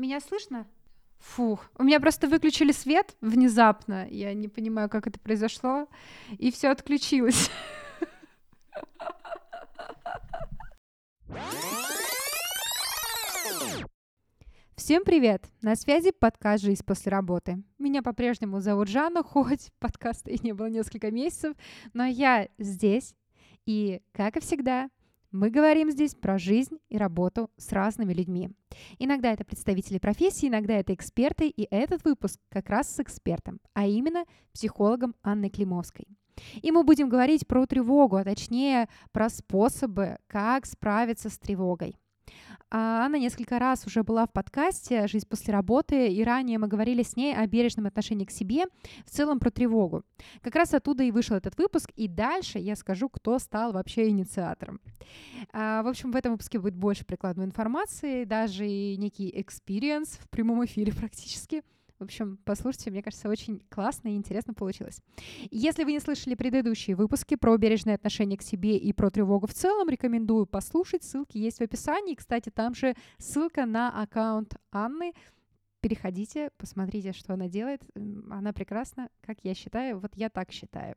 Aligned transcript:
Меня 0.00 0.18
слышно? 0.20 0.66
Фух, 1.18 1.70
у 1.76 1.82
меня 1.82 2.00
просто 2.00 2.26
выключили 2.26 2.72
свет 2.72 3.14
внезапно. 3.20 4.08
Я 4.08 4.32
не 4.32 4.48
понимаю, 4.48 4.88
как 4.88 5.06
это 5.06 5.20
произошло. 5.20 5.88
И 6.38 6.50
все 6.50 6.70
отключилось. 6.70 7.50
Всем 14.74 15.04
привет! 15.04 15.44
На 15.60 15.76
связи 15.76 16.12
подкаст 16.12 16.64
«Жизнь 16.64 16.82
после 16.82 17.12
работы». 17.12 17.62
Меня 17.76 18.00
по-прежнему 18.02 18.60
зовут 18.60 18.88
Жанна, 18.88 19.22
хоть 19.22 19.70
подкаста 19.80 20.30
и 20.30 20.42
не 20.42 20.54
было 20.54 20.68
несколько 20.70 21.10
месяцев, 21.10 21.54
но 21.92 22.06
я 22.06 22.48
здесь, 22.56 23.14
и, 23.66 24.00
как 24.14 24.38
и 24.38 24.40
всегда, 24.40 24.88
мы 25.32 25.50
говорим 25.50 25.90
здесь 25.90 26.14
про 26.14 26.38
жизнь 26.38 26.78
и 26.88 26.98
работу 26.98 27.50
с 27.56 27.72
разными 27.72 28.12
людьми. 28.12 28.50
Иногда 28.98 29.32
это 29.32 29.44
представители 29.44 29.98
профессии, 29.98 30.48
иногда 30.48 30.74
это 30.74 30.92
эксперты, 30.92 31.48
и 31.48 31.68
этот 31.70 32.04
выпуск 32.04 32.40
как 32.48 32.68
раз 32.68 32.94
с 32.94 33.00
экспертом, 33.00 33.60
а 33.74 33.86
именно 33.86 34.24
психологом 34.52 35.14
Анной 35.22 35.50
Климовской. 35.50 36.06
И 36.62 36.72
мы 36.72 36.82
будем 36.84 37.08
говорить 37.08 37.46
про 37.46 37.66
тревогу, 37.66 38.16
а 38.16 38.24
точнее 38.24 38.88
про 39.12 39.28
способы, 39.28 40.16
как 40.26 40.66
справиться 40.66 41.28
с 41.28 41.38
тревогой. 41.38 41.99
А 42.72 43.04
Анна 43.04 43.16
несколько 43.16 43.58
раз 43.58 43.84
уже 43.86 44.04
была 44.04 44.26
в 44.26 44.32
подкасте 44.32 45.08
«Жизнь 45.08 45.26
после 45.28 45.52
работы», 45.52 46.06
и 46.06 46.22
ранее 46.22 46.58
мы 46.58 46.68
говорили 46.68 47.02
с 47.02 47.16
ней 47.16 47.34
о 47.34 47.44
бережном 47.48 47.86
отношении 47.86 48.24
к 48.24 48.30
себе, 48.30 48.66
в 49.04 49.10
целом 49.10 49.40
про 49.40 49.50
тревогу. 49.50 50.04
Как 50.40 50.54
раз 50.54 50.72
оттуда 50.72 51.02
и 51.02 51.10
вышел 51.10 51.34
этот 51.34 51.58
выпуск, 51.58 51.90
и 51.96 52.06
дальше 52.06 52.60
я 52.60 52.76
скажу, 52.76 53.08
кто 53.08 53.40
стал 53.40 53.72
вообще 53.72 54.08
инициатором. 54.08 54.80
А, 55.52 55.82
в 55.82 55.88
общем, 55.88 56.12
в 56.12 56.16
этом 56.16 56.32
выпуске 56.32 56.60
будет 56.60 56.76
больше 56.76 57.04
прикладной 57.04 57.46
информации, 57.46 58.22
даже 58.22 58.68
и 58.68 58.96
некий 58.96 59.32
experience 59.34 60.18
в 60.22 60.28
прямом 60.28 60.64
эфире 60.64 60.92
практически— 60.96 61.62
в 62.00 62.04
общем, 62.04 62.38
послушайте, 62.44 62.90
мне 62.90 63.02
кажется, 63.02 63.28
очень 63.28 63.60
классно 63.68 64.08
и 64.08 64.16
интересно 64.16 64.54
получилось. 64.54 65.02
Если 65.50 65.84
вы 65.84 65.92
не 65.92 66.00
слышали 66.00 66.34
предыдущие 66.34 66.96
выпуски 66.96 67.36
про 67.36 67.56
бережное 67.58 67.94
отношение 67.94 68.38
к 68.38 68.42
себе 68.42 68.78
и 68.78 68.92
про 68.94 69.10
тревогу 69.10 69.46
в 69.46 69.52
целом, 69.52 69.90
рекомендую 69.90 70.46
послушать. 70.46 71.04
Ссылки 71.04 71.36
есть 71.36 71.58
в 71.58 71.60
описании. 71.60 72.14
Кстати, 72.14 72.48
там 72.48 72.74
же 72.74 72.94
ссылка 73.18 73.66
на 73.66 74.02
аккаунт 74.02 74.54
Анны. 74.72 75.12
Переходите, 75.82 76.50
посмотрите, 76.56 77.12
что 77.12 77.34
она 77.34 77.48
делает. 77.48 77.82
Она 77.94 78.54
прекрасна, 78.54 79.10
как 79.20 79.38
я 79.42 79.54
считаю. 79.54 79.98
Вот 79.98 80.12
я 80.14 80.30
так 80.30 80.52
считаю. 80.52 80.96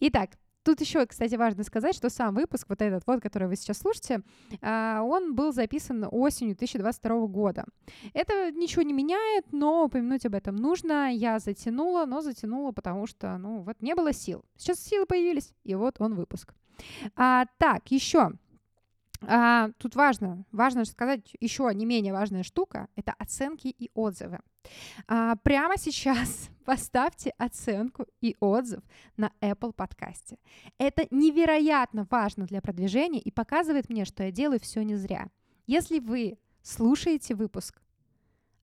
Итак, 0.00 0.30
Тут 0.62 0.80
еще, 0.80 1.06
кстати, 1.06 1.34
важно 1.36 1.64
сказать, 1.64 1.94
что 1.94 2.10
сам 2.10 2.34
выпуск, 2.34 2.66
вот 2.68 2.82
этот 2.82 3.06
вот, 3.06 3.22
который 3.22 3.48
вы 3.48 3.56
сейчас 3.56 3.78
слушаете, 3.78 4.22
а, 4.60 5.02
он 5.02 5.34
был 5.34 5.52
записан 5.52 6.06
осенью 6.10 6.54
2022 6.56 7.26
года. 7.28 7.64
Это 8.12 8.50
ничего 8.52 8.82
не 8.82 8.92
меняет, 8.92 9.46
но 9.52 9.84
упомянуть 9.84 10.26
об 10.26 10.34
этом 10.34 10.56
нужно. 10.56 11.12
Я 11.14 11.38
затянула, 11.38 12.04
но 12.04 12.20
затянула, 12.20 12.72
потому 12.72 13.06
что, 13.06 13.38
ну, 13.38 13.62
вот 13.62 13.80
не 13.80 13.94
было 13.94 14.12
сил. 14.12 14.44
Сейчас 14.56 14.80
силы 14.80 15.06
появились, 15.06 15.54
и 15.64 15.74
вот 15.74 15.96
он 15.98 16.14
выпуск. 16.14 16.54
А, 17.16 17.46
так, 17.58 17.90
еще 17.90 18.32
а, 19.22 19.70
тут 19.78 19.96
важно, 19.96 20.44
важно 20.50 20.84
сказать 20.84 21.34
еще 21.40 21.70
не 21.74 21.84
менее 21.84 22.12
важная 22.12 22.42
штука— 22.42 22.88
это 22.96 23.12
оценки 23.18 23.68
и 23.68 23.90
отзывы. 23.94 24.40
А, 25.06 25.36
прямо 25.36 25.76
сейчас 25.76 26.48
поставьте 26.64 27.32
оценку 27.36 28.06
и 28.20 28.36
отзыв 28.40 28.82
на 29.16 29.30
Apple 29.40 29.72
подкасте. 29.72 30.38
Это 30.78 31.06
невероятно 31.10 32.06
важно 32.10 32.46
для 32.46 32.62
продвижения 32.62 33.20
и 33.20 33.30
показывает 33.30 33.90
мне, 33.90 34.04
что 34.04 34.22
я 34.22 34.30
делаю 34.30 34.60
все 34.60 34.82
не 34.82 34.96
зря. 34.96 35.28
Если 35.66 35.98
вы 35.98 36.38
слушаете 36.62 37.34
выпуск, 37.34 37.82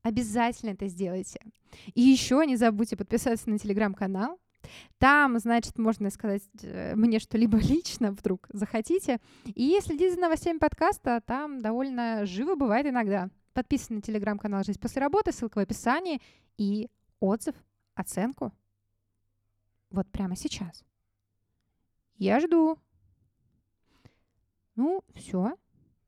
обязательно 0.02 0.72
это 0.72 0.88
сделайте. 0.88 1.40
И 1.94 2.02
еще 2.02 2.44
не 2.46 2.56
забудьте 2.56 2.98
подписаться 2.98 3.50
на 3.50 3.60
телеграм-канал, 3.60 4.40
там, 4.98 5.40
значит, 5.40 5.78
можно 5.78 6.10
сказать 6.10 6.44
э, 6.62 6.96
мне 6.96 7.20
что-либо 7.20 7.58
лично 7.62 8.12
вдруг 8.12 8.48
захотите. 8.50 9.20
И 9.46 9.78
следите 9.82 10.16
за 10.16 10.20
новостями 10.20 10.58
подкаста, 10.58 11.22
там 11.26 11.62
довольно 11.62 12.26
живо 12.26 12.56
бывает 12.56 12.86
иногда. 12.88 13.30
Подписывайтесь 13.54 13.96
на 13.96 14.02
телеграм-канал 14.02 14.64
«Жизнь 14.64 14.80
после 14.80 15.02
работы», 15.02 15.32
ссылка 15.32 15.58
в 15.58 15.62
описании, 15.62 16.22
и 16.58 16.90
отзыв, 17.20 17.56
оценку 17.96 18.54
вот 19.90 20.08
прямо 20.12 20.36
сейчас. 20.36 20.84
Я 22.18 22.40
жду. 22.40 22.78
Ну, 24.76 25.04
все. 25.14 25.56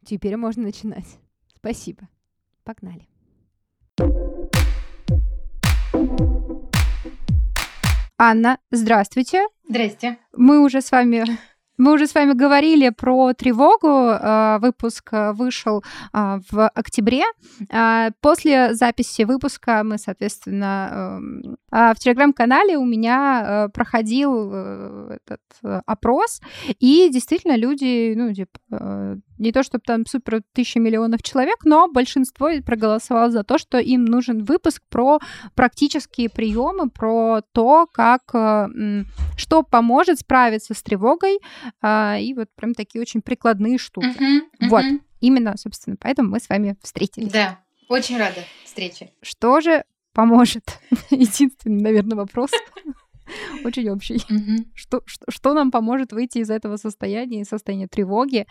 Теперь 0.06 0.38
можно 0.38 0.64
начинать. 0.64 1.20
Спасибо. 1.56 2.08
Погнали. 2.64 3.08
Анна, 8.22 8.57
здравствуйте. 8.69 9.47
Здрасте. 9.69 10.18
Мы 10.35 10.62
уже 10.62 10.81
с 10.81 10.91
вами 10.91 11.24
мы 11.78 11.94
уже 11.94 12.06
с 12.06 12.13
вами 12.13 12.34
говорили 12.34 12.90
про 12.90 13.34
тревогу. 13.34 13.88
А, 13.88 14.59
выпуск 14.59 15.09
вышел 15.35 15.81
а, 16.12 16.41
в 16.52 16.68
октябре. 16.68 17.24
После 18.19 18.74
записи 18.74 19.22
выпуска 19.22 19.84
мы, 19.85 19.97
соответственно, 19.97 21.19
эм, 21.22 21.58
в 21.72 21.96
телеграм-канале 22.00 22.78
у 22.78 22.85
меня 22.85 23.69
проходил 23.74 24.52
э, 24.52 25.18
этот 25.22 25.41
э, 25.63 25.81
опрос, 25.85 26.41
и 26.80 27.09
действительно 27.09 27.56
люди, 27.56 28.13
ну, 28.16 28.34
типа, 28.34 28.59
э, 28.72 29.16
не 29.38 29.52
то 29.52 29.63
чтобы 29.63 29.84
там 29.85 30.06
супер 30.06 30.41
тысяча 30.53 30.79
миллионов 30.79 31.24
человек, 31.24 31.58
но 31.63 31.88
большинство 31.88 32.50
проголосовало 32.66 33.31
за 33.31 33.44
то, 33.44 33.58
что 33.58 33.79
им 33.79 34.06
нужен 34.06 34.44
выпуск 34.44 34.84
про 34.90 35.19
практические 35.56 36.29
приемы, 36.29 36.90
про 36.90 37.41
то, 37.53 37.88
как, 37.91 38.22
что 39.38 39.63
поможет 39.63 40.19
справиться 40.19 40.74
с 40.74 40.84
тревогой, 40.84 41.40
а, 41.81 42.18
и 42.19 42.34
вот 42.34 42.50
прям 42.56 42.74
такие 42.74 43.02
очень 43.02 43.22
прикладные 43.22 43.78
штуки. 43.78 44.08
Uh-huh, 44.08 44.41
uh-huh. 44.62 44.69
Вот, 44.69 44.84
именно, 45.22 45.56
собственно, 45.58 45.96
поэтому 46.00 46.29
мы 46.29 46.40
с 46.40 46.50
вами 46.50 46.75
встретились. 46.81 47.31
Да, 47.31 47.59
очень 47.88 48.18
рада 48.18 48.41
встрече. 48.66 49.12
Что 49.22 49.62
же 49.62 49.84
поможет? 50.14 50.80
Единственный, 51.09 51.81
наверное, 51.81 52.18
вопрос. 52.18 52.52
Очень 53.64 53.90
общий. 53.90 54.16
Mm-hmm. 54.16 54.68
Что, 54.74 55.02
что, 55.06 55.25
что 55.30 55.53
нам 55.53 55.72
поможет 55.72 56.12
выйти 56.12 56.40
из 56.40 56.50
этого 56.50 56.78
состояния, 56.78 57.42
из 57.42 57.47
состояния 57.47 57.88
тревоги 57.88 58.46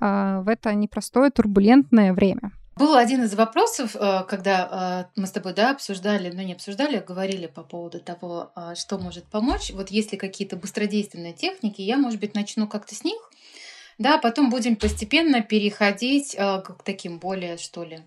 э, 0.00 0.40
в 0.40 0.48
это 0.48 0.74
непростое, 0.74 1.30
турбулентное 1.30 2.12
время? 2.12 2.52
Был 2.74 2.96
один 2.96 3.22
из 3.22 3.34
вопросов, 3.34 3.94
э, 3.94 4.24
когда 4.26 5.06
э, 5.14 5.20
мы 5.20 5.26
с 5.26 5.30
тобой 5.30 5.52
да, 5.52 5.72
обсуждали, 5.72 6.30
ну 6.34 6.40
не 6.40 6.54
обсуждали, 6.54 6.96
а 6.96 7.02
говорили 7.02 7.46
по 7.46 7.62
поводу 7.62 8.00
того, 8.00 8.50
э, 8.56 8.74
что 8.76 8.98
может 8.98 9.24
помочь. 9.24 9.70
Вот 9.74 9.90
если 9.90 10.16
какие-то 10.16 10.56
быстродейственные 10.56 11.34
техники, 11.34 11.82
я, 11.82 11.98
может 11.98 12.18
быть, 12.18 12.34
начну 12.34 12.66
как-то 12.66 12.94
с 12.94 13.04
них, 13.04 13.30
да, 13.98 14.16
потом 14.16 14.48
будем 14.48 14.76
постепенно 14.76 15.42
переходить 15.42 16.34
к 16.34 16.76
таким 16.82 17.18
более, 17.18 17.58
что 17.58 17.84
ли, 17.84 18.00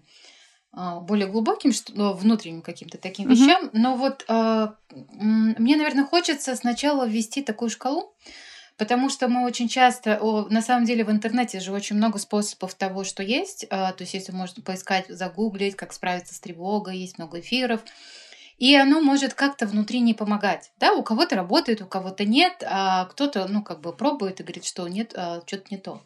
более 0.76 1.28
глубоким, 1.28 1.72
внутренним 1.94 2.62
каким-то 2.62 2.98
таким 2.98 3.28
mm-hmm. 3.28 3.36
вещам. 3.36 3.70
Но 3.74 3.96
вот 3.96 4.26
мне, 4.28 5.78
наверное, 5.78 6.06
хочется 6.06 6.56
сначала 6.56 7.08
ввести 7.08 7.42
такую 7.42 7.70
шкалу, 7.70 8.14
Потому 8.78 9.10
что 9.10 9.30
мы 9.30 9.46
очень 9.46 9.70
часто, 9.70 10.20
на 10.50 10.62
самом 10.62 10.86
деле 10.86 11.06
в 11.06 11.12
интернете 11.12 11.62
же 11.62 11.72
очень 11.72 11.96
много 11.96 12.20
способов 12.20 12.74
того, 12.76 13.06
что 13.06 13.24
есть. 13.24 13.66
А, 13.70 13.94
то 13.94 14.04
есть 14.04 14.14
если 14.14 14.34
можно 14.34 14.62
поискать, 14.62 15.06
загуглить, 15.08 15.78
как 15.78 15.94
справиться 15.94 16.34
с 16.34 16.40
тревогой, 16.40 16.98
есть 16.98 17.18
много 17.18 17.40
эфиров. 17.40 17.82
И 18.58 18.76
оно 18.76 19.02
может 19.02 19.34
как-то 19.34 19.66
внутри 19.66 20.00
не 20.02 20.14
помогать. 20.14 20.72
Да, 20.78 20.94
у 20.94 21.04
кого-то 21.04 21.36
работает, 21.36 21.82
у 21.82 21.86
кого-то 21.86 22.26
нет, 22.26 22.64
а 22.66 23.06
кто-то, 23.06 23.48
ну, 23.48 23.64
как 23.64 23.82
бы 23.82 23.94
пробует 23.94 24.40
и 24.40 24.44
говорит, 24.44 24.66
что 24.66 24.88
нет, 24.88 25.14
а, 25.16 25.42
что-то 25.46 25.66
не 25.72 25.78
то. 25.78 26.02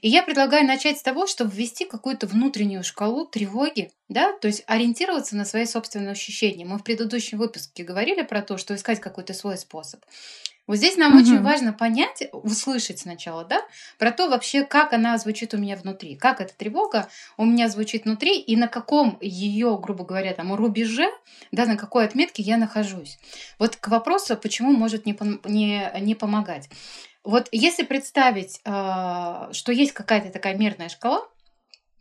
И 0.00 0.08
я 0.08 0.22
предлагаю 0.22 0.66
начать 0.66 0.98
с 0.98 1.02
того, 1.02 1.26
чтобы 1.26 1.50
ввести 1.52 1.84
какую-то 1.84 2.26
внутреннюю 2.26 2.82
шкалу 2.82 3.26
тревоги, 3.26 3.90
да, 4.08 4.32
то 4.32 4.48
есть 4.48 4.64
ориентироваться 4.66 5.36
на 5.36 5.44
свои 5.44 5.66
собственные 5.66 6.12
ощущения. 6.12 6.64
Мы 6.64 6.78
в 6.78 6.84
предыдущем 6.84 7.38
выпуске 7.38 7.84
говорили 7.84 8.22
про 8.22 8.42
то, 8.42 8.56
что 8.56 8.74
искать 8.74 9.00
какой-то 9.00 9.34
свой 9.34 9.58
способ. 9.58 10.00
Вот 10.66 10.76
здесь 10.76 10.96
нам 10.96 11.14
угу. 11.14 11.22
очень 11.22 11.42
важно 11.42 11.72
понять, 11.72 12.22
услышать 12.32 13.00
сначала, 13.00 13.44
да, 13.44 13.60
про 13.98 14.12
то 14.12 14.28
вообще, 14.28 14.64
как 14.64 14.92
она 14.92 15.18
звучит 15.18 15.52
у 15.52 15.58
меня 15.58 15.74
внутри, 15.74 16.14
как 16.14 16.40
эта 16.40 16.54
тревога 16.54 17.08
у 17.36 17.44
меня 17.44 17.68
звучит 17.68 18.04
внутри 18.04 18.38
и 18.38 18.54
на 18.54 18.68
каком 18.68 19.18
ее, 19.20 19.76
грубо 19.82 20.04
говоря, 20.04 20.32
там 20.32 20.54
рубеже, 20.54 21.08
да, 21.50 21.66
на 21.66 21.76
какой 21.76 22.04
отметке 22.04 22.44
я 22.44 22.56
нахожусь. 22.56 23.18
Вот 23.58 23.74
к 23.74 23.88
вопросу, 23.88 24.36
почему 24.36 24.70
может 24.70 25.06
не, 25.06 25.18
не, 25.44 25.92
не 26.00 26.14
помогать. 26.14 26.68
Вот 27.24 27.48
если 27.52 27.84
представить, 27.84 28.60
э, 28.64 29.48
что 29.52 29.72
есть 29.72 29.92
какая-то 29.92 30.30
такая 30.30 30.56
мерная 30.56 30.88
шкала, 30.88 31.26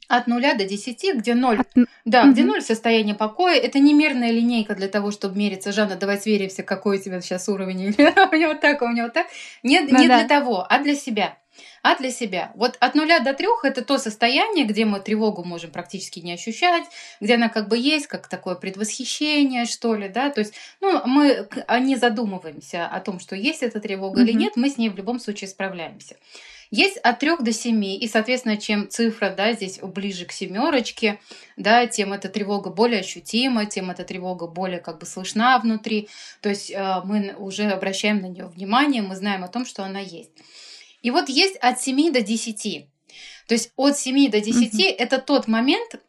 от 0.09 0.25
нуля 0.25 0.55
до 0.55 0.65
десяти, 0.65 1.13
где 1.13 1.35
ноль, 1.35 1.59
От... 1.59 1.67
да, 2.03 2.23
угу. 2.23 2.31
где 2.31 2.43
ноль 2.43 2.61
состояние 2.61 3.13
покоя, 3.13 3.55
это 3.55 3.77
не 3.77 3.93
мерная 3.93 4.31
линейка 4.31 4.73
для 4.73 4.87
того, 4.87 5.11
чтобы 5.11 5.37
мериться. 5.37 5.71
Жанна, 5.71 5.95
давай 5.95 6.17
сверимся, 6.17 6.63
какой 6.63 6.97
у 6.97 7.01
тебя 7.01 7.21
сейчас 7.21 7.47
уровень. 7.47 7.89
у 8.31 8.35
него 8.35 8.55
так, 8.55 8.81
у 8.81 8.89
него 8.89 9.09
так. 9.09 9.27
Нет, 9.61 9.89
ну, 9.91 9.99
не 9.99 10.07
да. 10.07 10.17
для 10.17 10.27
того, 10.27 10.65
а 10.67 10.79
для 10.79 10.95
себя. 10.95 11.37
А 11.81 11.95
для 11.95 12.11
себя. 12.11 12.51
Вот 12.55 12.77
от 12.79 12.95
нуля 12.95 13.19
до 13.19 13.33
трех 13.33 13.65
это 13.65 13.83
то 13.83 13.97
состояние, 13.97 14.65
где 14.65 14.85
мы 14.85 14.99
тревогу 14.99 15.43
можем 15.43 15.71
практически 15.71 16.19
не 16.19 16.33
ощущать, 16.33 16.83
где 17.19 17.35
она 17.35 17.49
как 17.49 17.67
бы 17.67 17.77
есть, 17.77 18.07
как 18.07 18.27
такое 18.27 18.55
предвосхищение, 18.55 19.65
что 19.65 19.95
ли, 19.95 20.09
да, 20.09 20.29
то 20.29 20.41
есть, 20.41 20.53
ну, 20.81 21.01
мы 21.05 21.47
а 21.67 21.79
не 21.79 21.95
задумываемся 21.95 22.87
о 22.87 22.99
том, 22.99 23.19
что 23.19 23.35
есть 23.35 23.63
эта 23.63 23.79
тревога 23.79 24.21
mm-hmm. 24.21 24.23
или 24.23 24.31
нет, 24.33 24.53
мы 24.55 24.69
с 24.69 24.77
ней 24.77 24.89
в 24.89 24.95
любом 24.95 25.19
случае 25.19 25.47
справляемся. 25.47 26.15
Есть 26.71 26.97
от 26.97 27.17
3 27.19 27.37
до 27.39 27.51
7, 27.51 27.83
и, 27.83 28.07
соответственно, 28.07 28.57
чем 28.57 28.89
цифра 28.89 29.33
да, 29.35 29.53
здесь 29.53 29.79
ближе 29.79 30.25
к 30.25 30.31
семерочке, 30.31 31.19
да, 31.57 31.87
тем 31.87 32.13
эта 32.13 32.29
тревога 32.29 32.69
более 32.69 32.99
ощутима, 32.99 33.65
тем 33.65 33.89
эта 33.89 34.03
тревога 34.03 34.45
более 34.45 34.79
как 34.79 34.99
бы 34.99 35.07
слышна 35.07 35.57
внутри. 35.57 36.09
То 36.41 36.49
есть 36.49 36.69
э, 36.69 37.01
мы 37.05 37.33
уже 37.37 37.63
обращаем 37.63 38.21
на 38.21 38.27
нее 38.27 38.45
внимание, 38.45 39.01
мы 39.01 39.15
знаем 39.15 39.43
о 39.43 39.47
том, 39.47 39.65
что 39.65 39.83
она 39.83 39.99
есть. 39.99 40.31
И 41.01 41.11
вот 41.11 41.29
есть 41.29 41.55
от 41.57 41.81
7 41.81 42.11
до 42.11 42.21
10. 42.21 42.87
То 43.47 43.53
есть 43.53 43.71
от 43.75 43.97
7 43.97 44.29
до 44.29 44.41
10 44.41 44.73
mm-hmm. 44.73 44.95
это 44.97 45.19
тот 45.19 45.47
момент, 45.47 45.99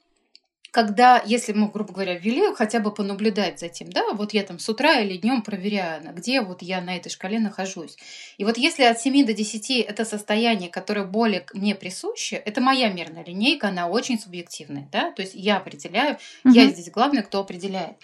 когда, 0.71 1.23
если 1.25 1.53
мы, 1.53 1.69
грубо 1.69 1.93
говоря, 1.93 2.17
ввели, 2.17 2.55
хотя 2.55 2.81
бы 2.81 2.93
понаблюдать 2.93 3.59
за 3.59 3.69
тем, 3.69 3.91
да, 3.91 4.13
вот 4.13 4.33
я 4.35 4.43
там 4.43 4.59
с 4.59 4.69
утра 4.69 5.01
или 5.01 5.17
днем 5.17 5.43
проверяю, 5.43 6.03
где 6.15 6.43
вот 6.43 6.63
я 6.63 6.81
на 6.81 6.97
этой 6.97 7.09
шкале 7.09 7.41
нахожусь. 7.41 7.97
И 8.39 8.45
вот 8.45 8.57
если 8.57 8.85
от 8.85 9.01
7 9.01 9.27
до 9.27 9.33
10 9.33 9.71
это 9.81 10.05
состояние, 10.05 10.71
которое 10.71 11.05
более 11.05 11.45
мне 11.55 11.75
присуще, 11.75 12.37
это 12.37 12.61
моя 12.61 12.91
мерная 12.91 13.25
линейка, 13.25 13.69
она 13.69 13.89
очень 13.89 14.19
субъективная, 14.19 14.89
да, 14.93 15.11
то 15.13 15.23
есть 15.23 15.35
я 15.35 15.57
определяю, 15.57 16.19
угу. 16.45 16.55
я 16.55 16.69
здесь 16.69 16.91
главный, 16.91 17.23
кто 17.23 17.41
определяет. 17.41 17.97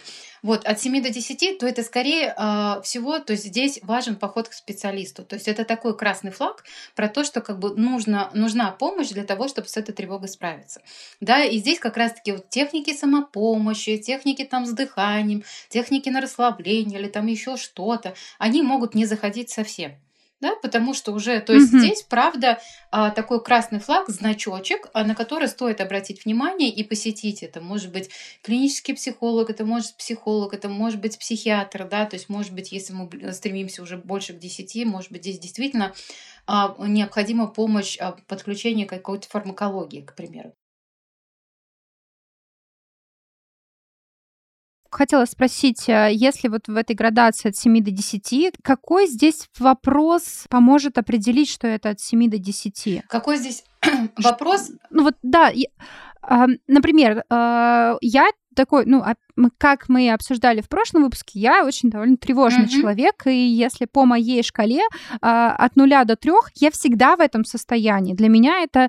Вот, 0.46 0.64
от 0.64 0.80
7 0.80 1.02
до 1.02 1.10
10, 1.10 1.58
то 1.58 1.66
это 1.66 1.82
скорее 1.82 2.32
э, 2.38 2.80
всего, 2.84 3.18
то 3.18 3.32
есть 3.32 3.46
здесь 3.46 3.80
важен 3.82 4.14
поход 4.14 4.48
к 4.48 4.52
специалисту. 4.52 5.24
То 5.24 5.34
есть 5.34 5.48
это 5.48 5.64
такой 5.64 5.96
красный 5.96 6.30
флаг 6.30 6.62
про 6.94 7.08
то, 7.08 7.24
что 7.24 7.40
как 7.40 7.58
бы 7.58 7.74
нужно, 7.74 8.30
нужна 8.32 8.70
помощь 8.70 9.08
для 9.08 9.24
того, 9.24 9.48
чтобы 9.48 9.66
с 9.66 9.76
этой 9.76 9.92
тревогой 9.92 10.28
справиться. 10.28 10.82
Да, 11.20 11.42
и 11.42 11.58
здесь 11.58 11.80
как 11.80 11.96
раз-таки 11.96 12.30
вот 12.30 12.48
техники 12.48 12.94
самопомощи, 12.94 13.96
техники 13.96 14.44
там 14.44 14.66
с 14.66 14.70
дыханием, 14.70 15.42
техники 15.68 16.10
на 16.10 16.20
расслабление 16.20 17.00
или 17.00 17.08
там 17.08 17.26
еще 17.26 17.56
что-то, 17.56 18.14
они 18.38 18.62
могут 18.62 18.94
не 18.94 19.04
заходить 19.04 19.50
совсем 19.50 19.96
да, 20.40 20.54
потому 20.56 20.92
что 20.92 21.12
уже, 21.12 21.40
то 21.40 21.54
есть 21.54 21.72
угу. 21.72 21.78
здесь, 21.78 22.02
правда, 22.02 22.58
а, 22.90 23.10
такой 23.10 23.42
красный 23.42 23.78
флаг, 23.78 24.08
значочек, 24.08 24.88
а, 24.92 25.04
на 25.04 25.14
который 25.14 25.48
стоит 25.48 25.80
обратить 25.80 26.24
внимание 26.24 26.68
и 26.68 26.84
посетить 26.84 27.42
это. 27.42 27.60
Может 27.60 27.90
быть, 27.90 28.10
клинический 28.42 28.94
психолог, 28.94 29.48
это 29.48 29.64
может 29.64 29.92
быть 29.92 29.96
психолог, 29.98 30.52
это 30.52 30.68
может 30.68 31.00
быть 31.00 31.18
психиатр, 31.18 31.88
да, 31.88 32.04
то 32.04 32.16
есть, 32.16 32.28
может 32.28 32.52
быть, 32.52 32.70
если 32.70 32.92
мы 32.92 33.32
стремимся 33.32 33.82
уже 33.82 33.96
больше 33.96 34.34
к 34.34 34.38
10, 34.38 34.84
может 34.84 35.10
быть, 35.10 35.22
здесь 35.22 35.38
действительно 35.38 35.94
а, 36.46 36.74
необходима 36.78 37.46
помощь 37.46 37.98
подключения 38.26 38.84
какой-то 38.84 39.28
фармакологии, 39.28 40.02
к 40.02 40.14
примеру. 40.14 40.54
Хотела 44.96 45.24
спросить, 45.24 45.88
э, 45.88 46.10
если 46.12 46.48
вот 46.48 46.68
в 46.68 46.76
этой 46.76 46.96
градации 46.96 47.48
от 47.48 47.56
7 47.56 47.82
до 47.82 47.90
10, 47.90 48.52
какой 48.62 49.06
здесь 49.06 49.48
вопрос 49.58 50.46
поможет 50.48 50.98
определить, 50.98 51.48
что 51.48 51.66
это 51.66 51.90
от 51.90 52.00
7 52.00 52.30
до 52.30 52.38
10? 52.38 53.02
Какой 53.08 53.36
здесь 53.36 53.64
вопрос? 54.16 54.70
Ну 54.90 55.04
вот 55.04 55.14
да, 55.22 55.52
например, 56.66 57.24
э, 57.28 57.94
я 58.00 58.26
такой, 58.54 58.86
ну, 58.86 59.02
а 59.02 59.14
как 59.58 59.88
мы 59.88 60.10
обсуждали 60.10 60.62
в 60.62 60.68
прошлом 60.68 61.04
выпуске, 61.04 61.38
я 61.38 61.64
очень 61.64 61.90
довольно 61.90 62.16
тревожный 62.16 62.64
mm-hmm. 62.64 62.80
человек, 62.80 63.26
и 63.26 63.36
если 63.36 63.84
по 63.84 64.06
моей 64.06 64.42
шкале 64.42 64.80
от 65.20 65.76
нуля 65.76 66.04
до 66.04 66.16
трех, 66.16 66.50
я 66.54 66.70
всегда 66.70 67.16
в 67.16 67.20
этом 67.20 67.44
состоянии. 67.44 68.14
Для 68.14 68.30
меня 68.30 68.62
это 68.62 68.88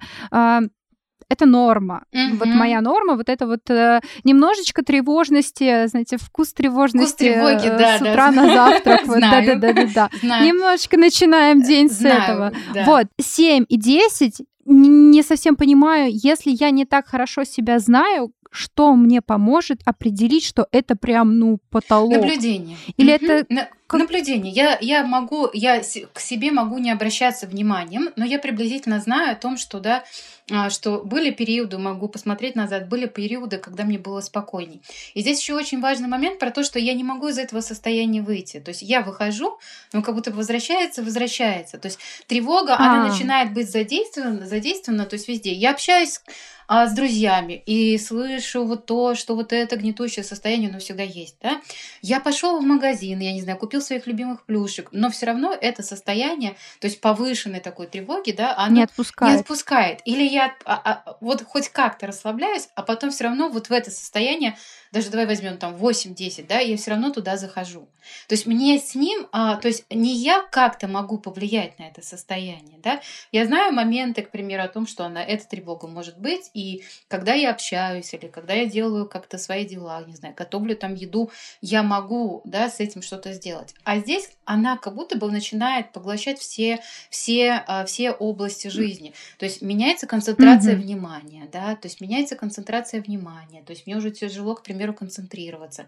это 1.30 1.46
норма. 1.46 2.04
Mm-hmm. 2.14 2.38
Вот 2.38 2.48
моя 2.48 2.82
норма, 2.82 3.16
вот 3.16 3.30
это 3.30 3.48
вот 3.48 3.70
э, 3.70 4.02
немножечко 4.24 4.84
тревожности, 4.84 5.88
знаете, 5.88 6.18
вкус 6.18 6.54
тревожности 6.54 7.32
вкус 7.32 7.36
тревоги, 7.36 7.68
э, 7.68 7.78
да, 7.78 7.98
с 7.98 8.02
утра 8.02 8.32
да. 8.32 8.32
на 8.32 8.54
завтрак. 8.54 8.98
Вот, 9.08 9.22
да, 9.22 9.42
да, 9.42 9.56
да, 9.56 9.74
да, 9.74 9.86
да. 10.24 10.40
Немножечко 10.42 10.98
начинаем 10.98 11.62
день 11.62 11.90
с 11.90 12.04
этого. 12.04 12.52
Вот, 12.86 13.08
7 13.20 13.66
и 13.70 13.78
10 13.78 14.42
не 14.66 15.24
совсем 15.24 15.56
понимаю, 15.56 16.10
если 16.12 16.52
я 16.52 16.72
не 16.72 16.86
так 16.86 17.08
хорошо 17.08 17.46
себя 17.46 17.80
знаю, 17.80 18.34
что 18.52 18.96
мне 18.96 19.22
поможет 19.22 19.82
определить, 19.86 20.44
что 20.44 20.68
это 20.72 20.96
прям, 20.96 21.40
ну, 21.40 21.60
потолок? 21.70 22.12
Наблюдение. 22.12 22.78
Или 22.98 23.14
это... 23.14 23.46
На... 23.92 24.00
Наблюдение. 24.00 24.52
Я, 24.52 24.78
я 24.82 25.06
могу, 25.06 25.50
я 25.54 25.82
к 26.14 26.20
себе 26.20 26.52
могу 26.52 26.78
не 26.78 26.92
обращаться 26.92 27.48
вниманием, 27.48 28.10
но 28.16 28.26
я 28.26 28.38
приблизительно 28.38 29.00
знаю 29.00 29.32
о 29.32 29.36
том, 29.36 29.58
что, 29.58 29.80
да, 29.80 30.04
а, 30.50 30.70
что 30.70 31.02
были 31.04 31.30
периоды, 31.32 31.78
могу 31.78 32.08
посмотреть 32.08 32.56
назад, 32.56 32.88
были 32.88 33.06
периоды, 33.06 33.58
когда 33.58 33.84
мне 33.84 33.98
было 33.98 34.22
спокойней. 34.22 34.82
И 35.14 35.22
здесь 35.22 35.42
еще 35.42 35.56
очень 35.56 35.82
важный 35.82 36.08
момент 36.08 36.40
про 36.40 36.52
то, 36.52 36.64
что 36.64 36.80
я 36.80 36.94
не 36.94 37.04
могу 37.04 37.28
из 37.28 37.38
этого 37.38 37.60
состояния 37.60 38.22
выйти. 38.22 38.60
То 38.60 38.70
есть 38.70 38.82
я 38.82 39.02
выхожу, 39.02 39.60
но 39.92 40.02
как 40.02 40.16
будто 40.16 40.32
возвращается, 40.32 41.04
возвращается. 41.04 41.78
То 41.78 41.88
есть 41.88 42.00
тревога, 42.28 42.76
А-а-а. 42.76 42.86
она 42.86 43.06
а. 43.06 43.10
начинает 43.10 43.54
быть 43.54 43.70
задействована, 43.70 44.48
задействована, 44.48 45.06
то 45.06 45.16
есть 45.16 45.28
везде. 45.28 45.52
Я 45.52 45.72
общаюсь 45.72 46.22
а, 46.70 46.88
с 46.88 46.94
друзьями 46.94 47.64
и 47.66 47.98
слышу 47.98 48.66
вот 48.66 48.86
то, 48.86 49.16
что 49.16 49.36
вот 49.36 49.54
это 49.54 49.78
гнетущее 49.78 50.24
состояние, 50.24 50.70
оно 50.70 50.80
всегда 50.80 51.04
есть, 51.04 51.38
да. 51.42 51.62
Я 52.02 52.20
пошел 52.20 52.60
в 52.60 52.64
магазин, 52.64 53.20
я 53.20 53.32
не 53.32 53.42
знаю, 53.42 53.58
купил 53.58 53.77
своих 53.82 54.08
любимых 54.08 54.44
плюшек, 54.46 54.90
но 54.92 55.10
все 55.10 55.28
равно 55.28 55.56
это 55.60 55.84
состояние, 55.84 56.56
то 56.80 56.88
есть 56.88 57.02
повышенной 57.02 57.60
такой 57.60 57.88
тревоги, 57.88 58.32
да, 58.32 58.56
оно 58.58 58.78
не 58.78 58.84
отпускает. 58.84 59.34
Не 59.34 59.40
отпускает. 59.40 60.02
Или 60.06 60.24
я 60.24 60.56
а, 60.66 60.82
а, 60.84 61.18
вот 61.22 61.44
хоть 61.44 61.70
как-то 61.70 62.08
расслабляюсь, 62.08 62.70
а 62.76 62.84
потом 62.84 63.12
все 63.12 63.26
равно 63.26 63.50
вот 63.50 63.70
в 63.70 63.72
это 63.72 63.92
состояние 63.92 64.58
даже 64.92 65.10
давай 65.10 65.26
возьмем 65.26 65.58
там 65.58 65.76
8-10, 65.76 66.46
да, 66.48 66.60
я 66.60 66.78
все 66.78 66.92
равно 66.92 67.12
туда 67.12 67.38
захожу. 67.38 67.88
То 68.28 68.34
есть 68.36 68.46
мне 68.46 68.80
с 68.80 68.96
ним, 68.96 69.28
а, 69.32 69.56
то 69.56 69.68
есть 69.68 69.86
не 69.90 70.16
я 70.16 70.42
как-то 70.52 70.88
могу 70.88 71.18
повлиять 71.18 71.78
на 71.80 71.84
это 71.84 72.02
состояние, 72.02 72.80
да, 72.84 73.02
я 73.32 73.46
знаю 73.46 73.74
моменты, 73.74 74.22
к 74.22 74.32
примеру, 74.32 74.64
о 74.64 74.68
том, 74.68 74.88
что 74.88 75.06
она, 75.06 75.24
эта 75.24 75.48
тревога 75.48 75.88
может 75.88 76.18
быть, 76.18 76.50
и 76.54 76.84
когда 77.08 77.34
я 77.34 77.52
общаюсь 77.52 78.14
или 78.14 78.28
когда 78.28 78.54
я 78.54 78.66
делаю 78.66 79.08
как-то 79.08 79.38
свои 79.38 79.66
дела, 79.66 80.04
не 80.06 80.16
знаю, 80.16 80.34
готовлю 80.36 80.76
там 80.76 80.94
еду, 80.94 81.32
я 81.62 81.84
могу, 81.84 82.42
да, 82.46 82.70
с 82.70 82.80
этим 82.80 83.02
что-то 83.02 83.34
сделать. 83.34 83.74
А 83.84 84.00
здесь 84.00 84.30
она 84.46 84.78
как 84.78 84.96
будто 84.96 85.18
бы 85.18 85.30
начинает 85.32 85.92
поглощать 85.92 86.40
все, 86.40 86.80
все, 87.10 87.64
а, 87.68 87.86
все 87.86 88.12
области 88.12 88.70
жизни. 88.70 89.14
То 89.38 89.46
есть 89.46 89.62
меняется 89.62 90.08
концентрация 90.08 90.76
mm-hmm. 90.76 90.82
внимания, 90.82 91.50
да, 91.52 91.76
то 91.76 91.88
есть 91.88 92.02
меняется 92.02 92.36
концентрация 92.36 93.02
внимания, 93.02 93.64
то 93.64 93.72
есть 93.72 93.86
мне 93.86 93.98
уже 93.98 94.12
тяжело, 94.12 94.56
к 94.56 94.64
примеру, 94.64 94.77
примеру, 94.78 94.94
концентрироваться. 94.94 95.88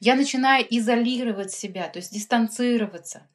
Я 0.00 0.14
начинаю 0.14 0.64
изолировать 0.68 1.52
себя, 1.52 1.88
то 1.88 1.98
есть 1.98 2.12
дистанцироваться. 2.12 3.26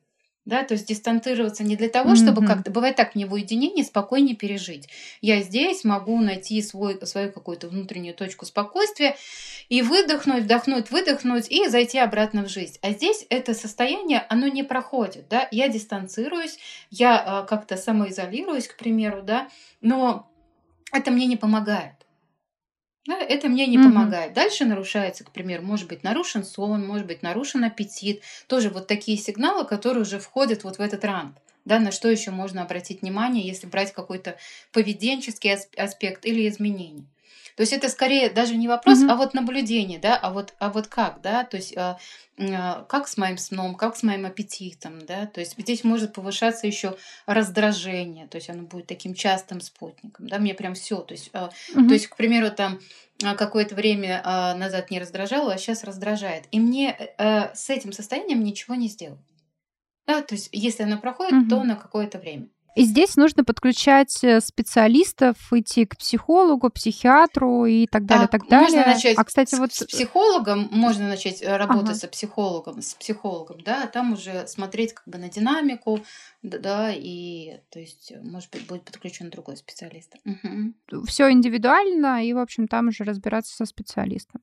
Да, 0.44 0.64
то 0.64 0.74
есть 0.74 0.88
дистанцироваться 0.88 1.64
не 1.64 1.76
для 1.76 1.88
того, 1.88 2.16
чтобы 2.16 2.42
mm-hmm. 2.42 2.48
как-то... 2.48 2.72
Бывает 2.72 2.96
так, 2.96 3.14
мне 3.14 3.28
в 3.28 3.34
уединении 3.34 3.84
спокойнее 3.84 4.36
пережить. 4.36 4.90
Я 5.22 5.44
здесь 5.44 5.84
могу 5.84 6.20
найти 6.20 6.60
свой, 6.64 7.00
свою 7.06 7.32
какую-то 7.32 7.68
внутреннюю 7.68 8.16
точку 8.16 8.48
спокойствия 8.48 9.16
и 9.70 9.84
выдохнуть, 9.84 10.46
вдохнуть, 10.46 10.90
выдохнуть 10.90 11.46
и 11.52 11.68
зайти 11.68 12.00
обратно 12.00 12.44
в 12.44 12.50
жизнь. 12.50 12.80
А 12.82 12.90
здесь 12.90 13.28
это 13.30 13.54
состояние, 13.54 14.26
оно 14.30 14.48
не 14.48 14.64
проходит. 14.64 15.28
Да? 15.30 15.48
Я 15.52 15.68
дистанцируюсь, 15.68 16.58
я 16.90 17.44
э, 17.44 17.48
как-то 17.48 17.78
самоизолируюсь, 17.78 18.68
к 18.68 18.78
примеру, 18.78 19.22
да, 19.22 19.48
но 19.80 20.28
это 20.92 21.12
мне 21.12 21.28
не 21.28 21.38
помогает. 21.38 22.01
Это 23.08 23.50
мне 23.50 23.66
не 23.66 23.80
угу. 23.80 23.90
помогает. 23.90 24.34
Дальше 24.34 24.64
нарушается, 24.66 25.24
к 25.24 25.32
примеру, 25.32 25.64
может 25.64 25.88
быть 25.88 26.04
нарушен 26.04 26.44
сон, 26.44 26.86
может 26.86 27.08
быть 27.08 27.24
нарушен 27.24 27.64
аппетит. 27.64 28.22
Тоже 28.48 28.70
вот 28.70 28.88
такие 28.88 29.18
сигналы, 29.18 29.66
которые 29.66 30.04
уже 30.04 30.20
входят 30.20 30.64
вот 30.64 30.78
в 30.78 30.82
этот 30.82 31.04
ранг. 31.04 31.36
Да, 31.66 31.80
на 31.80 31.92
что 31.92 32.10
еще 32.10 32.32
можно 32.32 32.64
обратить 32.64 33.02
внимание, 33.02 33.46
если 33.46 33.68
брать 33.68 33.94
какой-то 33.94 34.38
поведенческий 34.72 35.54
аспект 35.54 36.26
или 36.26 36.48
изменение. 36.48 37.06
То 37.56 37.62
есть 37.62 37.74
это 37.74 37.90
скорее 37.90 38.30
даже 38.30 38.56
не 38.56 38.68
вопрос, 38.68 39.00
mm-hmm. 39.00 39.12
а 39.12 39.16
вот 39.16 39.34
наблюдение, 39.34 40.00
да, 40.00 40.16
а 40.16 40.32
вот, 40.32 40.54
а 40.60 40.70
вот 40.70 40.88
как, 40.88 41.22
да, 41.22 41.44
то 41.44 41.58
есть 41.58 41.76
а, 41.78 41.98
а, 42.38 42.84
как 42.88 43.08
с 43.08 43.18
моим 43.18 43.38
сном, 43.38 43.76
как 43.76 43.96
с 43.96 44.04
моим 44.04 44.26
аппетитом, 44.26 45.06
да, 45.06 45.26
то 45.26 45.40
есть 45.40 45.56
здесь 45.58 45.84
может 45.84 46.14
повышаться 46.14 46.68
еще 46.68 46.96
раздражение, 47.26 48.28
то 48.28 48.38
есть 48.38 48.50
оно 48.50 48.64
будет 48.64 48.88
таким 48.88 49.14
частым 49.14 49.62
спутником, 49.62 50.28
да, 50.28 50.40
мне 50.40 50.54
прям 50.54 50.74
все, 50.74 50.98
то 50.98 51.14
есть, 51.14 51.30
а, 51.34 51.52
mm-hmm. 51.74 51.88
то 51.88 51.94
есть, 51.94 52.08
к 52.08 52.16
примеру, 52.16 52.52
там 52.52 52.80
какое-то 53.20 53.76
время 53.76 54.24
назад 54.58 54.90
не 54.90 55.00
раздражало, 55.00 55.54
а 55.54 55.58
сейчас 55.58 55.84
раздражает, 55.84 56.46
и 56.52 56.60
мне 56.60 57.14
а, 57.18 57.54
с 57.54 57.70
этим 57.70 57.92
состоянием 57.94 58.44
ничего 58.44 58.76
не 58.76 58.88
сделать. 58.88 59.20
Да, 60.08 60.22
то 60.22 60.34
есть 60.34 60.50
если 60.52 60.84
оно 60.84 60.98
проходит, 60.98 61.34
mm-hmm. 61.34 61.50
то 61.50 61.64
на 61.64 61.76
какое-то 61.76 62.18
время. 62.18 62.48
И 62.76 62.84
здесь 62.84 63.18
нужно 63.18 63.44
подключать 63.44 64.24
э, 64.24 64.40
специалистов, 64.40 65.36
идти 65.52 65.86
к 65.86 65.98
психологу, 65.98 66.70
психиатру 66.70 67.66
и 67.66 67.86
так 67.86 68.06
далее, 68.06 68.28
так, 68.28 68.42
так 68.42 68.50
далее. 68.50 68.78
Можно 68.78 68.94
начать 68.94 69.18
а, 69.18 69.24
кстати, 69.26 69.56
с, 69.56 69.60
вот... 69.60 69.74
с 69.74 69.84
психологом, 69.86 70.70
можно 70.72 71.08
начать 71.08 71.42
э, 71.42 71.58
работать 71.58 71.98
ага. 71.98 72.08
с 72.08 72.08
психологом, 72.08 72.82
с 72.82 72.94
психологом, 72.94 73.62
да, 73.62 73.84
а 73.84 73.88
там 73.88 74.14
уже 74.14 74.48
смотреть 74.48 74.94
как 74.94 75.06
бы 75.06 75.18
на 75.18 75.30
динамику, 75.30 76.00
да, 76.44 76.60
да, 76.60 76.94
и 76.94 77.58
то 77.72 77.80
есть, 77.80 78.14
может 78.22 78.50
быть, 78.52 78.66
будет 78.68 78.84
подключен 78.84 79.30
другой 79.30 79.58
специалист. 79.58 80.16
Угу. 80.24 81.06
Все 81.08 81.30
индивидуально, 81.30 82.26
и, 82.26 82.32
в 82.32 82.38
общем, 82.38 82.68
там 82.68 82.88
уже 82.88 83.04
разбираться 83.04 83.54
со 83.54 83.66
специалистом. 83.66 84.42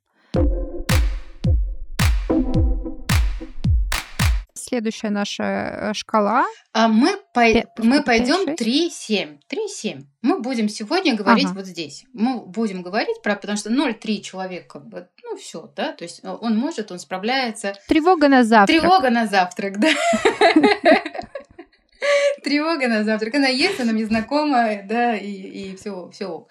Следующая 4.68 5.10
наша 5.10 5.42
э, 5.44 5.94
шкала? 5.94 6.46
А 6.72 6.88
мы, 6.88 7.16
по... 7.32 7.42
мы 7.78 8.02
пойдем 8.02 8.54
3-7. 8.54 9.38
3-7. 9.50 10.02
Мы 10.22 10.40
будем 10.40 10.68
сегодня 10.68 11.14
говорить 11.16 11.46
ага. 11.46 11.54
вот 11.54 11.66
здесь. 11.66 12.04
Мы 12.12 12.40
будем 12.40 12.82
говорить 12.82 13.22
про, 13.22 13.36
потому 13.36 13.56
что 13.56 13.70
0-3 13.70 14.20
человек, 14.20 14.66
как 14.68 14.86
бы, 14.86 15.08
ну 15.24 15.36
все, 15.36 15.72
да, 15.74 15.92
то 15.92 16.04
есть 16.04 16.24
он 16.24 16.56
может, 16.56 16.92
он 16.92 16.98
справляется. 16.98 17.74
Тревога 17.88 18.28
на 18.28 18.44
завтрак. 18.44 18.80
Тревога 18.80 19.10
на 19.10 19.26
завтрак, 19.26 19.78
да. 19.78 19.88
Тревога 22.42 22.88
на 22.88 23.04
завтрак. 23.04 23.34
Она 23.34 23.48
есть, 23.48 23.80
она 23.80 23.92
мне 23.92 24.06
знакомая, 24.06 24.86
да, 24.86 25.16
и, 25.16 25.30
и 25.30 25.76
все, 25.76 26.10
все. 26.12 26.46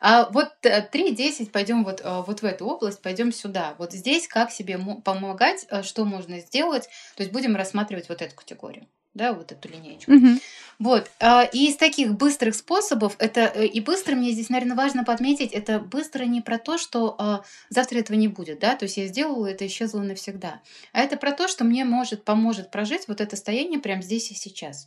А 0.00 0.28
вот 0.30 0.48
3.10 0.62 1.44
э, 1.44 1.46
пойдем 1.46 1.84
вот, 1.84 2.00
э, 2.02 2.22
вот 2.26 2.42
в 2.42 2.44
эту 2.44 2.66
область, 2.66 3.02
пойдем 3.02 3.32
сюда. 3.32 3.74
Вот 3.78 3.92
здесь 3.92 4.28
как 4.28 4.50
себе 4.50 4.78
помогать, 5.04 5.66
э, 5.70 5.82
что 5.82 6.04
можно 6.04 6.40
сделать. 6.40 6.88
То 7.16 7.22
есть 7.22 7.32
будем 7.32 7.56
рассматривать 7.56 8.08
вот 8.08 8.22
эту 8.22 8.34
категорию 8.34 8.86
да, 9.16 9.32
вот 9.32 9.50
эту 9.50 9.68
линейку. 9.68 10.12
Угу. 10.12 10.38
Вот. 10.78 11.10
А, 11.20 11.44
и 11.44 11.68
из 11.70 11.76
таких 11.76 12.12
быстрых 12.12 12.54
способов, 12.54 13.16
это 13.18 13.46
и 13.46 13.80
быстро 13.80 14.14
мне 14.14 14.30
здесь, 14.32 14.50
наверное, 14.50 14.76
важно 14.76 15.04
подметить, 15.04 15.52
это 15.52 15.80
быстро 15.80 16.24
не 16.24 16.42
про 16.42 16.58
то, 16.58 16.76
что 16.76 17.16
а, 17.18 17.42
завтра 17.70 17.98
этого 17.98 18.16
не 18.16 18.28
будет, 18.28 18.60
да, 18.60 18.76
то 18.76 18.84
есть 18.84 18.98
я 18.98 19.06
сделала 19.06 19.46
это, 19.46 19.66
исчезло 19.66 20.00
навсегда, 20.02 20.60
а 20.92 21.00
это 21.00 21.16
про 21.16 21.32
то, 21.32 21.48
что 21.48 21.64
мне 21.64 21.84
может, 21.84 22.24
поможет 22.24 22.70
прожить 22.70 23.08
вот 23.08 23.22
это 23.22 23.36
состояние 23.36 23.80
прямо 23.80 24.02
здесь 24.02 24.30
и 24.30 24.34
сейчас. 24.34 24.86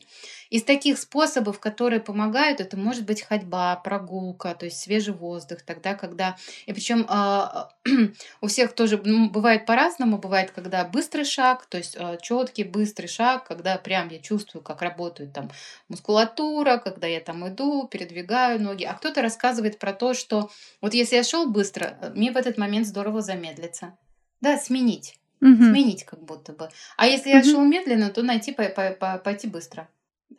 Из 0.50 0.63
таких 0.63 0.98
способов, 0.98 1.59
которые 1.59 2.00
помогают, 2.00 2.59
это 2.59 2.75
может 2.77 3.05
быть 3.05 3.21
ходьба, 3.21 3.75
прогулка, 3.75 4.55
то 4.55 4.65
есть 4.65 4.79
свежий 4.79 5.13
воздух, 5.13 5.62
тогда, 5.62 5.93
когда... 5.93 6.38
И 6.65 6.74
причем 6.74 7.05
э, 7.07 8.09
у 8.41 8.48
всех 8.48 8.74
тоже 8.74 9.00
ну, 9.03 9.29
бывает 9.29 9.67
по-разному, 9.67 10.17
бывает, 10.17 10.51
когда 10.51 10.86
быстрый 10.86 11.24
шаг, 11.24 11.67
то 11.67 11.77
есть 11.77 11.95
э, 12.00 12.17
четкий 12.21 12.63
быстрый 12.63 13.07
шаг, 13.07 13.48
когда 13.48 13.77
прям 13.77 14.09
я 14.09 14.18
чувствую, 14.21 14.63
как 14.63 14.81
работает 14.81 15.33
там 15.33 15.49
мускулатура, 15.88 16.77
когда 16.77 17.07
я 17.07 17.19
там 17.19 17.47
иду, 17.47 17.88
передвигаю 17.88 18.61
ноги. 18.61 18.83
А 18.83 18.93
кто-то 18.93 19.21
рассказывает 19.21 19.79
про 19.79 19.93
то, 19.93 20.13
что 20.13 20.49
вот 20.81 20.93
если 20.93 21.15
я 21.15 21.23
шел 21.23 21.49
быстро, 21.49 21.97
мне 22.15 22.31
в 22.31 22.38
этот 22.38 22.57
момент 22.57 22.88
здорово 22.88 23.21
замедлиться. 23.21 23.97
Да, 24.41 24.57
сменить. 24.57 25.15
Угу. 25.41 25.55
Сменить 25.55 26.03
как 26.03 26.23
будто 26.23 26.53
бы. 26.53 26.69
А 26.97 27.07
если 27.07 27.29
угу. 27.29 27.38
я 27.38 27.43
шел 27.43 27.63
медленно, 27.63 28.09
то 28.09 28.21
найти 28.21 28.51
по, 28.51 28.63
по, 28.69 28.91
по, 28.91 29.17
пойти 29.17 29.47
быстро. 29.47 29.88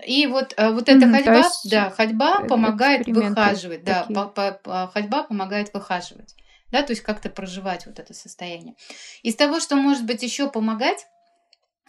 И 0.06 0.26
вот, 0.26 0.54
э, 0.56 0.70
вот 0.70 0.88
эта 0.88 1.06
mm, 1.06 1.12
ходьба, 1.12 1.48
да, 1.64 1.90
ходьба 1.90 2.40
помогает 2.44 3.06
выхаживать, 3.08 3.84
такие. 3.84 4.14
да, 4.14 4.28
по, 4.28 4.52
по, 4.52 4.86
ходьба 4.94 5.24
помогает 5.24 5.74
выхаживать, 5.74 6.36
да, 6.70 6.82
то 6.82 6.92
есть 6.92 7.02
как-то 7.02 7.28
проживать 7.28 7.86
вот 7.86 7.98
это 7.98 8.14
состояние. 8.14 8.76
Из 9.22 9.34
того, 9.34 9.58
что 9.58 9.74
может 9.74 10.06
быть 10.06 10.22
еще 10.22 10.48
помогать, 10.48 11.06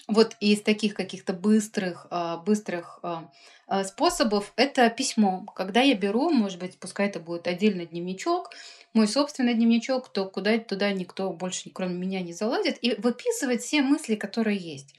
вот 0.08 0.36
из 0.40 0.62
таких 0.62 0.94
каких-то 0.94 1.34
быстрых, 1.34 2.08
э, 2.12 2.38
быстрых 2.46 3.00
э, 3.04 3.84
способов 3.84 4.52
это 4.56 4.90
письмо. 4.90 5.46
Когда 5.56 5.82
я 5.82 5.96
беру, 5.96 6.30
может 6.30 6.60
быть, 6.60 6.78
пускай 6.80 7.08
это 7.08 7.20
будет 7.20 7.48
отдельный 7.48 7.86
дневничок, 7.86 8.50
мой 8.94 9.08
собственный 9.08 9.54
дневничок, 9.54 10.10
то 10.10 10.26
куда 10.26 10.58
туда 10.58 10.92
никто 10.92 11.32
больше, 11.32 11.70
кроме 11.70 11.96
меня, 11.96 12.22
не 12.22 12.34
залазит, 12.34 12.78
и 12.82 12.96
выписывать 12.96 13.62
все 13.62 13.82
мысли, 13.82 14.16
которые 14.16 14.58
есть. 14.58 14.94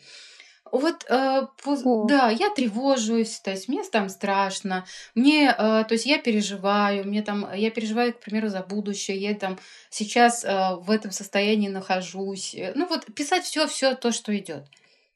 Вот, 0.73 1.05
э, 1.11 1.43
по, 1.63 2.07
да, 2.07 2.31
я 2.31 2.49
тревожусь, 2.49 3.41
то 3.41 3.51
есть 3.51 3.69
мне 3.69 3.83
там 3.83 4.09
страшно, 4.09 4.87
мне, 5.15 5.51
э, 5.51 5.55
то 5.57 5.89
есть 5.91 6.07
я 6.07 6.17
переживаю, 6.17 7.07
мне 7.07 7.21
там, 7.21 7.47
я 7.55 7.71
переживаю, 7.71 8.15
к 8.15 8.21
примеру, 8.21 8.49
за 8.49 8.63
будущее, 8.63 9.19
я 9.19 9.35
там 9.35 9.59
сейчас 9.91 10.47
э, 10.47 10.77
в 10.77 10.91
этом 10.91 11.11
состоянии 11.11 11.69
нахожусь. 11.69 12.55
Э, 12.55 12.73
ну 12.75 12.87
вот 12.87 13.05
писать 13.15 13.45
все, 13.45 13.67
все 13.67 13.95
то, 13.95 14.13
что 14.13 14.35
идет. 14.35 14.65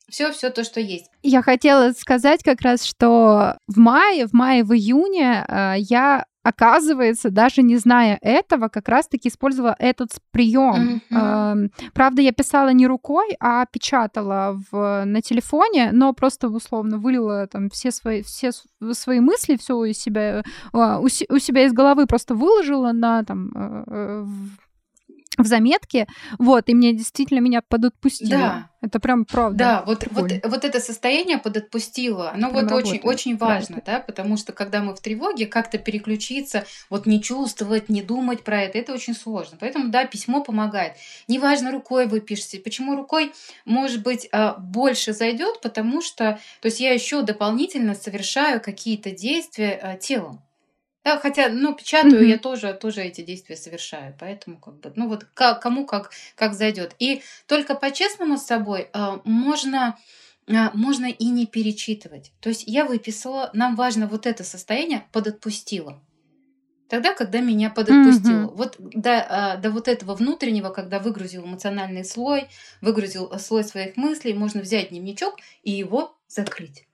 Все, 0.08 0.32
все 0.32 0.50
то, 0.50 0.64
что 0.64 0.80
есть. 0.80 1.10
Я 1.22 1.42
хотела 1.42 1.92
сказать 1.92 2.42
как 2.42 2.60
раз, 2.60 2.84
что 2.84 3.58
в 3.66 3.78
мае, 3.78 4.26
в 4.26 4.32
мае, 4.32 4.62
в 4.62 4.72
июне 4.72 5.44
э, 5.48 5.75
я 5.78 6.26
оказывается, 6.46 7.30
даже 7.30 7.62
не 7.62 7.76
зная 7.76 8.18
этого, 8.22 8.68
как 8.68 8.88
раз-таки 8.88 9.28
использовала 9.28 9.75
этот 9.80 10.10
прием. 10.30 11.00
Mm-hmm. 11.10 11.90
Правда, 11.92 12.22
я 12.22 12.30
писала 12.30 12.68
не 12.68 12.86
рукой, 12.86 13.36
а 13.40 13.66
печатала 13.66 14.56
в, 14.70 15.04
на 15.04 15.22
телефоне, 15.22 15.90
но 15.92 16.12
просто 16.12 16.48
условно 16.48 16.98
вылила 16.98 17.48
там 17.48 17.68
все 17.68 17.90
свои, 17.90 18.22
все 18.22 18.52
свои 18.92 19.18
мысли, 19.18 19.56
все 19.56 19.76
у 19.76 19.92
себя, 19.92 20.44
а, 20.72 21.00
у, 21.00 21.06
у 21.06 21.38
себя 21.38 21.64
из 21.64 21.72
головы 21.72 22.06
просто 22.06 22.36
выложила 22.36 22.92
на 22.92 23.25
там 23.25 23.50
э, 23.52 23.84
э, 23.88 24.26
в 25.43 25.47
заметке, 25.47 26.07
вот, 26.38 26.69
и 26.69 26.75
мне 26.75 26.93
действительно 26.93 27.40
меня 27.40 27.62
подотпустило. 27.69 28.31
Да. 28.31 28.71
Это 28.83 29.00
прям 29.00 29.25
правда. 29.25 29.59
Да, 29.59 29.83
вот, 29.85 30.07
вот, 30.12 30.31
вот 30.45 30.64
это 30.64 30.81
состояние 30.81 31.38
подотпустило, 31.38 32.31
оно 32.31 32.50
прям 32.50 32.69
вот 32.69 32.73
очень, 32.73 33.00
очень 33.00 33.37
важно, 33.37 33.81
правда. 33.81 33.93
да, 33.93 34.00
потому 34.00 34.37
что 34.37 34.52
когда 34.52 34.81
мы 34.81 34.95
в 34.95 35.00
тревоге, 35.00 35.47
как-то 35.47 35.78
переключиться, 35.78 36.64
вот 36.88 37.07
не 37.07 37.21
чувствовать, 37.21 37.88
не 37.88 38.02
думать 38.02 38.45
про 38.45 38.62
это, 38.62 38.78
это 38.78 38.93
очень 38.93 39.14
сложно. 39.14 39.57
Поэтому, 39.59 39.88
да, 39.88 40.05
письмо 40.05 40.45
помогает. 40.45 40.93
Неважно, 41.26 41.73
рукой 41.73 42.07
вы 42.07 42.21
пишете. 42.21 42.61
Почему 42.61 42.95
рукой, 42.95 43.33
может 43.64 44.02
быть, 44.02 44.28
а, 44.31 44.55
больше 44.55 45.12
зайдет, 45.12 45.61
потому 45.62 46.00
что, 46.00 46.38
то 46.61 46.66
есть 46.66 46.78
я 46.78 46.93
еще 46.93 47.23
дополнительно 47.23 47.95
совершаю 47.95 48.61
какие-то 48.61 49.11
действия 49.11 49.81
а, 49.83 49.97
телом. 49.97 50.46
Да, 51.06 51.20
хотя, 51.20 51.50
ну, 51.50 51.72
печатаю, 51.72 52.20
mm-hmm. 52.20 52.30
я 52.30 52.36
тоже, 52.36 52.75
тоже 52.75 53.02
эти 53.02 53.20
действия 53.20 53.54
совершаю. 53.54 54.16
Поэтому, 54.18 54.58
как 54.58 54.80
бы, 54.80 54.92
ну 54.96 55.06
вот 55.06 55.22
как, 55.34 55.62
кому 55.62 55.86
как, 55.86 56.10
как 56.34 56.54
зайдет. 56.54 56.96
И 56.98 57.22
только 57.46 57.76
по-честному 57.76 58.36
с 58.36 58.42
собой 58.44 58.90
э, 58.92 59.18
можно, 59.22 59.96
э, 60.48 60.52
можно 60.75 61.06
и 61.06 61.26
не 61.26 61.46
перечитывать. 61.46 62.32
То 62.40 62.48
есть 62.48 62.64
я 62.66 62.84
выписала, 62.84 63.50
нам 63.52 63.76
важно 63.76 64.08
вот 64.08 64.26
это 64.26 64.42
состояние 64.42 65.06
подотпустила. 65.12 66.02
Тогда, 66.88 67.14
когда 67.14 67.38
меня 67.38 67.70
подотпустило. 67.70 68.46
Mm-hmm. 68.46 68.56
Вот 68.56 68.76
до, 68.80 69.60
до 69.62 69.70
вот 69.70 69.86
этого 69.86 70.16
внутреннего, 70.16 70.70
когда 70.70 70.98
выгрузил 70.98 71.44
эмоциональный 71.44 72.04
слой, 72.04 72.48
выгрузил 72.80 73.32
слой 73.38 73.62
своих 73.62 73.96
мыслей, 73.96 74.34
можно 74.34 74.60
взять 74.60 74.88
дневничок 74.88 75.36
и 75.62 75.70
его 75.70 76.18
закрыть 76.26 76.86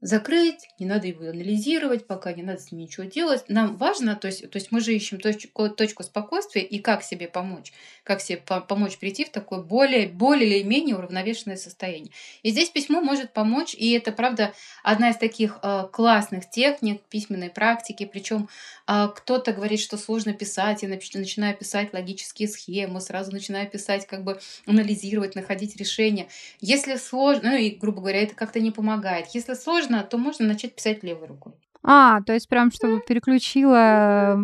закрыть, 0.00 0.68
не 0.78 0.86
надо 0.86 1.06
его 1.06 1.24
анализировать, 1.24 2.06
пока 2.06 2.32
не 2.32 2.42
надо 2.42 2.60
с 2.60 2.70
ним 2.70 2.82
ничего 2.82 3.06
делать. 3.06 3.44
Нам 3.48 3.76
важно, 3.76 4.14
то 4.14 4.26
есть, 4.26 4.48
то 4.50 4.56
есть 4.56 4.70
мы 4.70 4.80
же 4.80 4.94
ищем 4.94 5.18
точку, 5.18 5.68
точку 5.70 6.02
спокойствия 6.02 6.62
и 6.62 6.78
как 6.78 7.02
себе 7.02 7.28
помочь, 7.28 7.72
как 8.04 8.20
себе 8.20 8.38
по 8.38 8.60
помочь 8.60 8.98
прийти 8.98 9.24
в 9.24 9.30
такое 9.30 9.60
более, 9.60 10.06
более 10.08 10.60
или 10.60 10.62
менее 10.62 10.96
уравновешенное 10.96 11.56
состояние. 11.56 12.12
И 12.42 12.50
здесь 12.50 12.68
письмо 12.68 13.00
может 13.00 13.32
помочь, 13.32 13.74
и 13.74 13.92
это, 13.92 14.12
правда, 14.12 14.52
одна 14.82 15.10
из 15.10 15.16
таких 15.16 15.58
э, 15.62 15.88
классных 15.92 16.50
техник 16.50 17.02
письменной 17.08 17.50
практики, 17.50 18.08
причем 18.10 18.48
э, 18.86 19.08
кто-то 19.14 19.52
говорит, 19.52 19.80
что 19.80 19.96
сложно 19.96 20.34
писать, 20.34 20.82
я 20.82 20.88
начинаю 20.88 21.56
писать 21.56 21.92
логические 21.92 22.48
схемы, 22.48 23.00
сразу 23.00 23.32
начинаю 23.32 23.68
писать, 23.68 24.06
как 24.06 24.24
бы 24.24 24.38
анализировать, 24.66 25.34
находить 25.34 25.76
решения. 25.76 26.28
Если 26.60 26.96
сложно, 26.96 27.50
ну 27.50 27.56
и, 27.56 27.70
грубо 27.70 28.00
говоря, 28.00 28.22
это 28.22 28.34
как-то 28.34 28.60
не 28.60 28.70
помогает. 28.70 29.28
Если 29.32 29.54
сложно, 29.54 29.95
сложно, 29.96 30.08
то 30.08 30.18
можно 30.18 30.46
начать 30.46 30.74
писать 30.74 31.02
левой 31.02 31.28
рукой. 31.28 31.54
А, 31.88 32.20
то 32.22 32.32
есть 32.32 32.48
прям 32.48 32.72
чтобы 32.72 33.00
переключила 33.00 34.36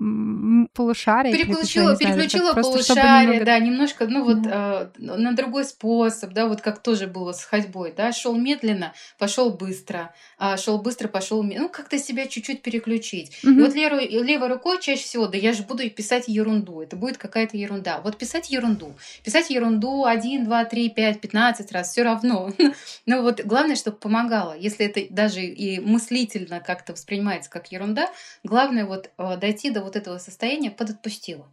полушарие. 0.75 1.37
Переключила, 1.37 1.97
переключила 1.97 2.53
знаю, 2.53 2.63
полушарие, 2.63 3.23
немного... 3.23 3.45
да, 3.45 3.59
немножко, 3.59 4.07
ну 4.07 4.25
вот 4.25 4.43
да. 4.43 4.93
э, 4.97 5.03
на 5.03 5.33
другой 5.33 5.65
способ, 5.65 6.33
да, 6.33 6.47
вот 6.47 6.61
как 6.61 6.81
тоже 6.81 7.09
было 7.09 7.33
с 7.33 7.43
ходьбой, 7.43 7.93
да, 7.97 8.13
шел 8.13 8.37
медленно, 8.37 8.93
пошел 9.19 9.51
быстро, 9.51 10.15
а 10.39 10.57
шел 10.57 10.79
быстро, 10.79 11.09
пошел, 11.09 11.43
ну 11.43 11.69
как-то 11.69 11.99
себя 11.99 12.29
чуть-чуть 12.29 12.63
переключить. 12.63 13.37
Угу. 13.43 13.53
И 13.53 13.61
вот 13.61 13.75
левой, 13.75 14.07
левой 14.07 14.47
рукой 14.49 14.81
чаще 14.81 15.03
всего, 15.03 15.27
да, 15.27 15.37
я 15.37 15.53
же 15.53 15.65
буду 15.65 15.91
писать 15.91 16.29
ерунду, 16.29 16.81
это 16.81 16.95
будет 16.95 17.19
какая-то 17.19 17.57
ерунда. 17.57 18.01
Вот 18.05 18.19
писать 18.19 18.51
ерунду, 18.51 18.95
писать 19.25 19.51
ерунду 19.51 20.05
один, 20.05 20.45
два, 20.45 20.65
три, 20.65 20.91
пять, 20.91 21.21
пятнадцать 21.21 21.73
раз, 21.73 21.91
все 21.91 22.05
равно. 22.05 22.53
ну 23.07 23.23
вот 23.23 23.41
главное, 23.45 23.75
чтобы 23.75 23.97
помогало, 23.97 24.57
если 24.57 24.87
это 24.87 25.13
даже 25.13 25.41
и 25.41 25.81
мыслительно 25.81 26.61
как-то 26.61 26.93
воспринимать 26.93 27.32
воспринимается 27.33 27.51
как 27.51 27.73
ерунда. 27.73 28.11
Главное 28.45 28.85
вот 28.85 29.11
э, 29.17 29.37
дойти 29.37 29.71
до 29.71 29.83
вот 29.83 29.97
этого 29.97 30.19
состояния 30.19 30.71
подотпустила. 30.71 31.49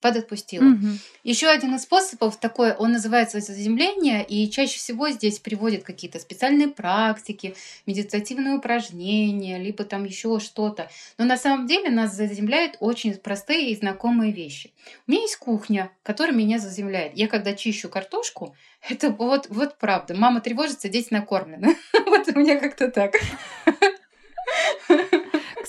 подотпустила. 0.00 0.64
Угу. 0.64 0.86
Еще 1.22 1.48
один 1.48 1.74
из 1.74 1.82
способов 1.82 2.36
такой, 2.36 2.74
он 2.74 2.92
называется 2.92 3.40
заземление, 3.40 4.22
и 4.22 4.50
чаще 4.50 4.76
всего 4.76 5.08
здесь 5.08 5.38
приводят 5.38 5.82
какие-то 5.82 6.18
специальные 6.18 6.68
практики, 6.68 7.54
медитативные 7.86 8.56
упражнения, 8.56 9.58
либо 9.58 9.84
там 9.84 10.04
еще 10.04 10.40
что-то. 10.40 10.90
Но 11.16 11.24
на 11.24 11.38
самом 11.38 11.66
деле 11.66 11.88
нас 11.88 12.14
заземляют 12.14 12.76
очень 12.80 13.14
простые 13.14 13.70
и 13.70 13.76
знакомые 13.76 14.30
вещи. 14.30 14.72
У 15.06 15.12
меня 15.12 15.22
есть 15.22 15.36
кухня, 15.36 15.90
которая 16.02 16.36
меня 16.36 16.58
заземляет. 16.58 17.16
Я 17.16 17.26
когда 17.26 17.54
чищу 17.54 17.88
картошку, 17.88 18.54
это 18.90 19.08
вот, 19.08 19.46
вот 19.48 19.78
правда. 19.78 20.14
Мама 20.14 20.42
тревожится, 20.42 20.90
дети 20.90 21.08
накормлены. 21.12 21.76
Вот 22.06 22.28
у 22.28 22.38
меня 22.38 22.60
как-то 22.60 22.90
так. 22.90 23.14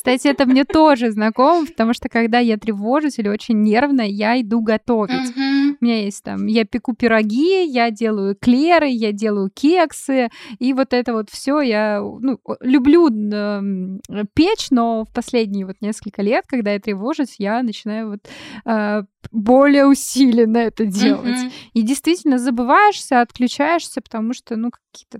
Кстати, 0.05 0.27
это 0.27 0.45
мне 0.45 0.65
тоже 0.65 1.09
знакомо, 1.09 1.65
потому 1.65 1.93
что 1.95 2.09
когда 2.09 2.37
я 2.37 2.57
тревожусь 2.57 3.17
или 3.17 3.27
очень 3.27 3.63
нервная, 3.63 4.05
я 4.05 4.39
иду 4.39 4.61
готовить. 4.61 5.35
Uh-huh. 5.35 5.77
У 5.81 5.83
меня 5.83 6.03
есть 6.03 6.23
там, 6.23 6.45
я 6.45 6.63
пеку 6.63 6.93
пироги, 6.93 7.65
я 7.65 7.89
делаю 7.89 8.35
клеры, 8.35 8.87
я 8.87 9.11
делаю 9.11 9.49
кексы, 9.49 10.29
и 10.59 10.73
вот 10.73 10.93
это 10.93 11.13
вот 11.13 11.31
все 11.31 11.59
я 11.61 12.01
ну, 12.01 12.39
люблю 12.59 13.09
э, 13.09 14.25
печь, 14.35 14.67
но 14.69 15.05
в 15.05 15.11
последние 15.11 15.65
вот 15.65 15.77
несколько 15.81 16.21
лет, 16.21 16.45
когда 16.47 16.73
я 16.73 16.79
тревожусь, 16.79 17.37
я 17.39 17.63
начинаю 17.63 18.09
вот 18.11 18.19
э, 18.65 19.03
более 19.31 19.87
усиленно 19.87 20.57
это 20.57 20.85
делать. 20.85 21.45
Uh-huh. 21.45 21.51
И 21.73 21.81
действительно 21.81 22.37
забываешься, 22.37 23.21
отключаешься, 23.21 24.01
потому 24.01 24.33
что, 24.33 24.55
ну, 24.55 24.69
какие-то 24.69 25.19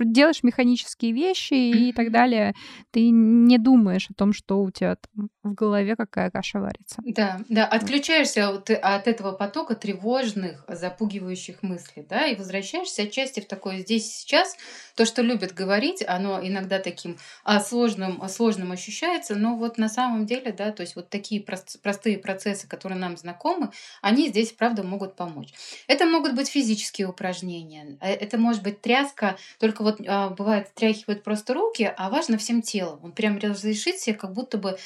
делаешь 0.00 0.42
механические 0.42 1.12
вещи 1.12 1.54
и 1.54 1.92
так 1.92 2.10
далее, 2.10 2.54
ты 2.90 3.10
не 3.10 3.58
думаешь 3.58 4.08
о 4.10 4.14
том, 4.14 4.32
что 4.32 4.60
у 4.62 4.70
тебя 4.70 4.96
там 4.96 5.28
в 5.44 5.54
голове 5.54 5.94
какая 5.96 6.30
каша 6.30 6.58
варится. 6.58 6.96
Да, 7.04 7.40
да, 7.48 7.66
отключаешься 7.66 8.48
от, 8.48 8.70
от 8.70 9.06
этого 9.06 9.32
потока 9.32 9.74
тревожных, 9.74 10.64
запугивающих 10.68 11.62
мыслей, 11.62 12.06
да, 12.08 12.26
и 12.26 12.34
возвращаешься 12.34 13.02
отчасти 13.02 13.40
в 13.40 13.46
такое 13.46 13.78
здесь 13.78 14.12
сейчас. 14.12 14.56
То, 14.94 15.04
что 15.04 15.22
любят 15.22 15.52
говорить, 15.52 16.02
оно 16.06 16.40
иногда 16.42 16.78
таким 16.78 17.18
а, 17.44 17.60
сложным, 17.60 18.22
а, 18.22 18.28
сложным 18.28 18.72
ощущается, 18.72 19.34
но 19.34 19.56
вот 19.56 19.78
на 19.78 19.88
самом 19.88 20.26
деле, 20.26 20.52
да, 20.52 20.72
то 20.72 20.82
есть 20.82 20.96
вот 20.96 21.10
такие 21.10 21.40
прост, 21.40 21.80
простые 21.82 22.18
процессы, 22.18 22.66
которые 22.66 22.98
нам 22.98 23.16
знакомы, 23.16 23.70
они 24.00 24.28
здесь, 24.28 24.52
правда, 24.52 24.82
могут 24.82 25.16
помочь. 25.16 25.52
Это 25.86 26.06
могут 26.06 26.34
быть 26.34 26.48
физические 26.48 27.08
упражнения, 27.08 27.98
э, 28.00 28.12
это 28.12 28.38
может 28.38 28.62
быть 28.62 28.80
тряска, 28.80 29.36
только 29.58 29.82
вот 29.82 30.00
а, 30.06 30.30
бывает 30.30 30.72
тряхивают 30.74 31.22
просто 31.22 31.54
руки, 31.54 31.92
а 31.96 32.08
важно 32.08 32.38
всем 32.38 32.62
телом. 32.62 33.00
Он 33.02 33.12
прям 33.12 33.38
разрешит 33.38 33.98
себе 33.98 34.16
как 34.16 34.32
будто 34.32 34.58
бы 34.58 34.78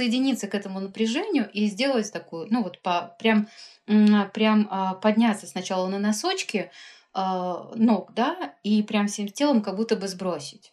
присоединиться 0.00 0.48
к 0.48 0.54
этому 0.54 0.80
напряжению 0.80 1.50
и 1.52 1.66
сделать 1.66 2.10
такую, 2.10 2.46
ну 2.50 2.62
вот 2.62 2.80
по, 2.80 3.14
прям, 3.18 3.48
прям 3.86 4.66
а, 4.70 4.94
подняться 4.94 5.46
сначала 5.46 5.88
на 5.88 5.98
носочки 5.98 6.70
а, 7.12 7.70
ног, 7.74 8.14
да, 8.14 8.54
и 8.62 8.82
прям 8.82 9.08
всем 9.08 9.28
телом 9.28 9.62
как 9.62 9.76
будто 9.76 9.96
бы 9.96 10.08
сбросить. 10.08 10.72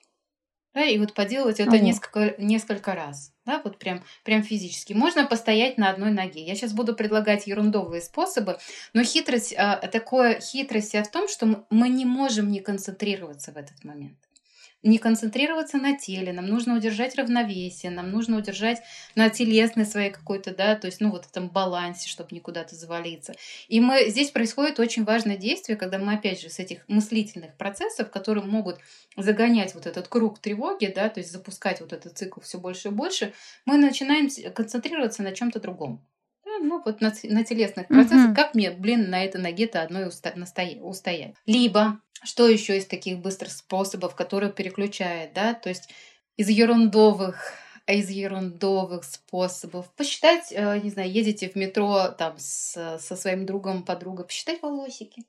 Да, 0.74 0.86
и 0.86 0.98
вот 1.00 1.14
поделать 1.14 1.60
это 1.60 1.80
несколько, 1.80 2.36
несколько 2.38 2.94
раз. 2.94 3.34
Да, 3.46 3.62
вот 3.64 3.80
прям, 3.80 4.04
прям 4.24 4.44
физически. 4.44 4.94
Можно 4.94 5.26
постоять 5.26 5.78
на 5.78 5.90
одной 5.90 6.12
ноге. 6.12 6.46
Я 6.46 6.56
сейчас 6.56 6.72
буду 6.72 6.96
предлагать 6.96 7.48
ерундовые 7.48 8.02
способы, 8.02 8.60
но 8.94 9.04
хитрость, 9.04 9.56
а, 9.58 9.76
такое 9.88 10.40
хитрость 10.40 10.94
в 10.94 11.12
том, 11.12 11.28
что 11.28 11.66
мы 11.70 11.90
не 11.90 12.06
можем 12.06 12.50
не 12.50 12.62
концентрироваться 12.62 13.52
в 13.52 13.58
этот 13.58 13.84
момент 13.84 14.27
не 14.84 14.98
концентрироваться 15.00 15.78
на 15.78 15.98
теле, 15.98 16.32
нам 16.34 16.48
нужно 16.48 16.76
удержать 16.76 17.16
равновесие, 17.16 17.92
нам 17.92 18.12
нужно 18.12 18.38
удержать 18.38 18.82
на 19.16 19.30
телесной 19.30 19.86
своей 19.86 20.12
какой-то, 20.12 20.56
да, 20.56 20.76
то 20.76 20.88
есть, 20.88 21.02
ну, 21.02 21.12
вот 21.12 21.26
этом 21.26 21.50
балансе, 21.50 22.08
чтобы 22.08 22.36
никуда-то 22.36 22.76
завалиться. 22.76 23.34
И 23.68 23.80
мы, 23.80 24.10
здесь 24.10 24.32
происходит 24.32 24.80
очень 24.80 25.04
важное 25.04 25.38
действие, 25.38 25.78
когда 25.78 25.98
мы, 25.98 26.14
опять 26.14 26.42
же, 26.42 26.50
с 26.50 26.60
этих 26.60 26.88
мыслительных 26.88 27.56
процессов, 27.58 28.10
которые 28.12 28.46
могут 28.46 28.78
загонять 29.16 29.74
вот 29.74 29.88
этот 29.88 30.08
круг 30.08 30.40
тревоги, 30.40 30.92
да, 30.94 31.10
то 31.10 31.20
есть 31.20 31.32
запускать 31.32 31.82
вот 31.82 31.94
этот 31.94 32.18
цикл 32.18 32.40
все 32.42 32.60
больше 32.60 32.90
и 32.90 32.92
больше, 32.92 33.34
мы 33.66 33.78
начинаем 33.78 34.30
концентрироваться 34.54 35.24
на 35.24 35.32
чем-то 35.32 35.60
другом 35.60 36.06
ну 36.60 36.82
вот 36.84 37.02
на, 37.02 37.14
на 37.24 37.44
телесных 37.44 37.88
процессах, 37.88 38.32
mm-hmm. 38.32 38.36
как 38.36 38.56
мне, 38.56 38.72
блин, 38.72 39.10
на 39.10 39.24
этой 39.24 39.42
ноге-то 39.42 39.82
одной 39.82 40.08
уста- 40.08 40.34
настоя- 40.36 40.82
устоять. 40.82 41.36
Либо 41.46 42.00
что 42.24 42.48
еще 42.48 42.78
из 42.78 42.86
таких 42.86 43.20
быстрых 43.20 43.52
способов, 43.52 44.16
которые 44.16 44.52
переключает, 44.52 45.34
да, 45.34 45.54
то 45.54 45.70
есть 45.70 45.90
из 46.36 46.50
ерундовых 46.50 47.54
из 47.88 48.10
ерундовых 48.10 49.06
способов. 49.06 49.90
Посчитать, 49.96 50.52
э, 50.52 50.80
не 50.84 50.90
знаю, 50.90 51.10
едете 51.10 51.48
в 51.48 51.56
метро 51.56 52.10
там 52.10 52.36
с, 52.38 53.00
со 53.00 53.16
своим 53.16 53.46
другом, 53.46 53.84
подругой, 53.84 54.26
посчитать 54.26 54.62
волосики. 54.62 55.24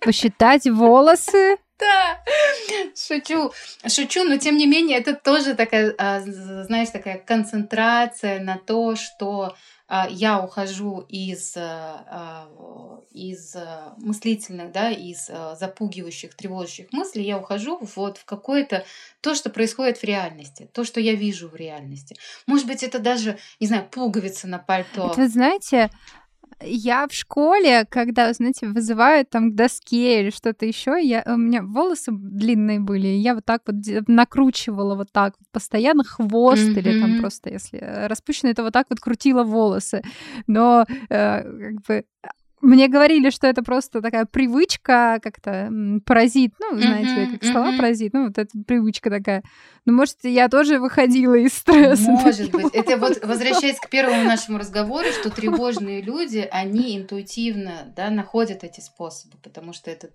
Посчитать 0.00 0.66
волосы? 0.68 1.56
Да, 1.80 2.22
шучу, 2.94 3.52
шучу, 3.86 4.24
но 4.24 4.36
тем 4.36 4.58
не 4.58 4.66
менее 4.66 4.98
это 4.98 5.14
тоже 5.14 5.54
такая, 5.54 5.94
а, 5.96 6.20
знаешь, 6.20 6.90
такая 6.90 7.16
концентрация 7.16 8.38
на 8.38 8.58
то, 8.58 8.96
что 8.96 9.56
я 10.10 10.40
ухожу 10.40 11.00
из, 11.08 11.54
а, 11.56 12.48
из 13.12 13.56
э, 13.56 13.92
мыслительных, 13.96 14.70
да, 14.72 14.90
из 14.90 15.26
запугивающих, 15.26 16.34
тревожащих 16.34 16.92
мыслей, 16.92 17.24
я 17.24 17.38
ухожу 17.38 17.78
вот 17.96 18.18
в 18.18 18.24
какое-то 18.24 18.84
то, 19.20 19.34
что 19.34 19.50
происходит 19.50 19.98
в 19.98 20.04
реальности, 20.04 20.70
то, 20.72 20.84
что 20.84 21.00
я 21.00 21.14
вижу 21.14 21.48
в 21.48 21.56
реальности. 21.56 22.16
Может 22.46 22.66
быть, 22.66 22.82
это 22.82 22.98
даже, 22.98 23.38
не 23.58 23.66
знаю, 23.66 23.88
пуговица 23.90 24.46
на 24.46 24.58
пальто. 24.58 25.10
Это, 25.10 25.28
знаете, 25.28 25.90
я 26.62 27.06
в 27.08 27.12
школе, 27.12 27.86
когда, 27.88 28.32
знаете, 28.32 28.68
вызывают 28.68 29.30
там 29.30 29.52
к 29.52 29.54
доске 29.54 30.20
или 30.20 30.30
что-то 30.30 30.66
еще, 30.66 30.98
я, 31.02 31.22
у 31.26 31.36
меня 31.36 31.62
волосы 31.62 32.12
длинные 32.12 32.80
были, 32.80 33.08
я 33.08 33.34
вот 33.34 33.44
так 33.44 33.62
вот 33.66 33.76
накручивала 34.08 34.94
вот 34.94 35.12
так 35.12 35.34
вот 35.38 35.48
постоянно 35.50 36.04
хвост 36.04 36.62
mm-hmm. 36.62 36.78
или 36.78 37.00
там 37.00 37.20
просто, 37.20 37.50
если 37.50 37.78
распущено, 38.06 38.50
это 38.50 38.62
вот 38.62 38.72
так 38.72 38.86
вот 38.90 39.00
крутила 39.00 39.42
волосы. 39.42 40.02
Но 40.46 40.86
э, 41.08 41.42
как 41.42 41.82
бы 41.86 42.04
мне 42.60 42.88
говорили, 42.88 43.30
что 43.30 43.46
это 43.46 43.62
просто 43.62 44.02
такая 44.02 44.26
привычка, 44.26 45.18
как-то 45.22 45.70
паразит, 46.04 46.54
ну, 46.60 46.78
знаете, 46.78 47.10
uh-huh, 47.10 47.32
как 47.32 47.44
слова 47.44 47.72
uh-huh. 47.72 47.76
паразит, 47.76 48.12
ну, 48.12 48.26
вот 48.26 48.38
эта 48.38 48.50
привычка 48.66 49.10
такая. 49.10 49.42
Ну, 49.86 49.94
может, 49.94 50.18
я 50.24 50.48
тоже 50.48 50.78
выходила 50.78 51.34
из 51.34 51.54
стресса. 51.54 52.10
Может 52.10 52.50
быть. 52.50 52.74
Это 52.74 52.96
вот 52.98 53.24
возвращаясь 53.24 53.78
к 53.78 53.88
первому 53.88 54.24
нашему 54.24 54.58
разговору, 54.58 55.06
что 55.10 55.30
тревожные 55.30 56.02
люди, 56.02 56.46
они 56.50 56.98
интуитивно, 56.98 57.92
да, 57.96 58.10
находят 58.10 58.62
эти 58.62 58.80
способы, 58.80 59.36
потому 59.42 59.72
что 59.72 59.90
эта 59.90 60.08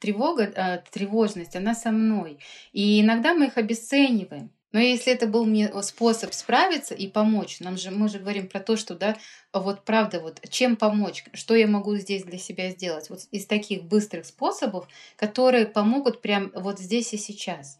тревога, 0.00 0.52
а, 0.56 0.78
тревожность, 0.90 1.54
она 1.54 1.74
со 1.74 1.90
мной. 1.92 2.38
И 2.72 3.00
иногда 3.00 3.34
мы 3.34 3.46
их 3.46 3.56
обесцениваем. 3.56 4.50
Но 4.74 4.80
если 4.80 5.12
это 5.12 5.28
был 5.28 5.46
мне 5.46 5.70
способ 5.82 6.34
справиться 6.34 6.96
и 6.96 7.06
помочь, 7.06 7.60
нам 7.60 7.76
же 7.76 7.92
мы 7.92 8.08
же 8.08 8.18
говорим 8.18 8.48
про 8.48 8.58
то, 8.58 8.76
что 8.76 8.96
да, 8.96 9.16
вот 9.52 9.84
правда, 9.84 10.18
вот 10.18 10.40
чем 10.50 10.74
помочь, 10.74 11.24
что 11.32 11.54
я 11.54 11.68
могу 11.68 11.94
здесь 11.94 12.24
для 12.24 12.38
себя 12.38 12.70
сделать, 12.70 13.08
вот 13.08 13.20
из 13.30 13.46
таких 13.46 13.84
быстрых 13.84 14.26
способов, 14.26 14.88
которые 15.14 15.66
помогут 15.66 16.20
прям 16.20 16.50
вот 16.56 16.80
здесь 16.80 17.14
и 17.14 17.18
сейчас. 17.18 17.78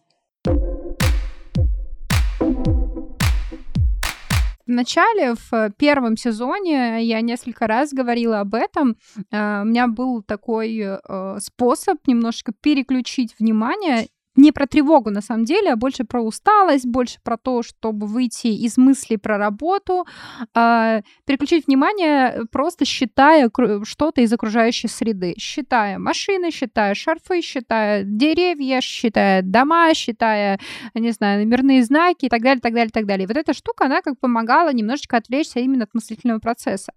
В 4.66 4.70
начале, 4.70 5.34
в 5.50 5.72
первом 5.76 6.16
сезоне, 6.16 7.02
я 7.02 7.20
несколько 7.20 7.66
раз 7.66 7.92
говорила 7.92 8.40
об 8.40 8.54
этом. 8.54 8.96
Э, 9.30 9.60
у 9.60 9.66
меня 9.66 9.88
был 9.88 10.22
такой 10.22 10.78
э, 10.78 11.38
способ 11.40 11.98
немножко 12.06 12.52
переключить 12.58 13.34
внимание 13.38 14.06
не 14.36 14.52
про 14.52 14.66
тревогу 14.66 15.10
на 15.10 15.20
самом 15.20 15.44
деле, 15.44 15.72
а 15.72 15.76
больше 15.76 16.04
про 16.04 16.22
усталость, 16.22 16.86
больше 16.86 17.18
про 17.22 17.36
то, 17.36 17.62
чтобы 17.62 18.06
выйти 18.06 18.48
из 18.48 18.76
мыслей 18.76 19.16
про 19.16 19.38
работу, 19.38 20.06
э, 20.54 21.02
переключить 21.24 21.66
внимание, 21.66 22.42
просто 22.50 22.84
считая 22.84 23.50
что-то 23.84 24.20
из 24.20 24.32
окружающей 24.32 24.88
среды, 24.88 25.34
считая 25.38 25.98
машины, 25.98 26.50
считая 26.50 26.94
шарфы, 26.94 27.42
считая 27.42 28.04
деревья, 28.04 28.80
считая 28.80 29.42
дома, 29.42 29.94
считая, 29.94 30.58
не 30.94 31.12
знаю, 31.12 31.40
номерные 31.40 31.84
знаки 31.84 32.26
и 32.26 32.28
так 32.28 32.42
далее, 32.42 32.60
так 32.60 32.74
далее, 32.74 32.90
так 32.90 33.06
далее. 33.06 33.26
Вот 33.26 33.36
эта 33.36 33.54
штука, 33.54 33.86
она 33.86 34.02
как 34.02 34.18
помогала 34.18 34.72
немножечко 34.72 35.16
отвлечься 35.16 35.60
именно 35.60 35.84
от 35.84 35.94
мыслительного 35.94 36.38
процесса. 36.40 36.92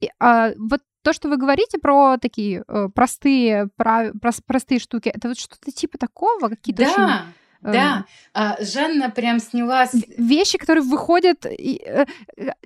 И, 0.00 0.10
а, 0.20 0.52
вот 0.58 0.80
то, 1.06 1.12
что 1.12 1.28
вы 1.28 1.36
говорите 1.36 1.78
про 1.78 2.18
такие 2.18 2.64
э, 2.66 2.88
простые, 2.92 3.68
про, 3.76 4.10
про, 4.20 4.32
простые 4.44 4.80
штуки, 4.80 5.08
это 5.08 5.28
вот 5.28 5.38
что-то 5.38 5.70
типа 5.70 5.98
такого, 5.98 6.48
какие-то 6.48 6.82
да. 6.82 6.90
очень 6.90 7.36
да, 7.62 8.04
а, 8.34 8.56
Жанна 8.60 9.10
прям 9.10 9.38
снялась. 9.38 9.92
Вещи, 10.18 10.58
которые 10.58 10.82
выходят... 10.82 11.46
И, 11.46 11.80
э, 11.84 12.06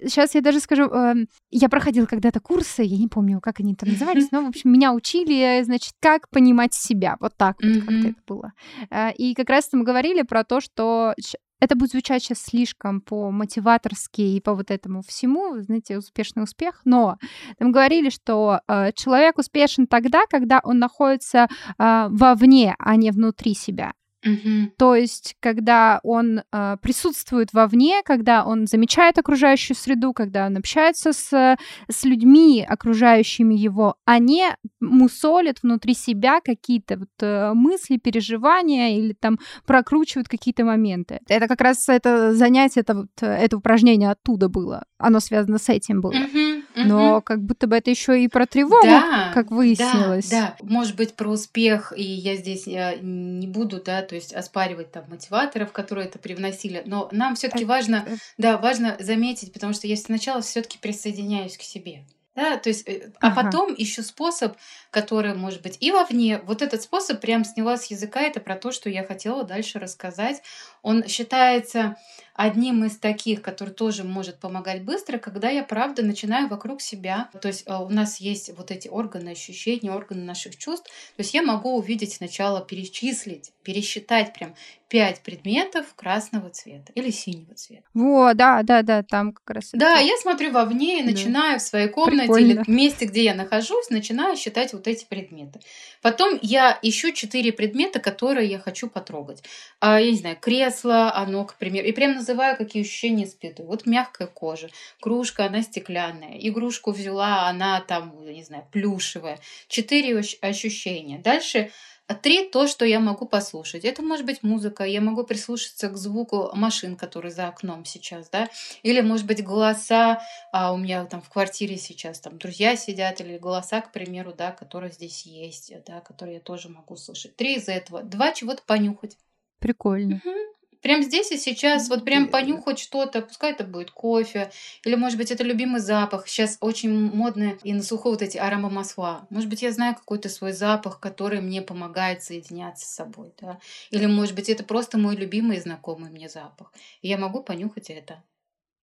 сейчас 0.03 0.35
я 0.35 0.40
даже 0.40 0.61
скажу... 0.61 0.85
Э, 0.85 1.14
я 1.50 1.68
проходила 1.68 2.07
когда-то 2.07 2.40
курсы, 2.40 2.83
я 2.83 2.98
не 2.98 3.09
помню, 3.09 3.40
как 3.40 3.61
они 3.61 3.74
там 3.74 3.90
назывались, 3.90 4.31
но, 4.31 4.42
в 4.42 4.48
общем, 4.48 4.72
меня 4.72 4.92
учили, 4.92 5.62
значит, 5.62 5.94
как 6.00 6.29
понимать 6.29 6.74
себя. 6.74 7.16
Вот 7.20 7.35
так 7.37 7.57
вот 7.62 7.70
mm-hmm. 7.70 7.81
как-то 7.81 8.09
это 8.09 8.20
было. 8.26 8.53
Э, 8.90 9.12
и 9.12 9.35
как 9.35 9.48
раз 9.48 9.68
мы 9.72 9.85
говорили 9.85 10.22
про 10.22 10.44
то, 10.44 10.61
что 10.61 11.14
это 11.60 11.76
будет 11.76 11.90
звучать 11.90 12.22
сейчас 12.22 12.42
слишком 12.42 13.00
по-мотиваторски 13.00 14.20
и 14.20 14.40
по 14.40 14.54
вот 14.54 14.70
этому 14.70 15.02
всему, 15.02 15.60
знаете, 15.60 15.98
успешный 15.98 16.42
успех, 16.42 16.80
но 16.84 17.18
там 17.58 17.70
говорили, 17.70 18.10
что 18.10 18.60
э, 18.66 18.92
человек 18.94 19.38
успешен 19.38 19.86
тогда, 19.86 20.24
когда 20.28 20.60
он 20.64 20.78
находится 20.78 21.48
э, 21.78 22.06
вовне, 22.10 22.74
а 22.78 22.96
не 22.96 23.10
внутри 23.10 23.54
себя. 23.54 23.92
Мгм. 24.24 24.72
То 24.76 24.94
есть, 24.94 25.37
когда 25.40 26.00
он 26.02 26.42
э, 26.52 26.76
присутствует 26.83 27.52
вовне, 27.52 28.02
когда 28.04 28.44
он 28.44 28.66
замечает 28.66 29.18
окружающую 29.18 29.76
среду, 29.76 30.12
когда 30.12 30.46
он 30.46 30.56
общается 30.56 31.12
с, 31.12 31.56
с 31.88 32.04
людьми, 32.04 32.64
окружающими 32.68 33.54
его, 33.54 33.96
а 34.04 34.18
не 34.18 34.54
мусолит 34.80 35.62
внутри 35.62 35.94
себя 35.94 36.40
какие-то 36.44 36.98
вот, 36.98 37.09
э, 37.20 37.52
мысли, 37.54 37.96
переживания 37.96 38.98
или 38.98 39.14
там 39.14 39.38
прокручивает 39.66 40.28
какие-то 40.28 40.64
моменты. 40.64 41.20
Это 41.28 41.48
как 41.48 41.61
раз 41.61 41.88
это 41.88 42.35
занятие, 42.35 42.80
это, 42.80 42.94
вот, 42.94 43.11
э, 43.22 43.26
это 43.26 43.56
упражнение 43.56 44.11
оттуда 44.11 44.48
было. 44.48 44.85
Оно 44.98 45.20
связано 45.20 45.59
с 45.59 45.68
этим 45.70 46.00
было. 46.00 46.12
Мгм. 46.12 46.49
Но 46.74 47.20
как 47.22 47.42
будто 47.42 47.66
бы 47.66 47.76
это 47.76 47.90
еще 47.90 48.22
и 48.22 48.28
про 48.28 48.46
тревогу, 48.46 48.85
Да, 48.85 49.30
как 49.35 49.50
выяснилось. 49.50 50.28
Да, 50.30 50.56
да, 50.59 50.66
может 50.66 50.96
быть 50.96 51.14
про 51.14 51.28
успех, 51.28 51.92
и 51.96 52.02
я 52.02 52.37
здесь 52.37 52.66
я 52.66 52.94
не 52.96 53.46
буду, 53.46 53.83
да, 53.83 54.02
то 54.02 54.14
есть 54.14 54.33
оспаривать 54.35 54.92
там 54.92 55.04
мотиваторов, 55.09 55.72
которые 55.72 56.06
это 56.06 56.18
привносили, 56.18 56.83
но 56.87 57.09
нам 57.12 57.35
все-таки 57.35 57.64
Э, 57.64 57.66
важно, 57.66 58.04
э. 58.06 58.16
да, 58.38 58.59
важно 58.59 58.96
заметить, 59.00 59.52
потому 59.52 59.72
что 59.72 59.87
я 59.87 59.96
сначала 59.96 60.42
все-таки 60.42 60.78
присоединяюсь 60.78 61.56
к 61.56 61.62
себе. 61.62 62.04
Да, 62.37 62.56
то 62.59 62.68
есть, 62.68 62.88
э, 62.88 63.11
а 63.20 63.28
Ага. 63.28 63.42
потом 63.42 63.74
ищу 63.76 64.02
способ, 64.02 64.56
который 64.90 65.35
может 65.35 65.62
быть 65.62 65.76
и 65.80 65.90
вовне. 65.90 66.40
Вот 66.44 66.62
этот 66.62 66.80
способ 66.80 67.20
прям 67.20 67.44
сняла 67.44 67.76
с 67.76 67.87
языка. 67.87 68.20
Это 68.22 68.40
про 68.40 68.54
то, 68.56 68.70
что 68.70 68.88
я 68.88 69.04
хотела 69.04 69.42
дальше 69.44 69.78
рассказать. 69.80 70.40
Он 70.82 71.06
считается 71.06 71.96
одним 72.34 72.84
из 72.84 72.96
таких, 72.96 73.42
который 73.42 73.74
тоже 73.74 74.02
может 74.02 74.38
помогать 74.40 74.82
быстро, 74.82 75.18
когда 75.18 75.50
я 75.50 75.62
правда 75.62 76.02
начинаю 76.02 76.48
вокруг 76.48 76.80
себя. 76.80 77.28
То 77.42 77.48
есть 77.48 77.64
э, 77.66 77.74
у 77.76 77.90
нас 77.90 78.18
есть 78.18 78.50
вот 78.56 78.70
эти 78.70 78.88
органы 78.88 79.30
ощущений, 79.30 79.90
органы 79.90 80.22
наших 80.24 80.56
чувств. 80.56 80.86
То 81.16 81.20
есть 81.20 81.34
я 81.34 81.42
могу 81.42 81.76
увидеть 81.76 82.14
сначала, 82.14 82.62
перечислить, 82.64 83.52
пересчитать 83.62 84.32
прям 84.32 84.54
пять 84.88 85.20
предметов 85.20 85.86
красного 85.94 86.50
цвета 86.50 86.90
или 86.94 87.10
синего 87.10 87.54
цвета. 87.54 87.84
Вот, 87.94 88.36
да, 88.36 88.62
да, 88.64 88.82
да, 88.82 89.02
там 89.04 89.32
как 89.32 89.48
раз. 89.50 89.70
Да, 89.72 89.96
это- 89.98 90.04
я 90.04 90.16
смотрю 90.16 90.50
вовне 90.50 91.00
и 91.00 91.02
Да. 91.04 91.10
начинаю 91.10 91.58
в 91.60 91.62
своей 91.62 91.88
комнате 91.88 92.22
Прикольно. 92.22 92.52
или 92.52 92.62
в 92.64 92.68
месте, 92.68 93.04
где 93.04 93.24
я 93.24 93.34
нахожусь, 93.34 93.90
начинаю 93.90 94.36
считать 94.36 94.72
вот 94.72 94.88
эти 94.88 95.04
предметы. 95.04 95.60
Потом 96.02 96.38
я 96.42 96.76
ищу 96.82 97.12
четыре 97.12 97.52
предмета, 97.52 98.00
которые 98.00 98.48
я 98.48 98.58
хочу 98.58 98.88
потрогать. 98.88 99.44
А, 99.78 100.00
я 100.00 100.10
не 100.10 100.16
знаю, 100.16 100.36
кресло, 100.70 101.12
оно, 101.14 101.44
к 101.44 101.54
примеру, 101.54 101.87
и 101.87 101.92
прям 101.92 102.14
называю, 102.14 102.56
какие 102.56 102.83
ощущения 102.83 103.24
испытываю. 103.24 103.70
Вот 103.70 103.87
мягкая 103.87 104.28
кожа, 104.28 104.68
кружка, 105.00 105.46
она 105.46 105.62
стеклянная, 105.62 106.38
игрушку 106.38 106.92
взяла, 106.92 107.48
она 107.48 107.80
там, 107.80 108.14
не 108.24 108.44
знаю, 108.44 108.64
плюшевая. 108.72 109.38
Четыре 109.68 110.18
ощ- 110.18 110.38
ощущения. 110.40 111.18
Дальше 111.18 111.70
а 112.06 112.14
Три— 112.16 112.48
то, 112.52 112.66
что 112.66 112.85
я 112.85 112.98
могу 112.98 113.24
послушать. 113.24 113.85
Это 113.85 114.02
может 114.02 114.26
быть 114.26 114.42
музыка, 114.42 114.83
я 114.83 115.00
могу 115.00 115.22
прислушаться 115.22 115.88
к 115.88 115.96
звуку 115.96 116.50
машин, 116.54 116.96
которые 116.96 117.30
за 117.30 117.46
окном 117.46 117.85
сейчас, 117.85 118.28
да, 118.28 118.48
или, 118.83 119.00
может 119.00 119.26
быть, 119.26 119.44
голоса, 119.44 120.20
а 120.50 120.72
у 120.72 120.76
меня 120.76 121.04
там 121.04 121.22
в 121.22 121.30
квартире 121.30 121.76
сейчас 121.76 122.18
там 122.18 122.37
друзья 122.37 122.74
сидят, 122.74 123.20
или 123.20 123.38
голоса, 123.38 123.80
к 123.80 123.92
примеру, 123.92 124.35
да, 124.37 124.50
которые 124.50 124.90
здесь 124.90 125.24
есть, 125.24 125.72
да, 125.87 126.00
которые 126.00 126.38
я 126.38 126.40
тоже 126.40 126.68
могу 126.68 126.96
слышать. 126.96 127.37
Три 127.37 127.54
из 127.54 127.68
этого. 127.68 128.02
Два 128.02 128.33
чего-то 128.33 128.64
понюхать. 128.66 129.16
Прикольно. 129.61 130.20
Мгм. 130.24 130.59
Прям 130.82 131.02
здесь 131.02 131.30
и 131.30 131.36
сейчас, 131.36 131.88
вот 131.88 132.04
прям 132.04 132.28
понюхать 132.28 132.78
что-то, 132.78 133.20
пускай 133.20 133.52
это 133.52 133.64
будет 133.64 133.90
кофе, 133.90 134.50
или, 134.84 134.94
может 134.94 135.18
быть, 135.18 135.30
это 135.30 135.44
любимый 135.44 135.80
запах. 135.80 136.26
Сейчас 136.26 136.56
очень 136.60 136.90
модно 136.90 137.58
и 137.62 137.72
на 137.74 137.82
слуху 137.82 138.10
вот 138.10 138.22
эти 138.22 138.38
аромамасла. 138.38 139.26
Может 139.28 139.50
быть, 139.50 139.62
я 139.62 139.72
знаю 139.72 139.94
какой-то 139.94 140.28
свой 140.28 140.52
запах, 140.52 140.98
который 141.00 141.40
мне 141.40 141.60
помогает 141.60 142.22
соединяться 142.22 142.86
с 142.86 142.94
собой, 142.94 143.32
да. 143.40 143.58
Или, 143.90 144.06
может 144.06 144.34
быть, 144.34 144.48
это 144.48 144.64
просто 144.64 144.96
мой 144.98 145.16
любимый 145.16 145.58
и 145.58 145.60
знакомый 145.60 146.10
мне 146.10 146.28
запах. 146.28 146.72
И 147.02 147.08
я 147.08 147.18
могу 147.18 147.42
понюхать 147.42 147.90
это. 147.90 148.22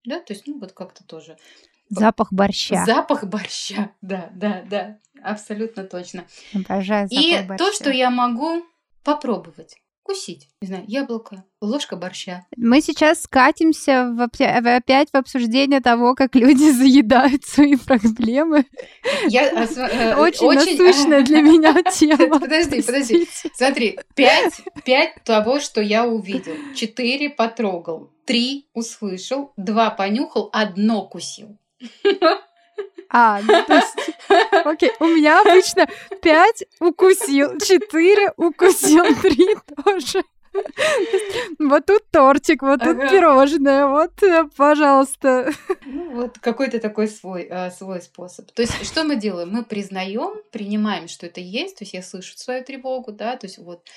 Да, 0.06 0.20
то 0.20 0.34
есть, 0.34 0.46
ну, 0.48 0.60
вот 0.60 0.74
как-то 0.74 1.04
тоже. 1.04 1.38
Запах 1.90 2.32
борща. 2.32 2.84
Запах 2.86 3.24
борща. 3.24 3.92
Да, 4.02 4.30
да, 4.34 4.64
да. 4.70 5.00
Абсолютно 5.24 5.84
точно. 5.84 6.26
Обожаю 6.54 7.08
запах 7.08 7.24
И 7.26 7.42
борща. 7.48 7.64
то, 7.66 7.72
что 7.74 7.90
я 7.90 8.10
могу 8.10 8.64
попробовать. 9.04 9.78
Кусить. 10.08 10.48
Не 10.62 10.70
знаю, 10.70 10.86
яблоко, 10.88 11.44
ложка 11.60 11.98
борща. 11.98 12.46
Мы 12.56 12.80
сейчас 12.80 13.24
скатимся 13.24 14.10
в 14.16 14.22
опя- 14.22 14.62
в- 14.62 14.76
опять 14.78 15.10
в 15.12 15.18
обсуждение 15.18 15.82
того, 15.82 16.16
как 16.16 16.34
люди 16.34 16.72
заедают 16.72 17.44
свои 17.44 17.76
проблемы. 17.76 18.66
Я, 19.28 19.50
а, 19.50 19.66
э, 19.66 20.16
Очень, 20.18 20.54
насущная 20.54 21.24
для 21.24 21.42
меня 21.50 21.74
тема. 21.92 22.40
Подожди, 22.40 22.82
подожди. 22.82 23.28
Смотри, 23.54 24.00
пять, 24.16 24.54
пять 24.86 25.22
того, 25.26 25.60
что 25.60 25.82
я 25.82 26.08
увидел. 26.08 26.54
Четыре 26.74 27.30
потрогал, 27.30 28.10
три 28.26 28.70
услышал, 28.74 29.52
два 29.58 29.90
понюхал, 29.90 30.50
одно 30.54 31.06
кусил. 31.06 31.58
А, 33.10 33.42
ну, 33.42 33.64
то 33.66 33.76
есть, 33.76 34.17
окей, 34.66 34.92
у 35.00 35.06
меня 35.06 35.42
обычно 35.42 35.88
пять 36.22 36.66
укусил, 36.80 37.58
четыре 37.60 38.32
укусил, 38.38 39.06
три 39.22 39.56
тоже. 39.84 40.24
Вот 41.60 41.86
тут 41.86 42.10
тортик, 42.10 42.64
вот 42.64 42.80
тут 42.80 42.98
Ага. 42.98 43.10
пирожное, 43.10 43.86
вот, 43.88 44.24
э, 44.24 44.46
пожалуйста. 44.56 45.52
Ну, 45.86 46.16
вот 46.16 46.40
какой-то 46.40 46.80
такой 46.80 47.08
свой, 47.08 47.48
э, 47.50 47.70
свой 47.72 48.02
способ. 48.02 48.52
То 48.52 48.64
есть, 48.64 48.84
что 48.86 49.04
мы 49.04 49.18
делаем? 49.18 49.52
Мы 49.52 49.64
признаем, 49.64 50.42
принимаем, 50.52 51.08
что 51.08 51.28
это 51.28 51.42
есть, 51.42 51.78
то 51.78 51.84
есть 51.84 51.94
я 51.94 52.02
слышу 52.02 52.36
свою 52.38 52.64
тревогу, 52.64 53.12
да, 53.12 53.36
то 53.36 53.46
есть 53.46 53.60
вот 53.60 53.88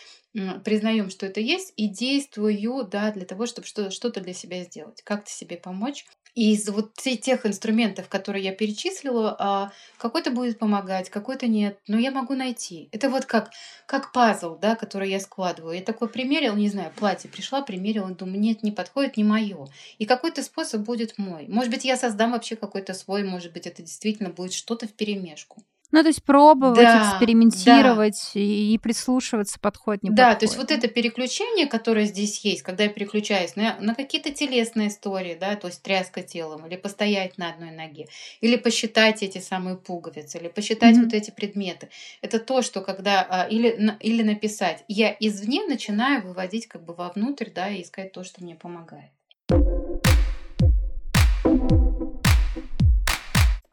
признаем, 0.64 1.10
что 1.10 1.26
это 1.26 1.40
есть, 1.40 1.72
и 1.76 1.88
действую, 1.88 2.84
да, 2.84 3.10
для 3.10 3.24
того, 3.24 3.46
чтобы 3.46 3.66
что- 3.66 3.90
что-то 3.90 4.20
для 4.20 4.32
себя 4.34 4.62
сделать, 4.62 5.02
как-то 5.02 5.30
себе 5.30 5.56
помочь. 5.56 6.04
Из 6.34 6.68
вот 6.68 6.94
те- 6.94 7.16
тех 7.16 7.44
инструментов, 7.46 8.08
которые 8.08 8.44
я 8.44 8.52
перечислила, 8.52 9.36
а, 9.38 9.72
какой-то 9.98 10.30
будет 10.30 10.58
помогать, 10.58 11.10
какой-то 11.10 11.46
нет, 11.46 11.78
но 11.88 11.98
я 11.98 12.10
могу 12.10 12.34
найти. 12.34 12.88
Это 12.92 13.08
вот 13.10 13.24
как, 13.26 13.50
как 13.86 14.12
пазл, 14.12 14.56
да, 14.56 14.76
который 14.76 15.10
я 15.10 15.20
складываю. 15.20 15.74
Я 15.76 15.82
такой 15.82 16.08
примерил, 16.08 16.54
не 16.56 16.68
знаю, 16.68 16.92
платье 16.94 17.30
пришла, 17.30 17.62
примерила, 17.62 18.10
думаю, 18.10 18.40
нет, 18.40 18.62
не 18.62 18.72
подходит, 18.72 19.16
не 19.16 19.24
мое. 19.24 19.66
И 19.98 20.06
какой-то 20.06 20.42
способ 20.42 20.82
будет 20.82 21.18
мой. 21.18 21.46
Может 21.48 21.70
быть, 21.72 21.84
я 21.84 21.96
создам 21.96 22.32
вообще 22.32 22.56
какой-то 22.56 22.94
свой, 22.94 23.22
может 23.24 23.52
быть, 23.52 23.66
это 23.66 23.82
действительно 23.82 24.30
будет 24.30 24.52
что-то 24.52 24.86
в 24.86 24.92
перемешку. 24.92 25.62
Ну, 25.92 26.02
то 26.02 26.08
есть 26.08 26.22
пробовать, 26.22 26.76
Да, 26.88 26.98
экспериментировать 26.98 28.30
и, 28.34 28.74
и 28.74 28.78
прислушиваться, 28.78 29.58
подходит, 29.58 30.02
не 30.04 30.10
Да, 30.10 30.34
то 30.34 30.44
есть 30.44 30.56
подходит. 30.56 30.70
вот 30.82 30.84
это 30.84 30.94
переключение, 30.94 31.66
которое 31.66 32.04
здесь 32.06 32.44
есть, 32.44 32.62
когда 32.62 32.84
я 32.84 32.90
переключаюсь 32.90 33.56
на, 33.56 33.76
на 33.80 33.94
какие-то 33.94 34.30
телесные 34.30 34.88
истории, 34.88 35.36
да, 35.38 35.56
то 35.56 35.66
есть 35.66 35.82
тряска 35.82 36.22
телом, 36.22 36.66
или 36.66 36.76
постоять 36.76 37.38
на 37.38 37.50
одной 37.50 37.70
ноге, 37.72 38.06
или 38.40 38.56
посчитать 38.56 39.22
эти 39.22 39.38
самые 39.38 39.76
пуговицы, 39.76 40.38
или 40.38 40.48
посчитать 40.48 40.94
Мгм. 40.96 41.04
вот 41.04 41.14
эти 41.14 41.30
предметы. 41.30 41.90
Это 42.22 42.38
то, 42.38 42.62
что 42.62 42.80
когда, 42.82 43.26
а, 43.28 43.46
или, 43.48 43.96
или 44.00 44.22
написать. 44.22 44.84
Я 44.88 45.14
извне 45.20 45.64
начинаю 45.66 46.22
выводить 46.22 46.66
как 46.66 46.84
бы 46.84 46.94
вовнутрь, 46.94 47.50
да, 47.54 47.68
и 47.70 47.82
искать 47.82 48.12
то, 48.12 48.22
что 48.24 48.42
мне 48.42 48.54
помогает. 48.54 49.10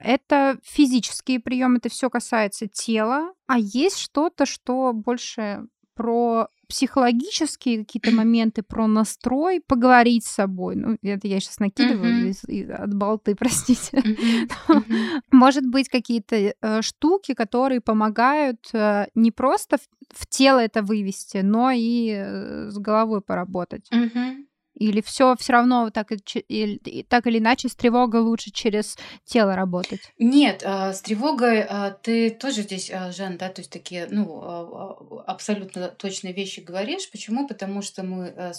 Это 0.08 0.58
физические 0.64 1.42
приемы, 1.42 1.78
это 1.78 1.90
все 1.90 2.10
касается 2.10 2.68
тела. 2.68 3.34
А 3.48 3.60
есть 3.60 3.98
что-то, 3.98 4.46
что 4.46 4.94
больше 4.94 5.68
про 5.96 6.48
психологические 6.70 7.80
какие-то 7.80 8.12
моменты, 8.12 8.62
про 8.62 8.88
настрой, 8.88 9.62
поговорить 9.66 10.26
с 10.26 10.32
собой. 10.32 10.76
Ну, 10.76 10.98
это 11.02 11.28
я 11.28 11.40
сейчас 11.40 11.60
накидываю 11.60 12.14
Мгм. 12.14 12.28
из- 12.30 12.44
из- 12.48 12.70
от 12.70 12.94
болты, 12.94 13.36
простите. 13.40 14.02
Мгм, 14.04 14.48
мгм. 14.70 15.22
Может 15.32 15.66
быть, 15.66 15.90
какие-то 15.90 16.36
э, 16.36 16.82
штуки, 16.82 17.34
которые 17.34 17.82
помогают 17.82 18.60
э, 18.74 19.08
не 19.16 19.32
просто 19.32 19.78
в, 19.78 19.82
в 20.14 20.28
тело 20.28 20.60
это 20.60 20.82
вывести, 20.84 21.38
но 21.38 21.72
и 21.72 22.12
э, 22.16 22.70
с 22.70 22.78
головой 22.78 23.22
поработать. 23.22 23.88
Мгм. 23.92 24.47
Или 24.78 25.02
все 25.02 25.36
все 25.38 25.54
равно 25.54 25.90
так, 25.90 26.10
так 26.10 27.28
или 27.28 27.40
иначе 27.40 27.68
с 27.68 27.76
тревогой 27.76 28.22
лучше 28.22 28.52
через 28.52 28.98
тело 29.26 29.56
работать. 29.56 30.02
Нет, 30.20 30.62
а, 30.64 30.94
с 30.94 31.02
тревогой 31.02 31.64
а, 31.64 31.92
ты 31.92 32.30
тоже 32.30 32.62
здесь, 32.62 32.92
а, 32.92 33.12
Жан, 33.12 33.38
да, 33.38 33.50
то 33.50 33.62
есть 33.62 33.72
такие, 33.72 34.08
ну, 34.10 35.24
абсолютно 35.26 35.88
точные 35.88 36.34
вещи 36.34 36.60
говоришь. 36.60 37.10
Почему? 37.10 37.48
Потому 37.48 37.82
что 37.82 38.04
мы 38.04 38.54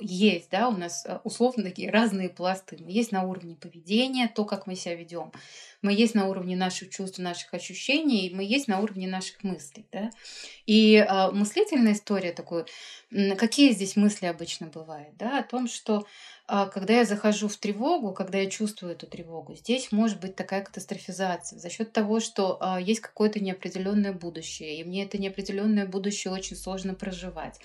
есть, 0.00 0.50
да, 0.50 0.68
у 0.68 0.76
нас 0.76 1.06
условно 1.24 1.64
такие 1.64 1.90
разные 1.90 2.28
пласты. 2.28 2.76
Есть 2.86 3.12
на 3.12 3.24
уровне 3.24 3.56
поведения, 3.56 4.28
то, 4.28 4.44
как 4.44 4.66
мы 4.66 4.76
себя 4.76 4.94
ведем. 4.94 5.32
Мы 5.84 5.92
есть 5.92 6.14
на 6.14 6.26
уровне 6.26 6.56
наших 6.56 6.88
чувств, 6.88 7.18
наших 7.18 7.52
ощущений, 7.52 8.32
мы 8.34 8.42
есть 8.42 8.68
на 8.68 8.80
уровне 8.80 9.06
наших 9.06 9.44
мыслей. 9.44 9.86
Да? 9.92 10.10
И 10.66 10.94
э, 10.96 11.30
мыслительная 11.30 11.92
история 11.92 12.32
такой, 12.32 12.64
какие 13.36 13.70
здесь 13.72 13.94
мысли 13.94 14.24
обычно 14.24 14.68
бывают? 14.68 15.14
Да? 15.18 15.38
О 15.38 15.42
том, 15.42 15.68
что 15.68 15.98
а, 15.98 16.04
когда 16.46 16.94
я 16.94 17.04
захожу 17.04 17.48
в 17.48 17.56
тревогу, 17.56 18.12
когда 18.12 18.38
я 18.38 18.50
чувствую 18.50 18.92
эту 18.92 19.06
тревогу, 19.06 19.54
здесь 19.54 19.92
может 19.92 20.20
быть 20.20 20.36
такая 20.36 20.62
катастрофизация 20.62 21.58
за 21.58 21.70
счет 21.70 21.92
того, 21.92 22.20
что 22.20 22.58
а, 22.60 22.78
есть 22.80 23.00
какое-то 23.00 23.40
неопределенное 23.40 24.12
будущее, 24.12 24.78
и 24.78 24.84
мне 24.84 25.04
это 25.04 25.16
неопределенное 25.16 25.86
будущее 25.86 26.32
очень 26.32 26.56
сложно 26.56 26.94
проживать. 26.94 27.58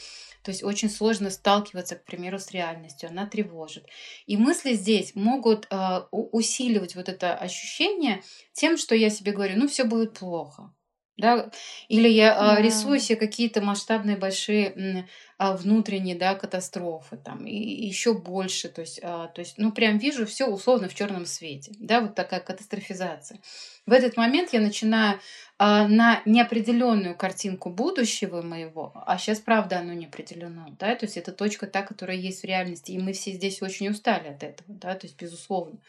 То 0.44 0.52
есть 0.52 0.64
очень 0.64 0.90
сложно 0.90 1.30
сталкиваться, 1.30 1.96
к 1.96 2.06
примеру, 2.06 2.40
с 2.40 2.52
реальностью, 2.52 3.10
она 3.10 3.26
тревожит. 3.26 3.86
И 4.26 4.38
мысли 4.38 4.74
здесь 4.74 5.14
могут 5.14 5.68
э, 5.70 6.00
усиливать 6.12 6.96
вот 6.96 7.10
это 7.10 7.36
ощущение 7.36 8.24
тем, 8.54 8.78
что 8.78 8.96
я 8.96 9.10
себе 9.10 9.34
говорю, 9.34 9.58
ну 9.58 9.68
все 9.68 9.84
будет 9.84 10.18
плохо. 10.18 10.74
Да? 11.18 11.52
Или 11.90 12.08
я 12.08 12.34
да. 12.34 12.62
рисую 12.62 13.00
себе 13.02 13.18
какие-то 13.18 13.62
масштабные 13.62 14.16
большие 14.16 15.08
а, 15.42 15.56
внутренние 15.56 16.18
да, 16.18 16.36
катастрофы, 16.36 17.16
там, 17.16 17.46
и 17.48 17.56
еще 17.56 18.14
больше, 18.14 18.68
то 18.68 18.82
есть, 18.82 19.00
а, 19.02 19.28
то 19.28 19.40
есть, 19.40 19.54
ну, 19.58 19.72
прям 19.72 19.98
вижу 19.98 20.26
все 20.26 20.48
условно 20.48 20.90
в 20.90 20.94
черном 20.94 21.26
свете, 21.26 21.72
да, 21.80 22.02
вот 22.02 22.14
такая 22.14 22.42
катастрофизация. 22.42 23.40
В 23.86 23.94
этот 23.94 24.18
момент 24.18 24.52
я 24.52 24.60
начинаю 24.60 25.18
а, 25.58 25.88
на 25.88 26.22
неопределенную 26.26 27.16
картинку 27.16 27.70
будущего 27.70 28.42
моего, 28.42 28.92
а 28.94 29.18
сейчас, 29.18 29.40
правда, 29.40 29.80
оно 29.80 29.94
не 29.94 30.08
определено, 30.08 30.76
да, 30.78 30.94
то 30.96 31.06
есть 31.06 31.16
это 31.16 31.32
точка 31.32 31.68
та, 31.68 31.84
которая 31.84 32.18
есть 32.18 32.42
в 32.42 32.46
реальности, 32.46 32.92
и 32.92 33.00
мы 33.00 33.14
все 33.14 33.32
здесь 33.32 33.62
очень 33.62 33.88
устали 33.88 34.28
от 34.28 34.44
этого, 34.44 34.68
да, 34.68 34.94
то 34.96 35.08
есть 35.08 35.18
безусловно. 35.18 35.80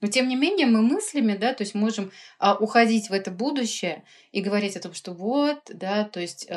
Но 0.00 0.06
тем 0.06 0.28
не 0.28 0.36
менее 0.36 0.68
мы 0.68 0.80
мыслями, 0.80 1.36
да, 1.36 1.54
то 1.54 1.64
есть 1.64 1.74
можем 1.74 2.12
а, 2.38 2.54
уходить 2.54 3.10
в 3.10 3.12
это 3.12 3.32
будущее 3.32 4.04
и 4.30 4.40
говорить 4.40 4.76
о 4.76 4.80
том, 4.80 4.94
что 4.94 5.12
вот, 5.12 5.58
да, 5.74 6.04
то 6.04 6.20
есть 6.20 6.48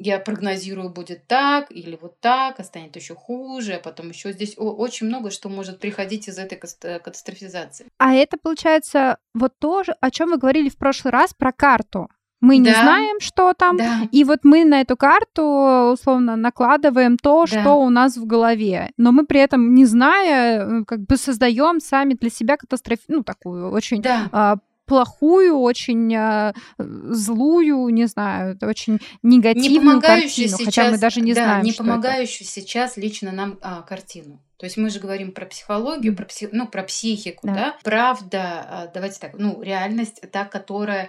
я 0.00 0.18
прогнозирую, 0.18 0.90
будет 0.90 1.26
так 1.26 1.70
или 1.70 1.98
вот 2.00 2.20
так, 2.20 2.58
а 2.58 2.64
станет 2.64 2.96
еще 2.96 3.14
хуже, 3.14 3.74
а 3.74 3.80
потом 3.80 4.08
еще 4.08 4.32
здесь 4.32 4.54
очень 4.56 5.06
много 5.06 5.30
что 5.30 5.48
может 5.48 5.78
приходить 5.78 6.28
из 6.28 6.38
этой 6.38 6.58
э, 6.82 6.98
катастрофизации. 6.98 7.86
А 7.98 8.14
это 8.14 8.36
получается 8.38 9.18
вот 9.34 9.52
то, 9.58 9.82
о 10.00 10.10
чем 10.10 10.30
вы 10.30 10.38
говорили 10.38 10.68
в 10.68 10.76
прошлый 10.78 11.12
раз 11.12 11.34
про 11.34 11.52
карту. 11.52 12.08
Мы 12.40 12.56
да. 12.56 12.62
не 12.62 12.70
знаем, 12.74 13.20
что 13.20 13.52
там, 13.52 13.76
да. 13.76 14.08
и 14.10 14.24
вот 14.24 14.40
мы 14.44 14.64
на 14.64 14.80
эту 14.80 14.96
карту 14.96 15.92
условно 15.92 16.36
накладываем 16.36 17.18
то, 17.18 17.44
да. 17.44 17.60
что 17.60 17.74
у 17.74 17.90
нас 17.90 18.16
в 18.16 18.24
голове, 18.24 18.92
но 18.96 19.12
мы 19.12 19.26
при 19.26 19.40
этом 19.40 19.74
не 19.74 19.84
зная, 19.84 20.80
э, 20.80 20.84
как 20.86 21.00
бы 21.00 21.16
создаем 21.16 21.80
сами 21.80 22.14
для 22.14 22.30
себя 22.30 22.56
катастрофу, 22.56 23.02
ну 23.08 23.22
такую 23.22 23.70
очень 23.70 24.00
да. 24.00 24.58
Плохую, 24.90 25.56
очень 25.56 26.12
э, 26.12 26.52
злую, 26.76 27.88
не 27.90 28.06
знаю, 28.06 28.58
очень 28.60 28.98
негативную 29.22 29.96
не 29.96 30.02
картину, 30.02 30.28
сейчас, 30.28 30.64
хотя 30.64 30.90
мы 30.90 30.98
даже 30.98 31.20
не 31.20 31.32
да, 31.32 31.44
знаем, 31.44 31.64
не 31.64 31.72
помогающую 31.72 32.44
это. 32.44 32.60
сейчас 32.60 32.96
лично 32.96 33.30
нам 33.30 33.56
а, 33.62 33.82
картину. 33.82 34.42
То 34.56 34.66
есть 34.66 34.76
мы 34.76 34.90
же 34.90 34.98
говорим 34.98 35.30
про 35.30 35.46
психологию, 35.46 36.16
про, 36.16 36.24
псих, 36.24 36.48
ну, 36.50 36.66
про 36.66 36.82
психику, 36.82 37.46
да. 37.46 37.54
да? 37.54 37.76
Правда, 37.84 38.66
а, 38.68 38.90
давайте 38.92 39.20
так, 39.20 39.34
ну, 39.34 39.62
реальность 39.62 40.28
та, 40.32 40.44
которая, 40.44 41.08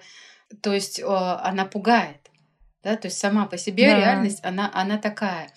то 0.62 0.72
есть 0.72 1.02
она 1.04 1.66
пугает, 1.66 2.20
да, 2.84 2.96
то 2.98 3.08
есть 3.08 3.18
сама 3.18 3.48
по 3.48 3.58
себе 3.58 3.88
да. 3.88 3.98
реальность, 3.98 4.42
она, 4.44 4.70
она 4.76 5.00
такая. 5.00 5.50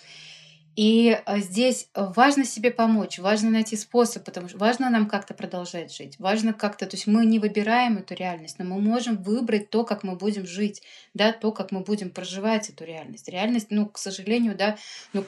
И 0.76 1.20
э, 1.24 1.38
здесь 1.38 1.88
важно 1.94 2.44
себе 2.44 2.70
помочь, 2.70 3.18
важно 3.18 3.50
найти 3.50 3.76
способ, 3.76 4.24
потому 4.24 4.48
что 4.48 4.58
важно 4.58 4.90
нам 4.90 5.08
как-то 5.08 5.34
продолжать 5.34 5.94
жить, 5.94 6.18
важно 6.18 6.52
как-то, 6.52 6.87
то 6.87 6.96
есть 6.96 7.06
мы 7.06 7.24
не 7.26 7.38
выбираем 7.38 7.98
эту 7.98 8.14
реальность, 8.14 8.58
но 8.58 8.64
мы 8.64 8.80
можем 8.80 9.16
выбрать 9.22 9.70
то, 9.70 9.84
как 9.84 10.02
мы 10.02 10.16
будем 10.16 10.46
жить, 10.46 10.82
да, 11.14 11.32
то, 11.32 11.52
как 11.52 11.70
мы 11.70 11.80
будем 11.80 12.10
проживать 12.10 12.70
эту 12.70 12.84
реальность. 12.84 13.28
Реальность, 13.28 13.68
ну, 13.70 13.87
к 13.87 13.98
сожалению, 13.98 14.56
да, 14.56 14.76
ну, 15.12 15.24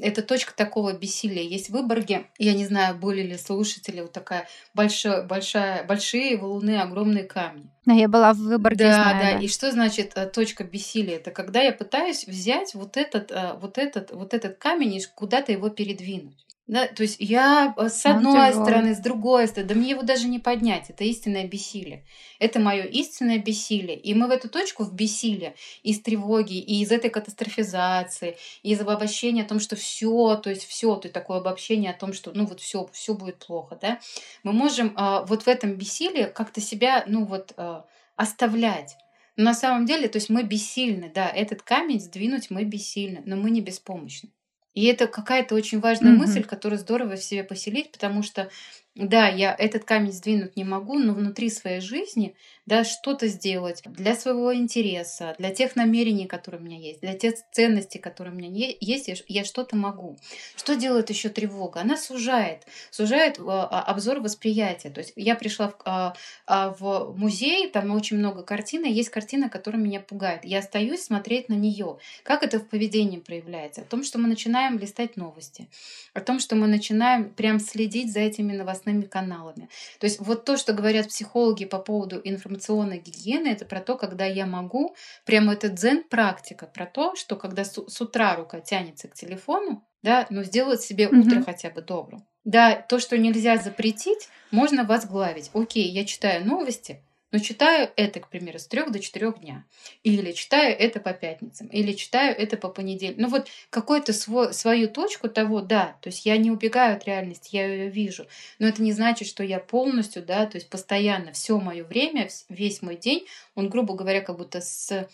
это 0.00 0.22
точка 0.22 0.54
такого 0.54 0.92
бессилия. 0.92 1.42
Есть 1.42 1.68
в 1.68 1.72
Выборге, 1.72 2.26
я 2.38 2.54
не 2.54 2.66
знаю, 2.66 2.96
были 2.96 3.22
ли 3.22 3.36
слушатели, 3.36 4.00
вот 4.00 4.12
такая 4.12 4.48
большая, 4.74 5.22
большая, 5.22 5.84
большие 5.84 6.36
валуны, 6.36 6.78
огромные 6.78 7.24
камни. 7.24 7.70
Но 7.86 7.94
я 7.94 8.08
была 8.08 8.32
в 8.32 8.38
Выборге, 8.38 8.84
да, 8.84 8.94
знаю, 8.94 9.16
да, 9.18 9.32
да. 9.32 9.44
И 9.44 9.48
что 9.48 9.70
значит 9.70 10.12
э, 10.16 10.26
точка 10.26 10.64
бессилия? 10.64 11.16
Это 11.16 11.30
когда 11.30 11.60
я 11.60 11.72
пытаюсь 11.72 12.26
взять 12.26 12.74
вот 12.74 12.96
этот, 12.96 13.30
э, 13.30 13.54
вот 13.60 13.78
этот, 13.78 14.12
вот 14.12 14.32
этот 14.32 14.56
камень 14.56 14.94
и 14.94 15.04
куда-то 15.14 15.52
его 15.52 15.68
передвинуть. 15.68 16.44
Да, 16.66 16.86
то 16.86 17.02
есть 17.02 17.16
я 17.18 17.74
э, 17.76 17.88
с 17.90 18.06
одной 18.06 18.48
тяжелый. 18.48 18.64
стороны, 18.64 18.94
с 18.94 18.98
другой 18.98 19.48
стороны, 19.48 19.68
да 19.68 19.74
мне 19.74 19.90
его 19.90 20.02
даже 20.02 20.28
не 20.28 20.38
поднять. 20.38 20.88
Это 20.88 21.04
истинное 21.04 21.46
бессилие. 21.46 22.06
Это 22.38 22.58
мое 22.58 22.84
истинное 22.84 23.38
бессилие. 23.38 23.98
И 23.98 24.14
мы 24.14 24.28
в 24.28 24.30
эту 24.30 24.48
точку 24.48 24.84
в 24.84 24.94
бессилие 24.94 25.56
из 25.82 26.00
тревоги, 26.00 26.56
и 26.58 26.80
из 26.80 26.90
этой 26.90 27.10
катастрофизации, 27.10 28.38
и 28.62 28.72
из 28.72 28.80
обобщения 28.80 29.42
о 29.42 29.48
том, 29.48 29.60
что 29.60 29.76
все, 29.76 30.36
то 30.36 30.48
есть 30.48 30.64
все, 30.64 30.96
то 30.96 31.06
есть 31.06 31.12
такое 31.12 31.38
обобщение 31.38 31.90
о 31.90 31.98
том, 31.98 32.14
что 32.14 32.32
ну 32.34 32.46
вот 32.46 32.60
все, 32.60 32.88
все 32.92 33.12
будет 33.14 33.44
плохо, 33.44 33.78
да. 33.80 34.00
Мы 34.42 34.54
можем 34.54 34.94
а, 34.96 35.22
вот 35.24 35.42
в 35.42 35.48
этом 35.48 35.74
бессилии 35.74 36.24
как-то 36.24 36.62
себя, 36.62 37.04
ну 37.06 37.26
вот 37.26 37.52
а, 37.58 37.84
оставлять. 38.16 38.96
Но 39.36 39.44
на 39.44 39.54
самом 39.54 39.84
деле, 39.84 40.08
то 40.08 40.16
есть 40.16 40.30
мы 40.30 40.44
бессильны, 40.44 41.10
да, 41.14 41.28
этот 41.28 41.60
камень 41.60 42.00
сдвинуть 42.00 42.48
мы 42.48 42.64
бессильны, 42.64 43.22
но 43.26 43.36
мы 43.36 43.50
не 43.50 43.60
беспомощны. 43.60 44.30
И 44.74 44.84
это 44.86 45.06
какая-то 45.06 45.54
очень 45.54 45.80
важная 45.80 46.12
mm-hmm. 46.12 46.16
мысль, 46.16 46.44
которую 46.44 46.78
здорово 46.78 47.16
в 47.16 47.22
себе 47.22 47.44
поселить, 47.44 47.92
потому 47.92 48.22
что 48.22 48.50
да, 48.94 49.28
я 49.28 49.54
этот 49.56 49.84
камень 49.84 50.12
сдвинуть 50.12 50.56
не 50.56 50.64
могу, 50.64 50.98
но 50.98 51.14
внутри 51.14 51.50
своей 51.50 51.80
жизни, 51.80 52.36
да, 52.66 52.84
что-то 52.84 53.28
сделать 53.28 53.82
для 53.84 54.14
своего 54.14 54.54
интереса, 54.54 55.34
для 55.38 55.54
тех 55.54 55.76
намерений, 55.76 56.26
которые 56.26 56.60
у 56.60 56.64
меня 56.64 56.78
есть, 56.78 57.00
для 57.00 57.14
тех 57.14 57.34
ценностей, 57.52 57.98
которые 57.98 58.34
у 58.34 58.36
меня 58.36 58.48
есть, 58.80 59.10
я 59.28 59.44
что-то 59.44 59.76
могу. 59.76 60.16
Что 60.56 60.74
делает 60.74 61.10
еще 61.10 61.28
тревога? 61.28 61.80
Она 61.80 61.96
сужает, 61.96 62.62
сужает 62.90 63.38
а, 63.38 63.68
а, 63.70 63.82
обзор 63.82 64.20
восприятия. 64.20 64.90
То 64.90 65.00
есть 65.00 65.12
я 65.16 65.34
пришла 65.34 65.68
в, 65.68 66.14
а, 66.46 66.70
в 66.78 67.14
музей, 67.16 67.68
там 67.68 67.90
очень 67.90 68.16
много 68.16 68.42
картин, 68.42 68.84
и 68.84 68.92
есть 68.92 69.10
картина, 69.10 69.50
которая 69.50 69.82
меня 69.82 70.00
пугает. 70.00 70.44
Я 70.44 70.60
остаюсь 70.60 71.02
смотреть 71.02 71.48
на 71.48 71.54
нее. 71.54 71.98
Как 72.22 72.42
это 72.42 72.58
в 72.58 72.68
поведении 72.68 73.18
проявляется? 73.18 73.82
О 73.82 73.84
том, 73.84 74.04
что 74.04 74.18
мы 74.18 74.28
начинаем 74.28 74.78
листать 74.78 75.16
новости, 75.16 75.68
о 76.14 76.20
том, 76.20 76.40
что 76.40 76.56
мы 76.56 76.66
начинаем 76.66 77.28
прям 77.28 77.60
следить 77.60 78.12
за 78.12 78.20
этими 78.20 78.52
новостными 78.52 79.02
каналами. 79.02 79.68
То 79.98 80.06
есть 80.06 80.18
вот 80.20 80.44
то, 80.44 80.56
что 80.56 80.72
говорят 80.72 81.08
психологи 81.08 81.66
по 81.66 81.78
поводу 81.78 82.20
информационной 82.54 82.98
гигиены, 82.98 83.48
это 83.48 83.64
про 83.64 83.80
то, 83.80 83.96
когда 83.96 84.24
я 84.24 84.46
могу, 84.46 84.94
прямо 85.24 85.52
это 85.52 85.68
дзен-практика, 85.68 86.66
про 86.66 86.86
то, 86.86 87.14
что 87.16 87.36
когда 87.36 87.64
с, 87.64 87.72
с 87.72 88.00
утра 88.00 88.36
рука 88.36 88.60
тянется 88.60 89.08
к 89.08 89.14
телефону, 89.14 89.86
да, 90.02 90.26
но 90.30 90.42
сделать 90.42 90.82
себе 90.82 91.04
mm-hmm. 91.04 91.18
утро 91.20 91.42
хотя 91.42 91.70
бы 91.70 91.82
добрым. 91.82 92.24
Да, 92.44 92.76
то, 92.76 92.98
что 92.98 93.16
нельзя 93.16 93.56
запретить, 93.56 94.28
можно 94.50 94.84
возглавить. 94.84 95.50
Окей, 95.54 95.90
я 95.90 96.04
читаю 96.04 96.46
новости, 96.46 97.02
но 97.34 97.40
читаю 97.40 97.90
это, 97.96 98.20
к 98.20 98.28
примеру, 98.28 98.60
с 98.60 98.68
трех 98.68 98.92
до 98.92 99.00
четырех 99.00 99.40
дня. 99.40 99.64
Или 100.04 100.30
читаю 100.30 100.72
это 100.78 101.00
по 101.00 101.12
пятницам. 101.12 101.66
Или 101.66 101.92
читаю 101.94 102.32
это 102.38 102.56
по 102.56 102.68
понедельникам. 102.68 103.24
Ну 103.24 103.28
вот 103.28 103.48
какую-то 103.70 104.12
свою 104.12 104.88
точку 104.88 105.28
того, 105.28 105.60
да, 105.60 105.96
то 106.00 106.10
есть 106.10 106.26
я 106.26 106.36
не 106.36 106.52
убегаю 106.52 106.96
от 106.96 107.06
реальности, 107.06 107.56
я 107.56 107.66
ее 107.66 107.90
вижу. 107.90 108.28
Но 108.60 108.68
это 108.68 108.80
не 108.84 108.92
значит, 108.92 109.26
что 109.26 109.42
я 109.42 109.58
полностью, 109.58 110.22
да, 110.22 110.46
то 110.46 110.58
есть 110.58 110.70
постоянно 110.70 111.32
все 111.32 111.58
мое 111.58 111.82
время, 111.82 112.28
весь 112.48 112.82
мой 112.82 112.94
день, 112.94 113.26
он, 113.56 113.68
грубо 113.68 113.94
говоря, 113.94 114.20
как 114.20 114.38
будто 114.38 114.60
с 114.60 115.08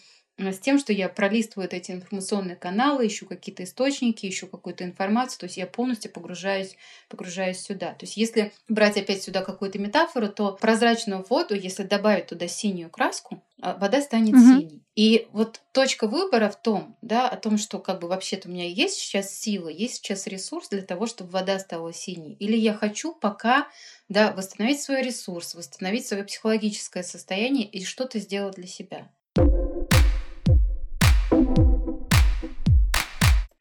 с 0.48 0.58
тем, 0.58 0.78
что 0.78 0.92
я 0.92 1.08
пролистываю 1.08 1.68
эти 1.70 1.92
информационные 1.92 2.56
каналы, 2.56 3.06
ищу 3.06 3.26
какие-то 3.26 3.64
источники, 3.64 4.26
ищу 4.26 4.46
какую-то 4.46 4.84
информацию, 4.84 5.40
то 5.40 5.46
есть 5.46 5.56
я 5.56 5.66
полностью 5.66 6.10
погружаюсь, 6.10 6.76
погружаюсь 7.08 7.60
сюда. 7.60 7.92
То 7.92 8.04
есть 8.04 8.16
если 8.16 8.52
брать 8.68 8.96
опять 8.96 9.22
сюда 9.22 9.42
какую-то 9.42 9.78
метафору, 9.78 10.28
то 10.28 10.52
прозрачную 10.52 11.24
воду, 11.28 11.54
если 11.54 11.82
добавить 11.82 12.26
туда 12.26 12.48
синюю 12.48 12.90
краску, 12.90 13.42
а, 13.62 13.76
вода 13.76 14.00
станет 14.00 14.34
угу. 14.34 14.40
синей. 14.40 14.82
И 14.96 15.28
вот 15.32 15.60
точка 15.72 16.06
выбора 16.06 16.48
в 16.48 16.60
том, 16.60 16.96
да, 17.02 17.28
о 17.28 17.36
том, 17.36 17.58
что 17.58 17.78
как 17.78 18.00
бы 18.00 18.08
вообще-то 18.08 18.48
у 18.48 18.52
меня 18.52 18.66
есть 18.66 18.96
сейчас 18.96 19.34
сила, 19.34 19.68
есть 19.68 19.96
сейчас 19.96 20.26
ресурс 20.26 20.68
для 20.68 20.82
того, 20.82 21.06
чтобы 21.06 21.30
вода 21.30 21.58
стала 21.58 21.92
синей. 21.92 22.34
Или 22.34 22.56
я 22.56 22.74
хочу 22.74 23.14
пока 23.14 23.68
да, 24.08 24.32
восстановить 24.32 24.82
свой 24.82 25.02
ресурс, 25.02 25.54
восстановить 25.54 26.06
свое 26.06 26.24
психологическое 26.24 27.02
состояние 27.02 27.66
и 27.66 27.84
что-то 27.84 28.18
сделать 28.18 28.56
для 28.56 28.66
себя. 28.66 29.10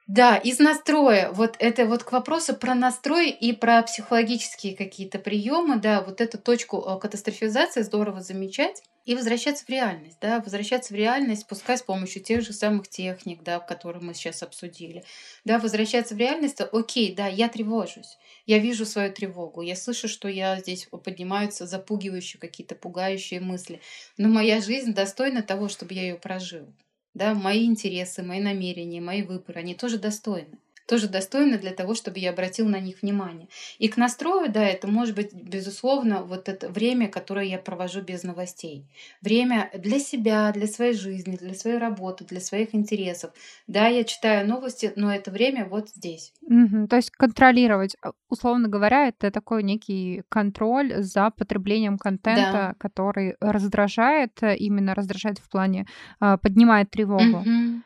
Да, 0.10 0.38
из 0.38 0.58
настроя. 0.58 1.30
Вот 1.32 1.56
это 1.60 1.86
вот 1.86 2.02
к 2.02 2.12
вопросу 2.12 2.56
про 2.56 2.74
настрой 2.74 3.30
и 3.30 3.54
про 3.54 3.84
психологические 3.84 4.76
какие-то 4.76 5.20
приемы, 5.20 5.76
да, 5.80 6.02
вот 6.02 6.20
эту 6.20 6.40
точку 6.40 6.84
э, 6.84 7.00
катастрофизации 7.00 7.84
здорово 7.84 8.20
замечать 8.20 8.82
и 9.06 9.14
возвращаться 9.14 9.66
в 9.66 9.70
реальность, 9.70 10.18
да, 10.20 10.40
возвращаться 10.40 10.96
в 10.96 10.98
реальность, 10.98 11.46
пускай 11.46 11.78
с 11.78 11.84
помощью 11.84 12.24
тех 12.24 12.42
же 12.42 12.54
самых 12.54 12.88
техник, 12.88 13.44
да, 13.44 13.60
которые 13.60 14.02
мы 14.02 14.16
сейчас 14.16 14.42
обсудили, 14.42 15.04
да, 15.46 15.60
возвращаться 15.60 16.16
в 16.16 16.18
реальность, 16.18 16.60
окей, 16.60 17.14
да, 17.14 17.28
я 17.28 17.48
тревожусь, 17.48 18.18
я 18.48 18.58
вижу 18.58 18.88
свою 18.88 19.14
тревогу, 19.14 19.62
я 19.62 19.76
слышу, 19.76 20.08
что 20.08 20.28
я 20.28 20.60
здесь 20.60 20.88
поднимаются 20.88 21.68
запугивающие 21.68 22.40
какие-то 22.40 22.74
пугающие 22.74 23.42
мысли, 23.42 23.80
но 24.18 24.28
моя 24.28 24.60
жизнь 24.60 24.96
достойна 24.96 25.44
того, 25.44 25.70
чтобы 25.70 25.94
я 25.94 26.02
ее 26.02 26.16
прожил 26.16 26.74
да, 27.20 27.34
мои 27.36 27.66
интересы, 27.66 28.24
мои 28.24 28.40
намерения, 28.40 29.02
мои 29.02 29.24
выборы, 29.24 29.60
они 29.60 29.76
тоже 29.76 29.98
достойны 30.00 30.58
тоже 30.90 31.08
достойны 31.08 31.60
для 31.60 31.72
того, 31.72 31.94
чтобы 31.94 32.18
я 32.20 32.32
обратил 32.32 32.68
на 32.68 32.80
них 32.80 33.02
внимание. 33.04 33.48
И 33.78 33.88
к 33.88 33.98
настрою, 33.98 34.52
да, 34.52 34.66
это 34.66 34.88
может 34.88 35.16
быть, 35.16 35.34
безусловно, 35.34 36.24
вот 36.24 36.50
это 36.50 36.68
время, 36.68 37.08
которое 37.08 37.46
я 37.46 37.60
провожу 37.60 38.02
без 38.02 38.24
новостей. 38.24 38.88
Время 39.22 39.70
для 39.78 40.00
себя, 40.00 40.52
для 40.52 40.66
своей 40.68 40.94
жизни, 40.94 41.38
для 41.38 41.54
своей 41.54 41.78
работы, 41.78 42.26
для 42.26 42.40
своих 42.42 42.74
интересов. 42.74 43.32
Да, 43.68 43.88
я 43.88 44.04
читаю 44.04 44.48
новости, 44.48 44.92
но 44.96 45.14
это 45.14 45.30
время 45.30 45.66
вот 45.66 45.90
здесь. 45.90 46.34
Мгм. 46.48 46.88
То 46.88 46.96
есть 46.96 47.12
контролировать, 47.12 47.96
а, 48.02 48.12
условно 48.30 48.68
говоря, 48.68 49.08
это 49.08 49.30
такой 49.30 49.62
некий 49.64 50.24
контроль 50.30 51.04
за 51.04 51.30
потреблением 51.30 51.98
Да. 51.98 52.04
контента, 52.04 52.76
который 52.80 53.36
раздражает, 53.42 54.42
э, 54.42 54.56
именно 54.58 54.96
раздражает 54.96 55.38
в 55.38 55.48
плане, 55.50 55.86
а, 56.20 56.38
поднимает 56.38 56.90
тревогу. 56.90 57.44
Мгм. 57.46 57.84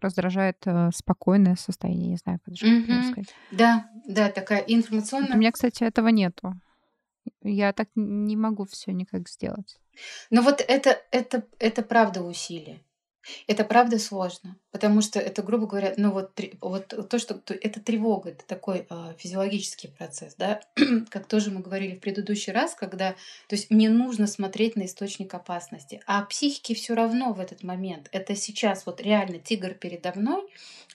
Раздражает 0.00 0.56
э, 0.66 0.90
спокойное 0.94 1.56
состояние, 1.56 2.10
не 2.10 2.16
знаю, 2.16 2.40
как 2.44 2.54
правильно 2.58 3.02
Мгм. 3.02 3.12
сказать. 3.12 3.36
Да, 3.50 3.90
да, 4.06 4.30
такая 4.30 4.60
Вот 4.60 4.68
у 4.68 4.74
информационная. 4.74 5.36
меня, 5.36 5.52
кстати, 5.52 5.84
этого 5.84 6.08
нету. 6.08 6.54
Я 7.42 7.72
так 7.72 7.88
не 7.94 8.36
могу 8.36 8.64
все 8.64 8.92
никак 8.92 9.28
сделать. 9.28 9.78
Но 10.30 10.42
вот 10.42 10.64
это, 10.66 10.98
это, 11.10 11.46
это 11.58 11.82
правда 11.82 12.22
усилие. 12.22 12.82
Это 13.46 13.64
правда 13.64 13.98
сложно, 13.98 14.56
потому 14.72 15.02
что 15.02 15.20
это, 15.20 15.42
грубо 15.42 15.66
говоря, 15.66 15.94
ну 15.96 16.10
вот, 16.10 16.32
вот 16.60 17.08
то, 17.08 17.18
что 17.18 17.34
то- 17.34 17.54
это 17.54 17.80
тревога, 17.80 18.30
это 18.30 18.44
такой 18.46 18.86
а, 18.88 19.14
физиологический 19.18 19.90
процесс, 19.90 20.34
да, 20.36 20.60
как 21.10 21.26
тоже 21.26 21.50
мы 21.50 21.60
говорили 21.60 21.94
в 21.94 22.00
предыдущий 22.00 22.52
раз, 22.52 22.74
когда, 22.74 23.12
то 23.48 23.54
есть 23.54 23.70
мне 23.70 23.88
нужно 23.90 24.26
смотреть 24.26 24.74
на 24.76 24.86
источник 24.86 25.32
опасности, 25.34 26.00
а 26.06 26.22
психике 26.22 26.74
все 26.74 26.94
равно 26.94 27.32
в 27.32 27.40
этот 27.40 27.62
момент, 27.62 28.08
это 28.12 28.34
сейчас 28.34 28.86
вот 28.86 29.00
реально 29.00 29.38
тигр 29.38 29.74
передо 29.74 30.12
мной, 30.14 30.42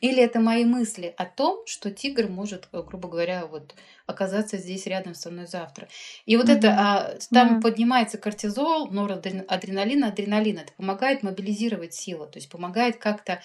или 0.01 0.21
это 0.21 0.39
мои 0.39 0.65
мысли 0.65 1.13
о 1.17 1.25
том, 1.25 1.65
что 1.65 1.91
тигр 1.91 2.27
может, 2.27 2.67
э, 2.71 2.83
грубо 2.83 3.09
говоря, 3.09 3.45
вот 3.45 3.73
оказаться 4.05 4.57
здесь 4.57 4.85
рядом 4.85 5.15
со 5.15 5.29
мной 5.29 5.47
завтра. 5.47 5.87
И 6.25 6.37
вот 6.37 6.49
это, 6.49 6.67
Мгм. 6.67 6.77
а, 6.79 7.13
там 7.31 7.59
Да. 7.59 7.61
поднимается 7.69 8.17
кортизол, 8.17 8.89
норадреналин, 8.89 10.03
адреналин. 10.03 10.59
Это 10.59 10.71
помогает 10.77 11.23
мобилизировать 11.23 11.93
силу, 11.93 12.25
то 12.25 12.37
есть 12.37 12.49
помогает 12.49 12.97
как-то 12.97 13.41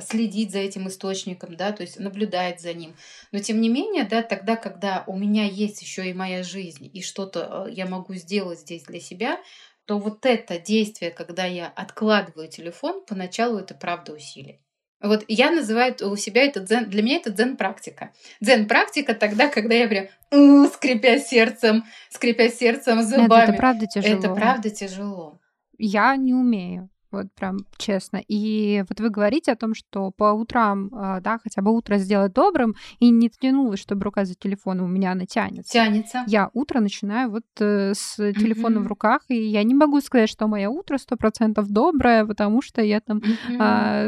следить 0.00 0.52
за 0.52 0.58
этим 0.58 0.88
источником, 0.88 1.56
да, 1.56 1.72
то 1.72 1.82
есть 1.82 1.98
наблюдать 1.98 2.60
за 2.60 2.72
ним. 2.74 2.94
Но 3.32 3.38
тем 3.38 3.60
не 3.60 3.68
менее, 3.68 4.04
да, 4.04 4.22
тогда, 4.22 4.56
когда 4.56 5.04
у 5.06 5.16
меня 5.16 5.44
есть 5.44 5.82
еще 5.82 6.08
и 6.08 6.14
моя 6.14 6.42
жизнь, 6.42 6.90
и 6.92 7.02
что-то 7.02 7.66
э, 7.68 7.72
я 7.72 7.86
могу 7.86 8.14
сделать 8.14 8.60
здесь 8.60 8.82
для 8.82 9.00
себя, 9.00 9.40
то 9.84 9.98
вот 9.98 10.24
это 10.26 10.58
действие, 10.58 11.10
когда 11.10 11.44
я 11.46 11.66
откладываю 11.66 12.48
телефон, 12.48 13.04
поначалу 13.06 13.58
это 13.58 13.74
правда 13.74 14.12
усилие. 14.12 14.60
Вот 15.02 15.24
я 15.28 15.50
называю 15.50 15.96
у 16.02 16.16
себя 16.16 16.42
это 16.44 16.60
дзен, 16.60 16.90
для 16.90 17.02
меня 17.02 17.16
это 17.16 17.30
дзен-практика. 17.30 18.12
Дзен-практика 18.40 19.14
тогда, 19.14 19.48
когда 19.48 19.74
я 19.74 19.88
прям 19.88 20.06
«У, 20.30 20.66
скрипя 20.68 21.18
сердцем, 21.18 21.84
скрипя 22.10 22.50
сердцем, 22.50 22.98
Нет, 22.98 23.08
зубами. 23.08 23.44
это 23.44 23.52
правда 23.54 23.86
тяжело. 23.86 24.18
Это 24.18 24.28
правда 24.34 24.70
тяжело. 24.70 25.40
Я 25.78 26.14
не 26.16 26.34
умею. 26.34 26.90
Вот 27.10 27.26
прям 27.34 27.58
честно. 27.76 28.22
И 28.28 28.84
вот 28.88 29.00
вы 29.00 29.10
говорите 29.10 29.52
о 29.52 29.56
том, 29.56 29.74
что 29.74 30.10
по 30.12 30.32
утрам, 30.32 30.90
а, 30.92 31.20
да, 31.20 31.38
хотя 31.42 31.60
бы 31.60 31.72
утро 31.76 31.98
сделать 31.98 32.32
добрым, 32.32 32.76
и 33.00 33.10
не 33.10 33.28
тянулось, 33.30 33.80
чтобы 33.80 34.04
рука 34.04 34.24
за 34.24 34.34
телефоном 34.34 34.84
у 34.86 34.88
меня 34.88 35.12
она 35.12 35.26
тянется. 35.26 35.72
Тянется. 35.72 36.24
Я 36.26 36.50
утро 36.52 36.80
начинаю 36.80 37.30
вот 37.30 37.44
э, 37.58 37.94
с 37.94 38.16
телефоном 38.34 38.82
в 38.82 38.84
Мгм. 38.84 38.88
руках, 38.88 39.22
и 39.28 39.34
я 39.34 39.64
не 39.64 39.74
могу 39.74 40.00
сказать, 40.00 40.28
что 40.30 40.46
мое 40.46 40.68
утро 40.68 40.98
сто 40.98 41.16
процентов 41.16 41.68
доброе, 41.68 42.24
потому 42.24 42.62
что 42.62 42.80
я 42.82 43.00
там 43.00 43.18
Мгм. 43.18 43.56
а, 43.60 44.04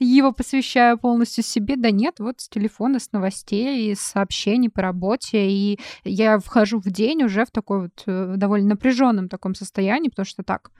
его 0.00 0.32
посвящаю 0.32 0.98
полностью 0.98 1.44
себе. 1.44 1.76
Да 1.76 1.90
нет, 1.90 2.18
вот 2.18 2.40
с 2.40 2.48
телефона, 2.48 2.98
с 2.98 3.12
новостей, 3.12 3.94
с 3.94 4.00
сообщений 4.00 4.68
по 4.68 4.82
работе, 4.82 5.48
и 5.48 5.78
я 6.04 6.38
вхожу 6.38 6.80
в 6.80 6.90
день 6.90 7.22
уже 7.24 7.44
в 7.44 7.50
такой 7.50 7.82
вот 7.82 8.02
э, 8.06 8.34
довольно 8.36 8.70
напряженном 8.70 9.28
таком 9.28 9.54
состоянии, 9.54 10.08
потому 10.08 10.26
что 10.26 10.42
так, 10.42 10.70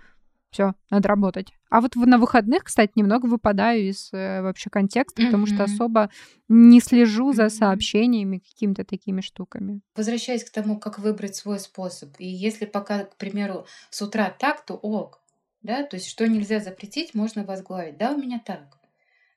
все, 0.57 0.73
надо 0.90 1.09
работать. 1.09 1.53
А 1.69 1.83
вот 1.83 1.97
на 1.97 2.16
выходных, 2.16 2.64
кстати, 2.64 2.92
немного 2.95 3.27
выпадаю 3.27 3.90
из 3.90 4.09
э, 4.12 4.40
вообще 4.40 4.71
контекста, 4.71 5.23
потому 5.23 5.47
что 5.47 5.64
особо 5.64 6.09
не 6.49 6.81
слежу 6.81 7.35
за 7.35 7.51
сообщениями, 7.51 8.38
какими-то 8.38 8.85
такими 8.85 9.21
штуками. 9.21 9.83
Возвращаясь 9.95 10.45
к 10.45 10.51
тому, 10.51 10.79
как 10.79 10.99
выбрать 10.99 11.37
свой 11.37 11.61
способ. 11.61 12.14
И 12.19 12.27
если 12.27 12.64
пока, 12.64 13.05
к 13.05 13.16
примеру, 13.16 13.66
с 13.90 14.01
утра 14.01 14.31
так, 14.31 14.64
то 14.64 14.75
ок. 14.75 15.21
Да? 15.61 15.83
То 15.83 15.97
есть, 15.97 16.09
что 16.09 16.27
нельзя 16.27 16.61
запретить, 16.61 17.14
можно 17.14 17.45
возглавить. 17.45 17.99
Да, 17.99 18.12
у 18.12 18.16
меня 18.16 18.40
так. 18.42 18.79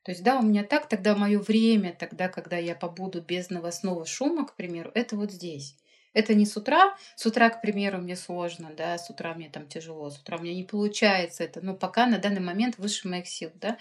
То 0.03 0.11
есть, 0.11 0.23
да, 0.23 0.39
у 0.39 0.41
меня 0.41 0.63
так, 0.63 0.87
тогда 0.87 1.15
мое 1.15 1.39
время, 1.39 1.93
тогда, 1.99 2.29
когда 2.29 2.55
я 2.55 2.75
побуду 2.75 3.21
без 3.21 3.49
новостного 3.49 4.05
шума, 4.05 4.45
к 4.45 4.55
примеру, 4.55 4.91
это 4.93 5.17
вот 5.17 5.33
здесь. 5.33 5.75
Это 6.19 6.35
не 6.35 6.45
с 6.45 6.57
утра. 6.57 6.95
С 7.15 7.25
утра, 7.25 7.49
к 7.49 7.61
примеру, 7.61 7.99
мне 7.99 8.17
сложно, 8.17 8.71
да, 8.75 8.97
с 8.97 9.09
утра 9.09 9.33
мне 9.33 9.49
там 9.49 9.67
тяжело, 9.67 10.09
с 10.09 10.17
утра 10.19 10.37
у 10.37 10.41
меня 10.41 10.53
не 10.53 10.65
получается 10.65 11.45
это. 11.45 11.61
Но 11.61 11.75
пока 11.75 12.05
на 12.07 12.17
данный 12.19 12.41
момент 12.41 12.77
выше 12.77 13.07
моих 13.07 13.27
сил, 13.27 13.51
да. 13.55 13.77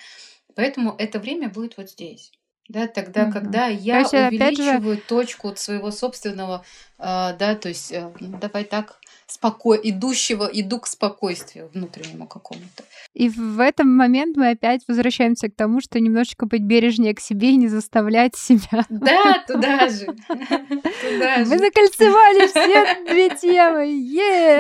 Поэтому 0.55 0.95
это 0.99 1.19
время 1.19 1.49
будет 1.49 1.77
вот 1.77 1.91
здесь. 1.91 2.33
Да, 2.69 2.87
тогда, 2.87 3.25
Мгм. 3.25 3.33
когда 3.33 3.67
я 3.67 4.01
есть, 4.01 4.13
опять 4.15 4.57
же- 4.57 4.63
увеличиваю 4.63 4.99
точку 4.99 5.49
от 5.49 5.59
своего 5.59 5.91
собственного, 5.91 6.65
а, 6.99 7.33
да, 7.33 7.55
то 7.57 7.69
есть, 7.69 7.91
э, 7.91 8.13
ну, 8.21 8.39
давай 8.39 8.65
так, 8.65 9.01
споко... 9.31 9.75
идущего, 9.77 10.49
иду 10.53 10.81
к 10.81 10.87
спокойствию 10.87 11.71
внутреннему 11.73 12.27
какому-то. 12.27 12.85
И 13.15 13.29
в 13.29 13.61
этом 13.61 13.89
момент 13.89 14.37
мы 14.37 14.51
опять 14.51 14.83
возвращаемся 14.89 15.49
к 15.49 15.55
тому, 15.55 15.81
что 15.81 16.01
немножечко 16.01 16.47
быть 16.47 16.63
бережнее 16.63 17.15
к 17.15 17.21
себе 17.21 17.51
и 17.51 17.57
не 17.57 17.69
заставлять 17.69 18.37
себя. 18.37 18.85
Да, 18.89 19.45
туда 19.47 19.89
же. 19.89 20.07
Туда 20.07 21.39
Мы 21.39 21.45
же. 21.45 21.59
закольцевали 21.59 22.47
все 22.47 23.05
две 23.11 23.31
темы. 23.31 23.87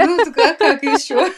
Ну, 0.07 0.18
а 0.37 0.54
как 0.54 0.83
еще? 0.83 1.31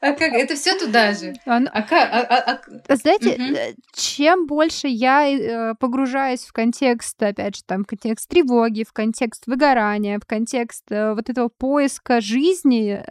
А 0.00 0.12
как? 0.12 0.32
Это 0.34 0.54
все 0.54 0.78
туда 0.78 1.12
же. 1.14 1.32
А, 1.46 1.60
ну, 1.60 1.68
А 1.72 1.82
как? 1.82 2.10
а- 2.12 2.26
а- 2.28 2.60
а- 2.88 2.94
Знаете, 2.96 3.36
Мгм. 3.38 3.54
э, 3.54 3.74
чем 3.94 4.46
больше 4.46 4.86
я 4.86 5.26
э, 5.26 5.74
погружаюсь 5.80 6.44
в 6.44 6.52
контекст, 6.52 7.22
опять 7.22 7.56
же, 7.56 7.62
там, 7.64 7.84
в 7.84 7.86
контекст 7.86 8.28
тревоги, 8.28 8.84
в 8.86 8.92
контекст 8.92 9.46
выгорания, 9.46 10.18
в 10.18 10.26
контекст 10.26 10.84
э, 10.90 11.14
вот 11.14 11.30
этого 11.30 11.48
поиска 11.48 12.20
жизни, 12.20 13.02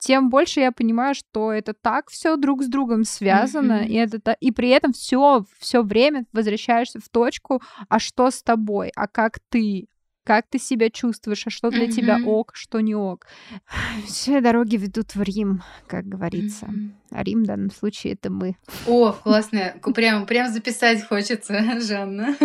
тем 0.00 0.28
больше 0.30 0.60
я 0.60 0.72
понимаю, 0.72 1.14
что 1.14 1.52
это 1.52 1.72
так 1.72 2.10
все 2.10 2.36
друг 2.36 2.62
с 2.62 2.66
другом 2.66 3.04
связано, 3.04 3.78
Мгм. 3.82 3.86
и 3.86 3.94
это 3.94 4.36
и 4.40 4.50
при 4.50 4.70
этом 4.70 4.92
все 4.92 5.44
все 5.60 5.82
время 5.82 6.24
возвращаешься 6.32 6.98
в 6.98 7.08
точку, 7.08 7.62
а 7.88 7.98
что 8.00 8.30
с 8.30 8.42
тобой, 8.42 8.90
а 8.96 9.06
как 9.06 9.38
ты, 9.50 9.86
как 10.28 10.44
ты 10.46 10.58
себя 10.58 10.90
чувствуешь, 10.90 11.46
а 11.46 11.50
что 11.50 11.70
для 11.70 11.90
тебя 11.90 12.18
Мгм. 12.18 12.28
ок, 12.28 12.50
что 12.54 12.80
не 12.80 12.94
ок. 12.94 13.26
Все 14.06 14.42
дороги 14.42 14.76
ведут 14.76 15.14
в 15.14 15.22
Рим, 15.22 15.62
как 15.86 16.04
говорится. 16.04 16.66
Мгм. 16.66 16.92
А 17.10 17.22
Рим 17.22 17.44
в 17.44 17.46
данном 17.46 17.70
случае 17.70 18.12
это 18.12 18.28
мы. 18.30 18.54
О, 18.86 19.12
классно. 19.24 19.74
Прям, 19.94 20.26
прям 20.26 20.52
записать 20.52 21.02
хочется, 21.02 21.80
Жанна. 21.80 22.36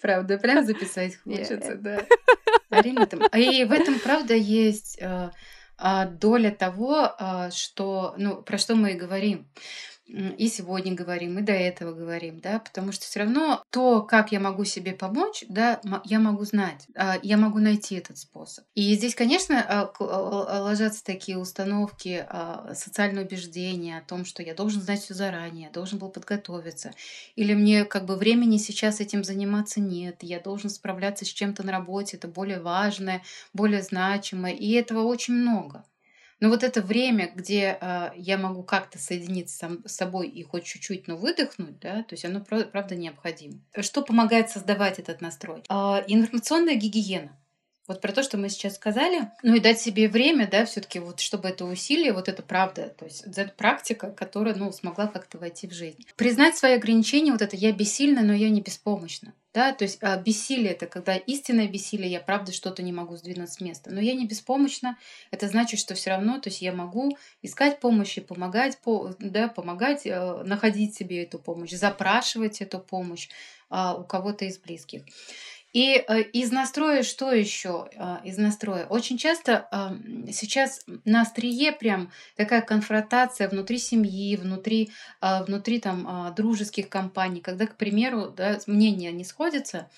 Правда, 0.00 0.38
прям 0.38 0.64
записать 0.64 1.16
хочется, 1.24 1.74
да. 1.74 2.06
А 2.70 2.80
Рим 2.80 2.98
это- 2.98 3.18
а 3.32 3.38
И 3.40 3.64
в 3.64 3.72
этом, 3.72 3.98
правда, 3.98 4.34
есть 4.34 4.96
э, 5.00 5.30
а, 5.78 6.06
доля 6.06 6.52
того, 6.52 7.12
а, 7.18 7.50
что, 7.50 8.14
ну, 8.18 8.40
про 8.40 8.56
что 8.56 8.76
мы 8.76 8.92
и 8.92 8.96
говорим. 8.96 9.48
И 10.06 10.48
сегодня 10.48 10.94
говорим, 10.94 11.38
и 11.38 11.42
до 11.42 11.52
этого 11.52 11.92
говорим, 11.92 12.38
да, 12.38 12.60
потому 12.60 12.92
что 12.92 13.04
все 13.04 13.20
равно 13.20 13.64
то, 13.70 14.02
как 14.02 14.30
я 14.30 14.38
могу 14.38 14.64
себе 14.64 14.92
помочь, 14.92 15.44
да, 15.48 15.80
я 16.04 16.20
могу 16.20 16.44
знать, 16.44 16.86
а, 16.94 17.18
я 17.22 17.36
могу 17.36 17.58
найти 17.58 17.96
этот 17.96 18.16
способ. 18.16 18.64
И 18.74 18.94
здесь, 18.94 19.16
конечно, 19.16 19.60
а, 19.68 20.60
ложатся 20.60 21.02
такие 21.02 21.38
установки, 21.38 22.24
а, 22.28 22.72
социальные 22.74 23.26
убеждения 23.26 23.98
о 23.98 24.02
том, 24.02 24.24
что 24.24 24.44
я 24.44 24.54
должен 24.54 24.80
знать 24.80 25.02
все 25.02 25.14
заранее, 25.14 25.70
должен 25.70 25.98
был 25.98 26.10
подготовиться, 26.10 26.92
или 27.34 27.54
мне 27.54 27.84
как 27.84 28.06
бы 28.06 28.14
времени 28.14 28.58
сейчас 28.58 29.00
этим 29.00 29.24
заниматься 29.24 29.80
нет, 29.80 30.18
я 30.22 30.38
должен 30.38 30.70
справляться 30.70 31.24
с 31.24 31.28
чем-то 31.28 31.64
на 31.64 31.72
работе, 31.72 32.16
это 32.16 32.28
более 32.28 32.60
важное, 32.60 33.24
более 33.52 33.82
значимое, 33.82 34.52
и 34.52 34.70
этого 34.72 35.02
очень 35.02 35.34
много. 35.34 35.84
Но 36.40 36.50
вот 36.50 36.62
это 36.62 36.82
время, 36.82 37.32
где 37.34 37.78
э, 37.80 38.10
я 38.16 38.36
могу 38.36 38.62
как-то 38.62 38.98
соединиться 38.98 39.56
сам, 39.56 39.82
с 39.86 39.92
собой 39.92 40.28
и 40.28 40.42
хоть 40.42 40.64
чуть-чуть, 40.64 41.08
но 41.08 41.16
выдохнуть, 41.16 41.78
да, 41.80 42.02
то 42.02 42.12
есть 42.12 42.24
оно 42.24 42.40
правда 42.40 42.94
необходимо. 42.94 43.60
Что 43.80 44.02
помогает 44.02 44.50
создавать 44.50 44.98
этот 44.98 45.20
настрой? 45.22 45.62
Э, 45.70 46.02
информационная 46.06 46.74
гигиена. 46.74 47.36
Вот 47.88 48.00
про 48.00 48.12
то, 48.12 48.22
что 48.22 48.36
мы 48.36 48.48
сейчас 48.48 48.74
сказали, 48.74 49.30
ну 49.42 49.54
и 49.54 49.60
дать 49.60 49.80
себе 49.80 50.08
время, 50.08 50.48
да, 50.50 50.64
все-таки 50.64 50.98
вот, 50.98 51.20
чтобы 51.20 51.48
это 51.48 51.64
усилие, 51.64 52.12
вот 52.12 52.28
это 52.28 52.42
правда, 52.42 52.92
то 52.98 53.04
есть 53.04 53.22
это 53.24 53.52
практика, 53.56 54.10
которая, 54.10 54.56
ну, 54.56 54.72
смогла 54.72 55.06
как-то 55.06 55.38
войти 55.38 55.68
в 55.68 55.72
жизнь. 55.72 56.04
Признать 56.16 56.56
свои 56.56 56.74
ограничения, 56.74 57.30
вот 57.30 57.42
это 57.42 57.54
я 57.54 57.72
бессильна, 57.72 58.22
но 58.22 58.32
я 58.32 58.50
не 58.50 58.60
беспомощна. 58.60 59.34
Да, 59.56 59.72
то 59.72 59.84
есть 59.84 59.96
а, 60.02 60.18
бессилие 60.18 60.72
это 60.72 60.86
когда 60.86 61.16
истинное 61.16 61.66
бессилие, 61.66 62.10
я 62.10 62.20
правда 62.20 62.52
что-то 62.52 62.82
не 62.82 62.92
могу 62.92 63.16
сдвинуть 63.16 63.50
с 63.50 63.58
места. 63.62 63.90
Но 63.90 64.02
я 64.02 64.12
не 64.12 64.26
беспомощна, 64.26 64.98
это 65.30 65.48
значит, 65.48 65.80
что 65.80 65.94
все 65.94 66.10
равно, 66.10 66.38
то 66.38 66.50
есть 66.50 66.60
я 66.60 66.74
могу 66.74 67.16
искать 67.40 67.80
помощи, 67.80 68.20
помогать, 68.20 68.76
по, 68.76 69.14
да, 69.18 69.48
помогать, 69.48 70.04
э, 70.04 70.42
находить 70.44 70.94
себе 70.94 71.22
эту 71.22 71.38
помощь, 71.38 71.70
запрашивать 71.70 72.60
эту 72.60 72.80
помощь 72.80 73.30
э, 73.70 73.94
у 73.98 74.04
кого-то 74.04 74.44
из 74.44 74.58
близких. 74.58 75.04
И 75.76 76.02
э, 76.08 76.22
из 76.32 76.52
настроя 76.52 77.02
что 77.02 77.30
еще? 77.32 77.90
Э, 77.96 78.16
из 78.24 78.38
настроя. 78.38 78.86
Очень 78.86 79.18
часто 79.18 79.68
э, 79.70 80.32
сейчас 80.32 80.86
на 81.04 81.20
острие 81.20 81.70
прям 81.70 82.10
такая 82.34 82.62
конфронтация 82.62 83.46
внутри 83.46 83.76
семьи, 83.76 84.36
внутри, 84.36 84.90
э, 85.20 85.44
внутри 85.44 85.78
там 85.78 86.08
э, 86.08 86.34
дружеских 86.34 86.88
компаний, 86.88 87.42
когда, 87.42 87.66
к 87.66 87.76
примеру, 87.76 88.32
да, 88.34 88.58
мнения 88.66 89.12
не 89.12 89.22
сходятся, 89.22 89.90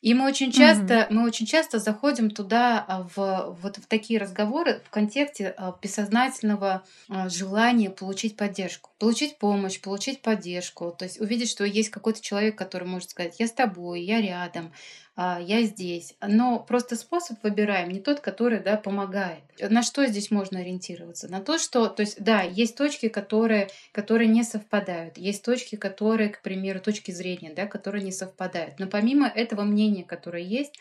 и 0.00 0.14
мы 0.14 0.28
очень 0.28 0.52
часто, 0.52 0.94
mm-hmm. 0.94 1.06
мы 1.10 1.26
очень 1.26 1.44
часто 1.44 1.80
заходим 1.80 2.30
туда 2.30 2.84
а, 2.86 3.02
в 3.16 3.56
вот 3.60 3.78
в 3.78 3.86
такие 3.86 4.20
разговоры 4.20 4.80
в 4.84 4.90
контексте 4.90 5.52
а, 5.56 5.76
бессознательного 5.82 6.84
а, 7.08 7.28
желания 7.28 7.90
получить 7.90 8.36
поддержку, 8.36 8.90
получить 9.00 9.38
помощь, 9.38 9.80
получить 9.80 10.22
поддержку, 10.22 10.94
то 10.96 11.04
есть 11.04 11.20
увидеть, 11.20 11.50
что 11.50 11.64
есть 11.64 11.90
какой-то 11.90 12.20
человек, 12.20 12.56
который 12.56 12.86
может 12.86 13.10
сказать: 13.10 13.34
"Я 13.40 13.48
с 13.48 13.52
тобой, 13.52 14.02
я 14.02 14.20
рядом, 14.20 14.72
я 15.18 15.62
здесь". 15.62 16.14
Но 16.20 16.60
просто 16.60 16.96
способ 16.96 17.42
выбираем 17.42 17.90
не 17.90 18.00
тот, 18.00 18.20
который, 18.20 18.60
да, 18.60 18.76
помогает. 18.76 19.42
На 19.60 19.82
что 19.82 20.06
здесь 20.06 20.30
можно 20.30 20.60
ориентироваться? 20.60 21.28
На 21.28 21.40
то, 21.40 21.58
что, 21.58 21.88
то 21.88 22.02
есть, 22.02 22.22
да, 22.22 22.42
есть 22.42 22.76
точки, 22.76 23.08
которые, 23.08 23.68
которые 23.92 24.28
не 24.28 24.44
совпадают, 24.44 25.18
есть 25.18 25.44
точки, 25.44 25.76
которые, 25.76 26.28
к 26.30 26.42
примеру, 26.42 26.80
точки 26.80 27.10
зрения, 27.10 27.52
да, 27.52 27.66
которые 27.66 28.04
не 28.04 28.12
совпадают. 28.12 28.78
Но 28.78 28.86
помимо 28.86 29.26
этого 29.26 29.62
мнения, 29.62 30.04
которое 30.04 30.44
есть, 30.44 30.78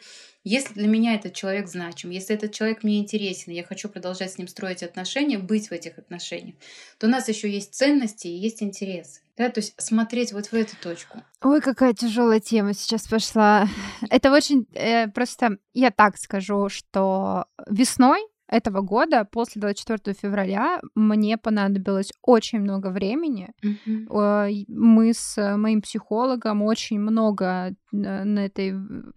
если 0.47 0.73
для 0.73 0.87
меня 0.87 1.15
этот 1.15 1.33
человек 1.33 1.67
значим, 1.67 2.09
если 2.09 2.35
этот 2.35 2.53
человек 2.53 2.83
мне 2.83 2.99
интересен, 2.99 3.51
я 3.51 3.63
хочу 3.63 3.89
продолжать 3.89 4.31
с 4.31 4.37
ним 4.37 4.47
строить 4.47 4.81
отношения, 4.81 5.37
быть 5.37 5.67
в 5.67 5.71
этих 5.71 5.97
отношениях, 5.97 6.55
то 6.97 7.07
у 7.07 7.09
нас 7.09 7.27
еще 7.27 7.49
есть 7.49 7.73
ценности 7.73 8.27
и 8.27 8.35
есть 8.35 8.63
интересы. 8.63 9.21
Да, 9.35 9.49
то 9.49 9.59
есть 9.59 9.75
смотреть 9.77 10.33
вот 10.33 10.47
в 10.47 10.53
эту 10.53 10.75
точку. 10.77 11.21
Ой, 11.43 11.61
какая 11.61 11.93
тяжелая 11.93 12.39
тема 12.39 12.73
сейчас 12.73 13.07
пошла. 13.07 13.67
Это 14.09 14.31
очень 14.31 14.65
э, 14.73 15.07
просто, 15.09 15.57
я 15.73 15.91
так 15.91 16.17
скажу, 16.17 16.69
что 16.69 17.45
весной 17.69 18.19
этого 18.47 18.81
года, 18.81 19.25
после 19.25 19.61
24 19.61 20.15
февраля, 20.15 20.79
мне 20.95 21.37
понадобилось 21.37 22.11
очень 22.21 22.59
много 22.59 22.87
времени. 22.87 23.49
Mm-hmm. 23.63 24.65
Мы 24.67 25.13
с 25.13 25.57
моим 25.57 25.81
психологом 25.81 26.61
очень 26.61 26.99
много 26.99 27.75
на 27.91 28.45
этой 28.45 28.73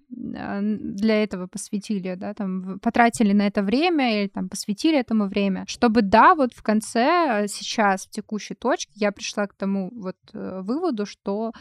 для 0.09 1.23
этого 1.23 1.47
посвятили, 1.47 2.15
да, 2.15 2.35
там 2.35 2.79
потратили 2.81 3.33
на 3.33 3.47
это 3.47 3.63
время 3.63 4.21
или 4.21 4.29
там 4.29 4.49
посвятили 4.49 4.99
этому 4.99 5.29
время, 5.29 5.65
чтобы 5.67 6.03
да, 6.03 6.35
вот 6.35 6.53
в 6.53 6.63
конце 6.63 7.47
сейчас 7.49 8.07
в 8.07 8.11
текущей 8.11 8.55
точке 8.55 8.93
я 8.97 9.13
пришла 9.13 9.47
к 9.47 9.55
тому 9.55 9.91
вот 9.95 10.17
э, 10.33 10.61
выводу, 10.63 11.07
что 11.07 11.53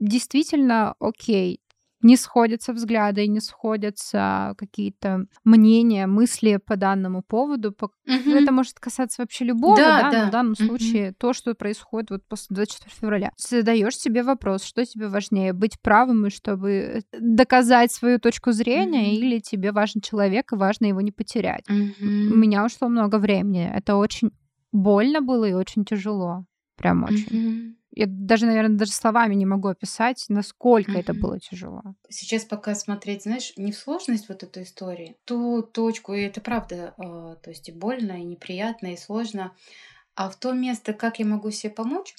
действительно 0.00 0.94
окей, 0.98 1.60
не 2.02 2.16
сходятся 2.16 2.72
взгляды, 2.72 3.26
не 3.26 3.40
сходятся 3.40 4.54
какие-то 4.58 5.26
мнения, 5.44 6.06
мысли 6.06 6.58
по 6.64 6.76
данному 6.76 7.22
поводу. 7.22 7.72
По... 7.72 7.86
Угу. 7.86 8.30
Это 8.30 8.52
может 8.52 8.78
касаться 8.78 9.22
вообще 9.22 9.44
любого, 9.44 9.76
да, 9.76 10.02
да, 10.02 10.10
да. 10.10 10.22
но 10.22 10.28
в 10.28 10.30
данном 10.30 10.52
угу. 10.52 10.64
случае 10.64 11.12
то, 11.12 11.32
что 11.32 11.54
происходит 11.54 12.10
вот 12.10 12.24
после 12.28 12.54
24 12.54 12.94
февраля. 12.94 13.32
Задаешь 13.36 13.96
себе 13.96 14.22
вопрос, 14.22 14.62
что 14.62 14.84
тебе 14.84 15.08
важнее, 15.08 15.52
быть 15.52 15.80
правым 15.80 16.26
и 16.26 16.30
чтобы 16.30 16.70
э, 16.70 17.00
доказать 17.18 17.92
свою 17.92 18.18
точку 18.18 18.52
зрения, 18.52 19.08
угу. 19.08 19.16
или 19.16 19.38
тебе 19.40 19.72
важен 19.72 20.00
человек 20.00 20.52
и 20.52 20.56
важно 20.56 20.86
его 20.86 21.00
не 21.00 21.12
потерять. 21.12 21.64
Угу. 21.68 21.74
У 22.00 22.36
меня 22.36 22.64
ушло 22.64 22.88
много 22.88 23.18
времени. 23.18 23.70
Это 23.74 23.96
очень 23.96 24.30
больно 24.72 25.20
было 25.22 25.44
и 25.44 25.54
очень 25.54 25.84
тяжело. 25.84 26.44
Прям 26.76 27.04
очень. 27.04 27.70
Угу. 27.70 27.76
Я 27.96 28.04
даже, 28.06 28.44
наверное, 28.44 28.76
даже 28.76 28.92
словами 28.92 29.34
не 29.34 29.46
могу 29.46 29.68
описать, 29.68 30.26
насколько 30.28 30.92
mm-hmm. 30.92 31.00
это 31.00 31.14
было 31.14 31.40
тяжело. 31.40 31.82
Сейчас 32.10 32.44
пока 32.44 32.74
смотреть, 32.74 33.22
знаешь, 33.22 33.54
не 33.56 33.72
в 33.72 33.78
сложность 33.78 34.28
вот 34.28 34.42
этой 34.42 34.64
истории, 34.64 35.16
ту 35.24 35.62
точку, 35.62 36.12
и 36.12 36.20
это 36.20 36.42
правда, 36.42 36.92
э, 36.98 37.36
то 37.42 37.50
есть 37.50 37.70
и 37.70 37.72
больно, 37.72 38.20
и 38.20 38.24
неприятно, 38.24 38.92
и 38.92 38.98
сложно, 38.98 39.52
а 40.14 40.28
в 40.28 40.36
то 40.36 40.52
место, 40.52 40.92
как 40.92 41.18
я 41.18 41.24
могу 41.24 41.50
себе 41.50 41.72
помочь, 41.72 42.14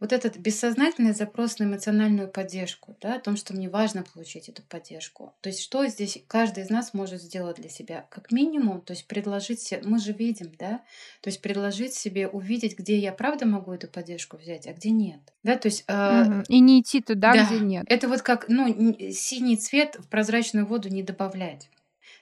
вот 0.00 0.12
этот 0.12 0.38
бессознательный 0.38 1.12
запрос 1.12 1.58
на 1.58 1.64
эмоциональную 1.64 2.28
поддержку, 2.28 2.96
да, 3.00 3.16
о 3.16 3.20
том, 3.20 3.36
что 3.36 3.54
мне 3.54 3.68
важно 3.68 4.02
получить 4.02 4.48
эту 4.48 4.62
поддержку. 4.62 5.34
То 5.42 5.50
есть 5.50 5.62
что 5.62 5.86
здесь 5.86 6.18
каждый 6.26 6.64
из 6.64 6.70
нас 6.70 6.94
может 6.94 7.20
сделать 7.22 7.56
для 7.56 7.68
себя? 7.68 8.06
Как 8.10 8.32
минимум, 8.32 8.80
то 8.80 8.94
есть 8.94 9.06
предложить 9.06 9.60
себе, 9.60 9.82
мы 9.84 9.98
же 9.98 10.12
видим, 10.12 10.52
да, 10.58 10.80
то 11.20 11.28
есть 11.28 11.42
предложить 11.42 11.94
себе 11.94 12.26
увидеть, 12.26 12.78
где 12.78 12.98
я 12.98 13.12
правда 13.12 13.46
могу 13.46 13.72
эту 13.72 13.88
поддержку 13.88 14.38
взять, 14.38 14.66
а 14.66 14.72
где 14.72 14.90
нет. 14.90 15.20
Да, 15.42 15.56
то 15.56 15.68
есть... 15.68 15.84
Э, 15.86 16.22
угу. 16.22 16.42
И 16.48 16.60
не 16.60 16.80
идти 16.80 17.02
туда, 17.02 17.34
да, 17.34 17.44
где 17.44 17.60
нет. 17.60 17.84
Это 17.88 18.08
вот 18.08 18.22
как, 18.22 18.48
ну, 18.48 18.66
синий 19.12 19.56
цвет 19.56 19.96
в 19.98 20.08
прозрачную 20.08 20.66
воду 20.66 20.88
не 20.88 21.02
добавлять. 21.02 21.68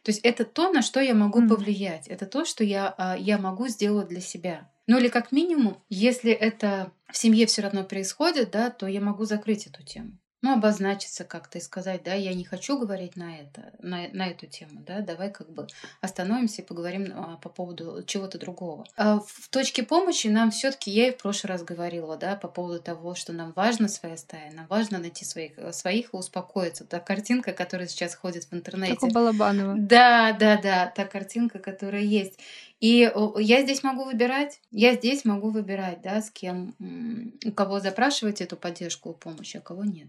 То 0.03 0.11
есть 0.11 0.21
это 0.25 0.45
то, 0.45 0.71
на 0.71 0.83
что 0.83 1.01
я 1.01 1.15
могу 1.15 1.43
mm. 1.43 1.49
повлиять, 1.49 2.09
это 2.09 2.27
то, 2.27 2.45
что 2.45 2.65
я, 2.65 2.95
а, 2.97 3.17
я 3.17 3.39
могу 3.39 3.69
сделать 3.69 4.09
для 4.09 4.21
себя. 4.21 4.71
Ну 4.89 4.99
или 4.99 5.09
как 5.09 5.31
минимум, 5.33 5.81
если 5.89 6.33
это 6.33 6.91
в 7.13 7.17
семье 7.17 7.47
все 7.47 7.63
равно 7.63 7.85
происходит, 7.85 8.51
да, 8.51 8.71
то 8.71 8.87
я 8.87 9.01
могу 9.01 9.25
закрыть 9.27 9.67
эту 9.67 9.85
тему 9.85 10.19
ну, 10.41 10.53
обозначиться 10.55 11.25
как-то 11.25 11.59
и 11.59 11.61
сказать, 11.61 12.03
да, 12.05 12.15
я 12.15 12.33
не 12.33 12.45
хочу 12.45 12.79
говорить 12.79 13.17
на 13.17 13.39
это, 13.39 13.73
на, 13.81 14.09
на 14.13 14.29
эту 14.29 14.47
тему, 14.47 14.83
да, 14.87 15.01
давай 15.01 15.33
как 15.33 15.51
бы 15.51 15.67
остановимся 16.01 16.63
и 16.63 16.65
поговорим 16.65 17.13
а, 17.13 17.37
по 17.39 17.49
поводу 17.49 18.05
чего-то 18.07 18.39
другого. 18.39 18.87
А 18.97 19.19
в 19.19 19.49
точке 19.51 19.83
помощи 19.83 20.29
нам 20.29 20.53
все-таки 20.53 20.93
я 20.93 21.09
и 21.09 21.11
в 21.11 21.17
прошлый 21.17 21.49
раз 21.49 21.65
говорила, 21.65 22.17
да, 22.17 22.37
по 22.37 22.47
поводу 22.47 22.81
того, 22.81 23.17
что 23.17 23.33
нам 23.33 23.53
важна 23.53 23.89
своя 23.89 24.17
стая, 24.17 24.53
нам 24.53 24.67
важно 24.69 24.99
найти 24.99 25.25
своих, 25.25 25.53
своих 25.73 26.15
и 26.15 26.17
успокоиться. 26.17 26.85
Та 26.85 27.01
картинка, 27.01 27.53
которая 27.53 27.89
сейчас 27.89 28.15
ходит 28.15 28.45
в 28.45 28.55
интернете. 28.55 28.95
Как 28.95 29.03
у 29.03 29.13
Балабанова. 29.13 29.75
Да, 29.77 30.37
да, 30.39 30.57
да, 30.57 30.93
та 30.95 31.05
картинка, 31.05 31.59
которая 31.59 32.03
есть. 32.03 32.39
И 32.81 33.11
я 33.39 33.63
здесь 33.63 33.83
могу 33.83 34.05
выбирать, 34.05 34.61
я 34.71 34.95
здесь 34.95 35.25
могу 35.25 35.51
выбирать, 35.51 36.01
да, 36.03 36.23
с 36.23 36.31
кем, 36.31 36.75
у 37.45 37.51
кого 37.53 37.81
запрашивать 37.81 38.41
эту 38.41 38.57
поддержку, 38.57 39.13
помощь, 39.15 39.57
а 39.57 39.61
кого 39.61 39.85
нет. 39.85 40.09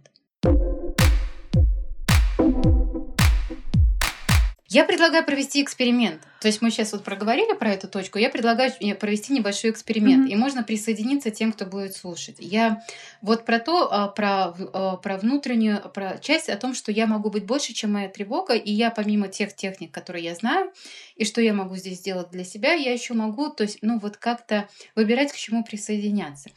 Я 4.72 4.84
предлагаю 4.84 5.26
провести 5.26 5.64
эксперимент. 5.64 6.22
То 6.42 6.48
есть 6.48 6.62
мы 6.62 6.70
сейчас 6.70 6.92
вот 6.94 7.04
проговорили 7.04 7.54
про 7.54 7.72
эту 7.72 7.88
точку. 7.88 8.20
Я 8.20 8.30
предлагаю 8.30 8.72
провести 9.00 9.34
небольшой 9.34 9.72
эксперимент, 9.72 10.30
mm-hmm. 10.30 10.34
и 10.34 10.36
можно 10.36 10.62
присоединиться 10.62 11.32
тем, 11.32 11.52
кто 11.52 11.66
будет 11.66 11.96
слушать. 11.96 12.36
Я 12.38 12.84
вот 13.24 13.46
про 13.46 13.58
то, 13.58 13.92
а, 13.92 14.08
про, 14.10 14.54
а, 14.74 14.98
про 14.98 15.18
внутреннюю 15.18 15.82
про 15.90 16.20
часть 16.20 16.50
о 16.50 16.56
том, 16.56 16.76
что 16.76 16.92
я 16.92 17.08
могу 17.08 17.32
быть 17.32 17.46
больше, 17.46 17.74
чем 17.74 17.94
моя 17.94 18.10
тревога, 18.10 18.54
и 18.54 18.72
я 18.72 18.92
помимо 18.92 19.28
тех 19.28 19.56
техник, 19.56 19.92
которые 19.92 20.24
я 20.24 20.36
знаю, 20.36 20.72
и 21.20 21.26
что 21.26 21.42
я 21.42 21.54
могу 21.54 21.76
здесь 21.76 21.98
сделать 21.98 22.32
для 22.32 22.46
себя, 22.46 22.74
я 22.74 22.94
еще 22.94 23.14
могу, 23.14 23.50
то 23.50 23.64
есть, 23.64 23.80
ну 23.82 24.00
вот 24.00 24.16
как-то 24.16 24.70
выбирать, 24.96 25.34
к 25.34 25.36
чему 25.36 25.66
присоединяться. 25.66 26.50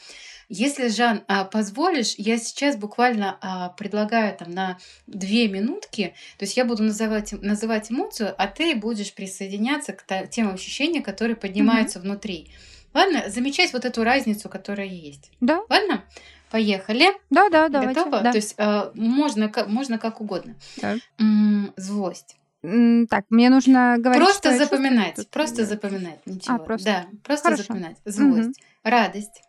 Если, 0.49 0.89
Жан, 0.89 1.25
а, 1.27 1.45
позволишь, 1.45 2.15
я 2.17 2.39
сейчас 2.39 2.77
буквально 2.77 3.39
а, 3.41 3.71
предлагаю 3.71 4.37
там 4.37 4.53
на 4.53 4.79
две 5.09 5.49
минутки, 5.49 6.15
то 6.39 6.45
есть 6.45 6.57
я 6.57 6.65
буду 6.65 6.85
называть, 6.85 7.33
называть 7.33 7.91
эмоцию, 7.91 8.35
а 8.39 8.47
ты 8.47 8.77
будешь 8.77 9.13
присоединяться 9.13 9.95
к 9.95 10.27
тем 10.29 10.55
ощущениям, 10.55 11.03
которые 11.03 11.35
поднимаются 11.35 11.99
mm-hmm. 11.99 12.03
внутри. 12.03 12.51
Ладно, 12.95 13.25
замечать 13.29 13.73
вот 13.73 13.85
эту 13.85 14.05
разницу, 14.05 14.49
которая 14.49 14.87
есть. 14.87 15.33
Да. 15.41 15.63
Ладно? 15.69 16.05
Поехали. 16.51 17.07
Да, 17.31 17.49
да, 17.49 17.69
давайте. 17.69 17.95
Готово? 17.95 18.21
Да. 18.21 18.31
То 18.31 18.37
есть 18.37 18.55
э, 18.59 18.91
можно, 18.95 19.51
можно 19.67 19.99
как 19.99 20.21
угодно. 20.21 20.55
Да. 20.77 20.99
М-м, 21.19 21.73
злость. 21.77 22.37
Так, 22.63 23.27
мне 23.29 23.51
нужно 23.51 23.97
говорить. 23.99 24.25
Просто 24.25 24.57
запоминать. 24.57 25.29
Просто 25.31 25.67
запоминать. 25.67 26.25
Ничего. 26.27 26.55
А, 26.55 26.59
просто. 26.59 26.85
Да, 26.85 27.19
просто 27.25 27.45
Хорошо. 27.45 27.63
запоминать. 27.65 27.97
Злость. 28.05 28.61
Угу. 28.61 28.91
Радость. 28.91 29.43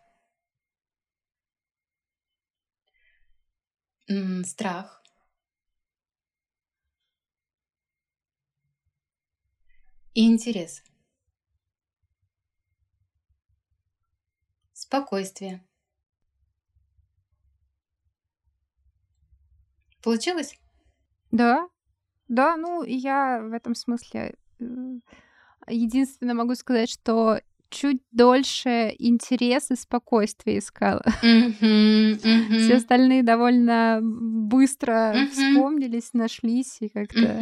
страх. 4.44 5.02
И 10.14 10.26
интерес. 10.26 10.82
Спокойствие. 14.72 15.64
Получилось? 20.02 20.56
Да, 21.32 21.68
да, 22.28 22.56
ну 22.56 22.82
я 22.82 23.40
в 23.42 23.52
этом 23.52 23.74
смысле 23.74 24.34
э, 24.60 24.64
единственное 25.68 26.34
могу 26.34 26.54
сказать, 26.54 26.90
что 26.90 27.40
чуть 27.74 28.00
дольше 28.12 28.94
интерес 28.98 29.70
и 29.70 29.76
спокойствие 29.76 30.58
искала. 30.60 31.02
Все 31.20 32.76
остальные 32.76 33.22
довольно 33.22 33.98
быстро 34.02 35.14
вспомнились, 35.30 36.10
нашлись 36.12 36.76
и 36.80 36.88
как-то, 36.88 37.40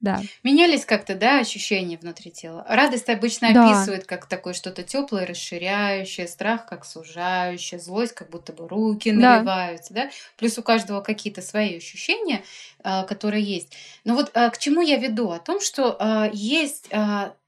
да. 0.00 0.20
Менялись 0.42 0.84
как-то, 0.84 1.14
да, 1.14 1.40
ощущения 1.40 1.98
внутри 1.98 2.30
тела? 2.30 2.64
Радость 2.68 3.08
обычно 3.08 3.52
Да. 3.52 3.66
описывают 3.66 4.04
как 4.06 4.26
такое 4.26 4.54
что-то 4.54 4.82
теплое, 4.82 5.26
расширяющее, 5.26 6.28
страх 6.28 6.66
как 6.66 6.84
сужающее, 6.84 7.80
злость 7.80 8.14
как 8.14 8.30
будто 8.30 8.52
бы 8.52 8.68
руки 8.68 9.10
наливаются, 9.10 9.92
да? 9.94 10.10
Плюс 10.38 10.56
у 10.58 10.62
каждого 10.62 11.00
какие-то 11.00 11.42
свои 11.42 11.76
ощущения, 11.76 12.42
а, 12.82 13.02
которые 13.04 13.42
есть. 13.42 13.72
Но 14.04 14.14
вот 14.14 14.30
а, 14.34 14.50
к 14.50 14.58
чему 14.58 14.80
я 14.80 14.96
веду? 14.98 15.30
О 15.30 15.38
том, 15.38 15.60
что 15.60 15.96
а, 15.98 16.30
есть 16.32 16.88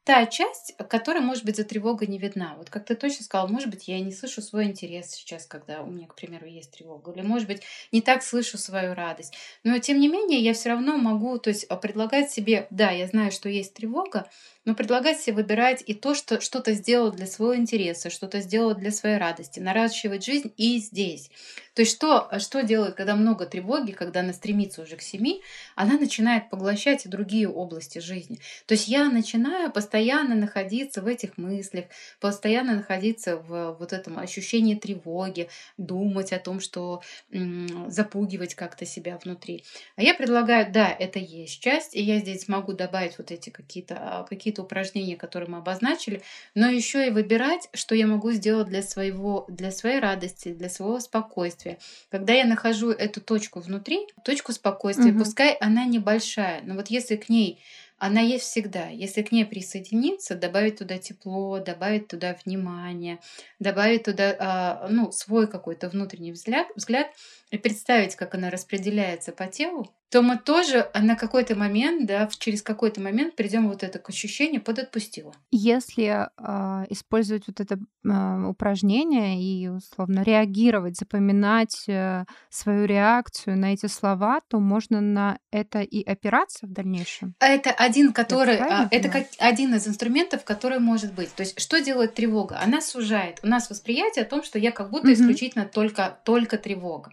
та 0.07 0.25
часть, 0.25 0.73
которая, 0.89 1.21
может 1.21 1.45
быть, 1.45 1.57
за 1.57 1.65
тревогой 1.65 2.07
не 2.07 2.17
видна. 2.19 2.55
Вот 2.59 2.71
как 2.71 2.85
ты 2.85 2.95
точно 2.95 3.25
сказал, 3.25 3.49
может 3.49 3.69
быть, 3.71 3.89
я 3.89 3.99
не 3.99 4.13
слышу 4.13 4.41
свой 4.41 4.67
интерес 4.67 5.11
сейчас, 5.11 5.47
когда 5.47 5.83
у 5.83 5.91
меня, 5.91 6.07
к 6.07 6.15
примеру, 6.15 6.47
есть 6.47 6.71
тревога. 6.71 7.11
Или, 7.11 7.23
может 7.23 7.49
быть, 7.49 7.65
не 7.91 8.01
так 8.01 8.23
слышу 8.23 8.57
свою 8.57 8.95
радость. 8.95 9.35
Но, 9.65 9.77
тем 9.81 9.99
не 9.99 10.07
менее, 10.07 10.39
я 10.39 10.55
все 10.55 10.69
равно 10.69 10.97
могу 10.97 11.39
то 11.39 11.51
есть, 11.51 11.67
предлагать 11.83 12.31
себе, 12.31 12.69
да, 12.71 12.93
я 12.93 13.09
знаю, 13.09 13.33
что 13.33 13.49
есть 13.49 13.75
тревога, 13.75 14.31
но 14.67 14.75
предлагать 14.75 15.19
себе 15.21 15.37
выбирать 15.37 15.83
и 15.87 15.95
то, 15.95 16.14
что 16.14 16.41
что-то 16.43 16.75
сделал 16.75 17.11
для 17.12 17.27
своего 17.27 17.57
интереса, 17.57 18.11
что-то 18.11 18.41
сделал 18.43 18.75
для 18.75 18.91
своей 18.91 19.17
радости, 19.17 19.59
наращивать 19.61 20.25
жизнь 20.25 20.53
и 20.59 20.79
здесь. 20.79 21.31
То 21.75 21.83
есть 21.83 21.93
что, 21.93 22.29
что 22.39 22.62
делает, 22.62 22.95
когда 22.95 23.14
много 23.17 23.47
тревоги, 23.47 23.93
когда 23.93 24.21
она 24.21 24.33
стремится 24.33 24.83
уже 24.83 24.97
к 24.97 25.03
семи, 25.03 25.43
она 25.75 25.99
начинает 25.99 26.51
поглощать 26.51 27.07
и 27.07 27.09
другие 27.09 27.49
области 27.49 27.99
жизни. 27.99 28.39
То 28.67 28.73
есть 28.73 28.89
я 28.89 29.11
начинаю 29.11 29.71
постоянно 29.71 30.35
находиться 30.35 31.03
в 31.03 31.07
этих 31.07 31.37
мыслях, 31.39 31.85
постоянно 32.21 32.77
находиться 32.77 33.37
в 33.37 33.77
вот 33.79 33.93
этом 33.93 34.19
ощущении 34.19 34.75
тревоги, 34.75 35.49
думать 35.77 36.33
о 36.33 36.39
том, 36.39 36.61
что 36.61 37.03
м, 37.31 37.91
запугивать 37.91 38.55
как-то 38.55 38.87
себя 38.87 39.19
внутри. 39.23 39.64
А 39.97 40.03
я 40.03 40.14
предлагаю, 40.14 40.73
да, 40.73 40.89
это 40.91 41.19
есть 41.19 41.61
часть, 41.61 41.95
и 41.95 42.03
я 42.03 42.19
здесь 42.21 42.49
могу 42.49 42.73
добавить 42.73 43.19
вот 43.19 43.31
эти 43.31 43.51
какие-то 43.51 43.97
а, 43.99 44.25
какие 44.57 44.65
упражнения, 44.65 45.17
которые 45.17 45.49
мы 45.51 45.59
обозначили, 45.59 46.23
но 46.55 46.69
еще 46.69 47.07
и 47.07 47.11
выбирать, 47.11 47.69
что 47.75 47.95
я 47.95 48.07
могу 48.07 48.33
сделать 48.33 48.69
для 48.69 48.83
своего, 48.83 49.45
для 49.49 49.71
своей 49.71 50.01
радости, 50.01 50.53
для 50.53 50.69
своего 50.69 51.01
спокойствия. 51.01 51.79
Когда 52.11 52.33
я 52.33 52.45
нахожу 52.45 52.91
эту 52.91 53.21
точку 53.21 53.61
внутри, 53.61 54.07
точку 54.25 54.53
спокойствия, 54.53 55.13
Мгм. 55.13 55.19
пускай 55.19 55.55
она 55.61 55.85
небольшая, 55.87 56.63
но 56.65 56.75
вот 56.75 56.89
если 56.89 57.17
к 57.17 57.29
ней 57.29 57.59
она 57.99 58.21
есть 58.21 58.45
всегда. 58.45 58.89
Если 58.89 59.23
к 59.23 59.33
ней 59.33 59.47
присоединиться, 59.47 60.35
добавить 60.35 60.79
туда 60.79 60.99
тепло, 60.99 61.59
добавить 61.61 62.09
туда 62.09 62.37
внимание, 62.45 63.19
добавить 63.59 64.03
туда 64.05 64.37
а, 64.39 64.89
ну, 64.91 65.11
свой 65.13 65.47
какой-то 65.47 65.89
внутренний 65.89 66.33
взгляд, 66.33 66.67
взгляд 66.77 67.07
и 67.51 67.59
представить, 67.59 68.16
как 68.16 68.34
она 68.34 68.51
распределяется 68.51 69.32
по 69.32 69.47
телу, 69.47 69.92
то 70.11 70.22
мы 70.22 70.38
тоже 70.38 70.88
на 70.94 71.16
какой-то 71.16 71.57
момент, 71.57 72.07
да, 72.07 72.28
через 72.38 72.62
какой-то 72.62 73.01
момент 73.01 73.34
придем 73.34 73.68
вот 73.68 73.82
это 73.82 73.99
к 73.99 74.09
ощущению 74.09 74.62
подотпустила. 74.62 75.32
Если 75.51 76.28
а, 76.36 76.84
использовать 76.90 77.44
вот 77.49 77.61
это 77.61 77.78
а, 78.09 78.49
упражнение 78.49 79.42
и 79.42 79.68
условно 79.68 80.22
реагировать, 80.22 80.97
запоминать 80.97 81.84
э, 81.88 82.24
свою 82.51 82.84
реакцию 82.84 83.59
на 83.59 83.72
эти 83.72 83.86
слова, 83.86 84.40
то 84.49 84.61
можно 84.61 85.01
на 85.01 85.38
это 85.51 85.80
и 85.80 86.05
опираться 86.05 86.66
в 86.66 86.72
дальнейшем. 86.72 87.34
А 87.40 87.47
Это 87.49 87.70
один, 87.70 88.12
который, 88.12 88.57
а, 88.59 88.88
это 88.90 89.09
поняла? 89.09 89.24
как 89.24 89.26
один 89.38 89.74
из 89.74 89.88
инструментов, 89.88 90.44
который 90.44 90.78
может 90.78 91.14
быть. 91.14 91.34
То 91.34 91.42
есть, 91.42 91.61
что 91.61 91.80
делает 91.80 92.14
тревога? 92.14 92.61
Она 92.61 92.80
сужает. 92.80 93.40
У 93.42 93.49
нас 93.49 93.68
восприятие 93.70 94.24
о 94.24 94.28
том, 94.28 94.42
что 94.44 94.59
я 94.59 94.70
как 94.70 94.90
будто 94.90 95.07
Мгм. 95.09 95.14
исключительно 95.14 95.64
только, 95.64 96.16
только 96.24 96.59
тревога. 96.59 97.12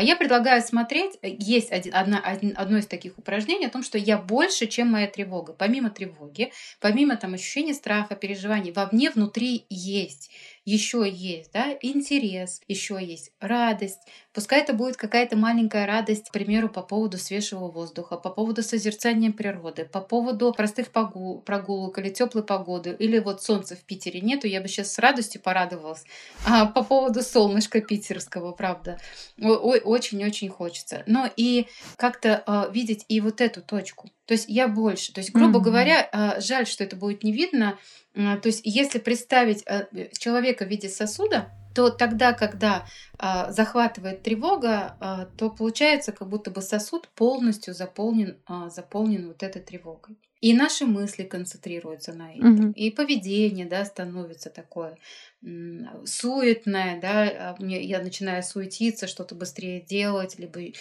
А 0.00 0.02
я 0.02 0.16
предлагаю 0.16 0.62
смотреть, 0.62 1.18
э, 1.20 1.28
есть 1.38 1.70
один, 1.70 1.94
одна, 1.94 2.20
один- 2.20 2.54
одно 2.56 2.78
из 2.78 2.86
таких 2.86 3.18
упражнений 3.18 3.66
о 3.66 3.70
том, 3.70 3.82
что 3.82 3.98
я 3.98 4.16
больше, 4.16 4.66
чем 4.66 4.88
моя 4.88 5.06
тревога. 5.06 5.52
Помимо 5.52 5.90
тревоги, 5.90 6.52
помимо 6.80 7.16
там 7.16 7.34
ощущения 7.34 7.74
страха, 7.74 8.14
переживаний, 8.14 8.72
вовне, 8.72 9.10
внутри 9.10 9.66
есть, 9.68 10.30
еще 10.64 11.06
есть, 11.06 11.52
да, 11.52 11.76
интерес, 11.82 12.62
еще 12.66 12.98
есть 12.98 13.32
радость. 13.40 13.98
Пускай 14.32 14.60
это 14.60 14.72
будет 14.72 14.96
какая-то 14.96 15.36
маленькая 15.36 15.86
радость, 15.86 16.28
к 16.28 16.32
примеру, 16.32 16.68
по 16.68 16.82
поводу 16.82 17.18
свежего 17.18 17.68
воздуха, 17.70 18.16
по 18.16 18.30
поводу 18.30 18.62
созерцания 18.62 19.32
природы, 19.32 19.84
по 19.84 20.00
поводу 20.00 20.52
простых 20.52 20.92
прогулок 20.92 21.98
или 21.98 22.08
теплой 22.08 22.44
погоды, 22.44 22.96
или 22.98 23.18
вот 23.18 23.42
солнца 23.42 23.74
в 23.74 23.80
Питере 23.80 24.20
нету, 24.20 24.46
я 24.46 24.60
бы 24.60 24.68
сейчас 24.68 24.92
с 24.94 24.98
радостью 24.98 25.42
порадовалась. 25.42 26.04
А 26.46 26.66
по 26.66 26.84
поводу 26.84 27.22
солнышка 27.22 27.80
питерского, 27.80 28.52
правда, 28.52 28.98
ой, 29.38 29.80
очень-очень 29.90 30.48
хочется. 30.48 31.02
Но 31.06 31.28
и 31.36 31.66
как-то 31.96 32.42
а, 32.46 32.68
видеть 32.72 33.04
и 33.08 33.20
вот 33.20 33.40
эту 33.40 33.60
точку. 33.62 34.10
То 34.26 34.32
есть 34.32 34.46
я 34.48 34.68
больше. 34.68 35.12
То 35.12 35.20
есть, 35.20 35.32
грубо 35.32 35.58
Мгм. 35.58 35.62
говоря, 35.62 36.08
а, 36.12 36.40
жаль, 36.40 36.66
что 36.66 36.84
это 36.84 36.96
будет 36.96 37.24
не 37.24 37.32
видно. 37.32 37.78
А, 38.16 38.36
То 38.38 38.46
есть, 38.48 38.60
если 38.64 38.98
представить 38.98 39.62
а, 39.66 39.86
человека 40.18 40.64
в 40.64 40.68
виде 40.68 40.88
сосуда, 40.88 41.50
то 41.74 41.90
тогда, 41.90 42.32
когда 42.32 42.84
а, 43.18 43.52
захватывает 43.52 44.22
тревога, 44.22 44.96
а, 45.00 45.26
то 45.36 45.50
получается, 45.50 46.12
как 46.12 46.28
будто 46.28 46.50
бы 46.50 46.62
сосуд 46.62 47.08
полностью 47.08 47.74
заполнен, 47.74 48.36
а, 48.46 48.70
заполнен 48.70 49.28
вот 49.28 49.42
этой 49.42 49.62
тревогой. 49.62 50.16
И 50.40 50.54
наши 50.54 50.86
мысли 50.86 51.24
концентрируются 51.24 52.14
на 52.14 52.32
этом. 52.32 52.54
Мгм. 52.54 52.70
И 52.72 52.90
поведение 52.90 53.66
да, 53.66 53.84
становится 53.84 54.48
такое 54.48 54.96
м, 55.42 56.06
суетное, 56.06 57.00
да, 57.00 57.56
мне- 57.58 57.82
я 57.82 58.02
начинаю 58.02 58.42
суетиться, 58.42 59.06
что-то 59.06 59.34
быстрее 59.34 59.80
делать, 59.80 60.38
либо 60.38 60.60
э, 60.60 60.72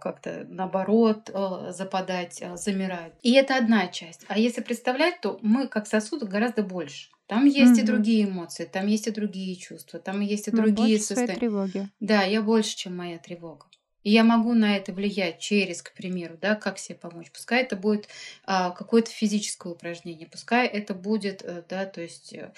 как-то 0.00 0.44
наоборот 0.48 1.30
э, 1.32 1.72
западать, 1.72 2.38
э, 2.42 2.56
замирать. 2.56 3.12
И 3.22 3.32
это 3.32 3.56
одна 3.56 3.86
часть. 3.88 4.24
А 4.28 4.38
если 4.38 4.60
представлять, 4.60 5.20
то 5.20 5.38
мы 5.42 5.68
как 5.68 5.86
сосуд 5.86 6.22
гораздо 6.24 6.62
больше. 6.62 7.10
Там 7.32 7.46
есть 7.46 7.78
и 7.78 7.82
Мгм. 7.82 7.86
другие 7.86 8.24
эмоции, 8.24 8.66
там 8.66 8.86
есть 8.86 9.06
и 9.06 9.10
другие 9.10 9.56
чувства, 9.56 9.98
там 9.98 10.20
есть 10.20 10.48
и 10.48 10.50
Но 10.50 10.58
другие 10.58 10.98
больше 10.98 11.04
своей 11.04 11.28
состояния. 11.28 11.40
тревоги. 11.40 11.88
Да, 11.98 12.24
я 12.24 12.42
больше, 12.42 12.76
чем 12.76 12.94
моя 12.94 13.16
тревога. 13.16 13.64
И 14.02 14.10
я 14.10 14.22
могу 14.22 14.52
на 14.52 14.76
это 14.76 14.92
влиять 14.92 15.38
через, 15.38 15.80
к 15.80 15.94
примеру, 15.94 16.36
да, 16.38 16.56
как 16.56 16.76
себе 16.78 16.98
помочь. 16.98 17.30
Пускай 17.32 17.62
это 17.62 17.74
будет 17.74 18.06
а, 18.44 18.68
какое-то 18.72 19.10
физическое 19.10 19.72
упражнение, 19.72 20.28
пускай 20.28 20.66
это 20.66 20.92
будет, 20.92 21.42
э, 21.42 21.64
да, 21.66 21.86
то 21.86 22.02
есть, 22.02 22.34
э, 22.34 22.52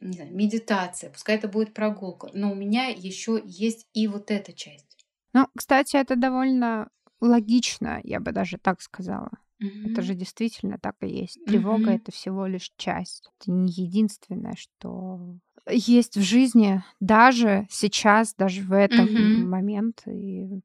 не 0.00 0.12
знаю, 0.12 0.32
медитация, 0.32 1.10
пускай 1.10 1.34
это 1.34 1.48
будет 1.48 1.74
прогулка. 1.74 2.30
Но 2.32 2.52
у 2.52 2.54
меня 2.54 2.86
еще 2.86 3.42
есть 3.44 3.88
и 3.94 4.06
вот 4.06 4.30
эта 4.30 4.52
часть. 4.52 5.08
Ну, 5.32 5.48
кстати, 5.56 5.96
это 5.96 6.14
довольно 6.14 6.88
логично, 7.20 7.98
я 8.04 8.20
бы 8.20 8.30
даже 8.30 8.58
так 8.58 8.80
сказала. 8.80 9.32
Это 9.60 10.00
Мгм. 10.00 10.02
же 10.02 10.14
действительно 10.14 10.78
так 10.78 10.96
и 11.02 11.08
есть. 11.08 11.44
Тревога 11.44 11.90
Мгм. 11.90 12.00
это 12.00 12.12
всего 12.12 12.46
лишь 12.46 12.72
часть. 12.76 13.30
Это 13.40 13.50
не 13.52 13.70
единственное, 13.72 14.54
что 14.56 15.20
есть 15.68 16.16
в 16.16 16.22
жизни 16.22 16.82
даже 17.00 17.66
сейчас, 17.70 18.34
даже 18.34 18.62
в 18.62 18.72
этом 18.72 19.06
Мгм. 19.06 19.50
момент 19.50 20.02
и 20.06 20.60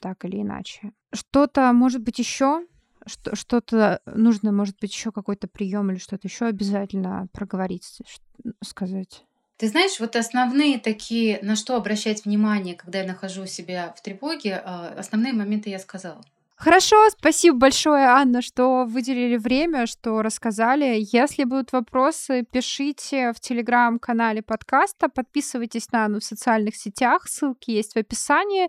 так 0.00 0.24
или 0.24 0.40
иначе. 0.42 0.92
Что-то, 1.12 1.72
может 1.72 2.02
быть, 2.02 2.18
еще 2.18 2.66
что- 3.06 3.34
что-то 3.36 4.00
нужно, 4.06 4.52
может 4.52 4.76
быть, 4.80 4.92
еще 4.92 5.12
какой-то 5.12 5.48
прием 5.48 5.90
или 5.90 5.98
что-то 5.98 6.28
еще 6.28 6.46
обязательно 6.46 7.28
проговорить, 7.32 8.00
сказать. 8.62 9.24
Ты 9.56 9.68
знаешь, 9.68 9.98
вот 9.98 10.14
основные 10.14 10.78
такие, 10.78 11.40
на 11.42 11.56
что 11.56 11.76
обращать 11.76 12.24
внимание, 12.24 12.74
когда 12.76 13.00
я 13.00 13.06
нахожу 13.06 13.46
себя 13.46 13.92
в 13.96 14.02
тревоге, 14.02 14.62
а, 14.64 14.94
основные 14.96 15.32
моменты 15.32 15.70
я 15.70 15.78
сказала. 15.78 16.22
Хорошо, 16.58 17.08
спасибо 17.10 17.56
большое, 17.56 18.04
Анна, 18.06 18.42
что 18.42 18.84
выделили 18.84 19.36
время, 19.36 19.86
что 19.86 20.22
рассказали. 20.22 21.06
Если 21.12 21.44
будут 21.44 21.70
вопросы, 21.70 22.44
пишите 22.50 23.32
в 23.32 23.38
телеграм-канале 23.38 24.42
подкаста, 24.42 25.08
подписывайтесь 25.08 25.92
на 25.92 26.06
Анну 26.06 26.18
в 26.18 26.24
социальных 26.24 26.74
сетях, 26.74 27.28
ссылки 27.28 27.70
есть 27.70 27.92
в 27.92 27.96
описании. 27.96 28.66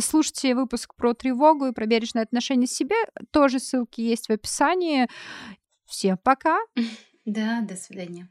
Слушайте 0.00 0.56
выпуск 0.56 0.96
про 0.96 1.14
тревогу 1.14 1.66
и 1.66 1.72
про 1.72 1.86
бережное 1.86 2.24
отношение 2.24 2.66
к 2.66 2.72
себе, 2.72 2.96
тоже 3.30 3.60
ссылки 3.60 4.00
есть 4.00 4.26
в 4.26 4.32
описании. 4.32 5.06
Всем 5.86 6.18
пока! 6.18 6.58
Да, 7.24 7.60
до 7.60 7.76
свидания. 7.76 8.30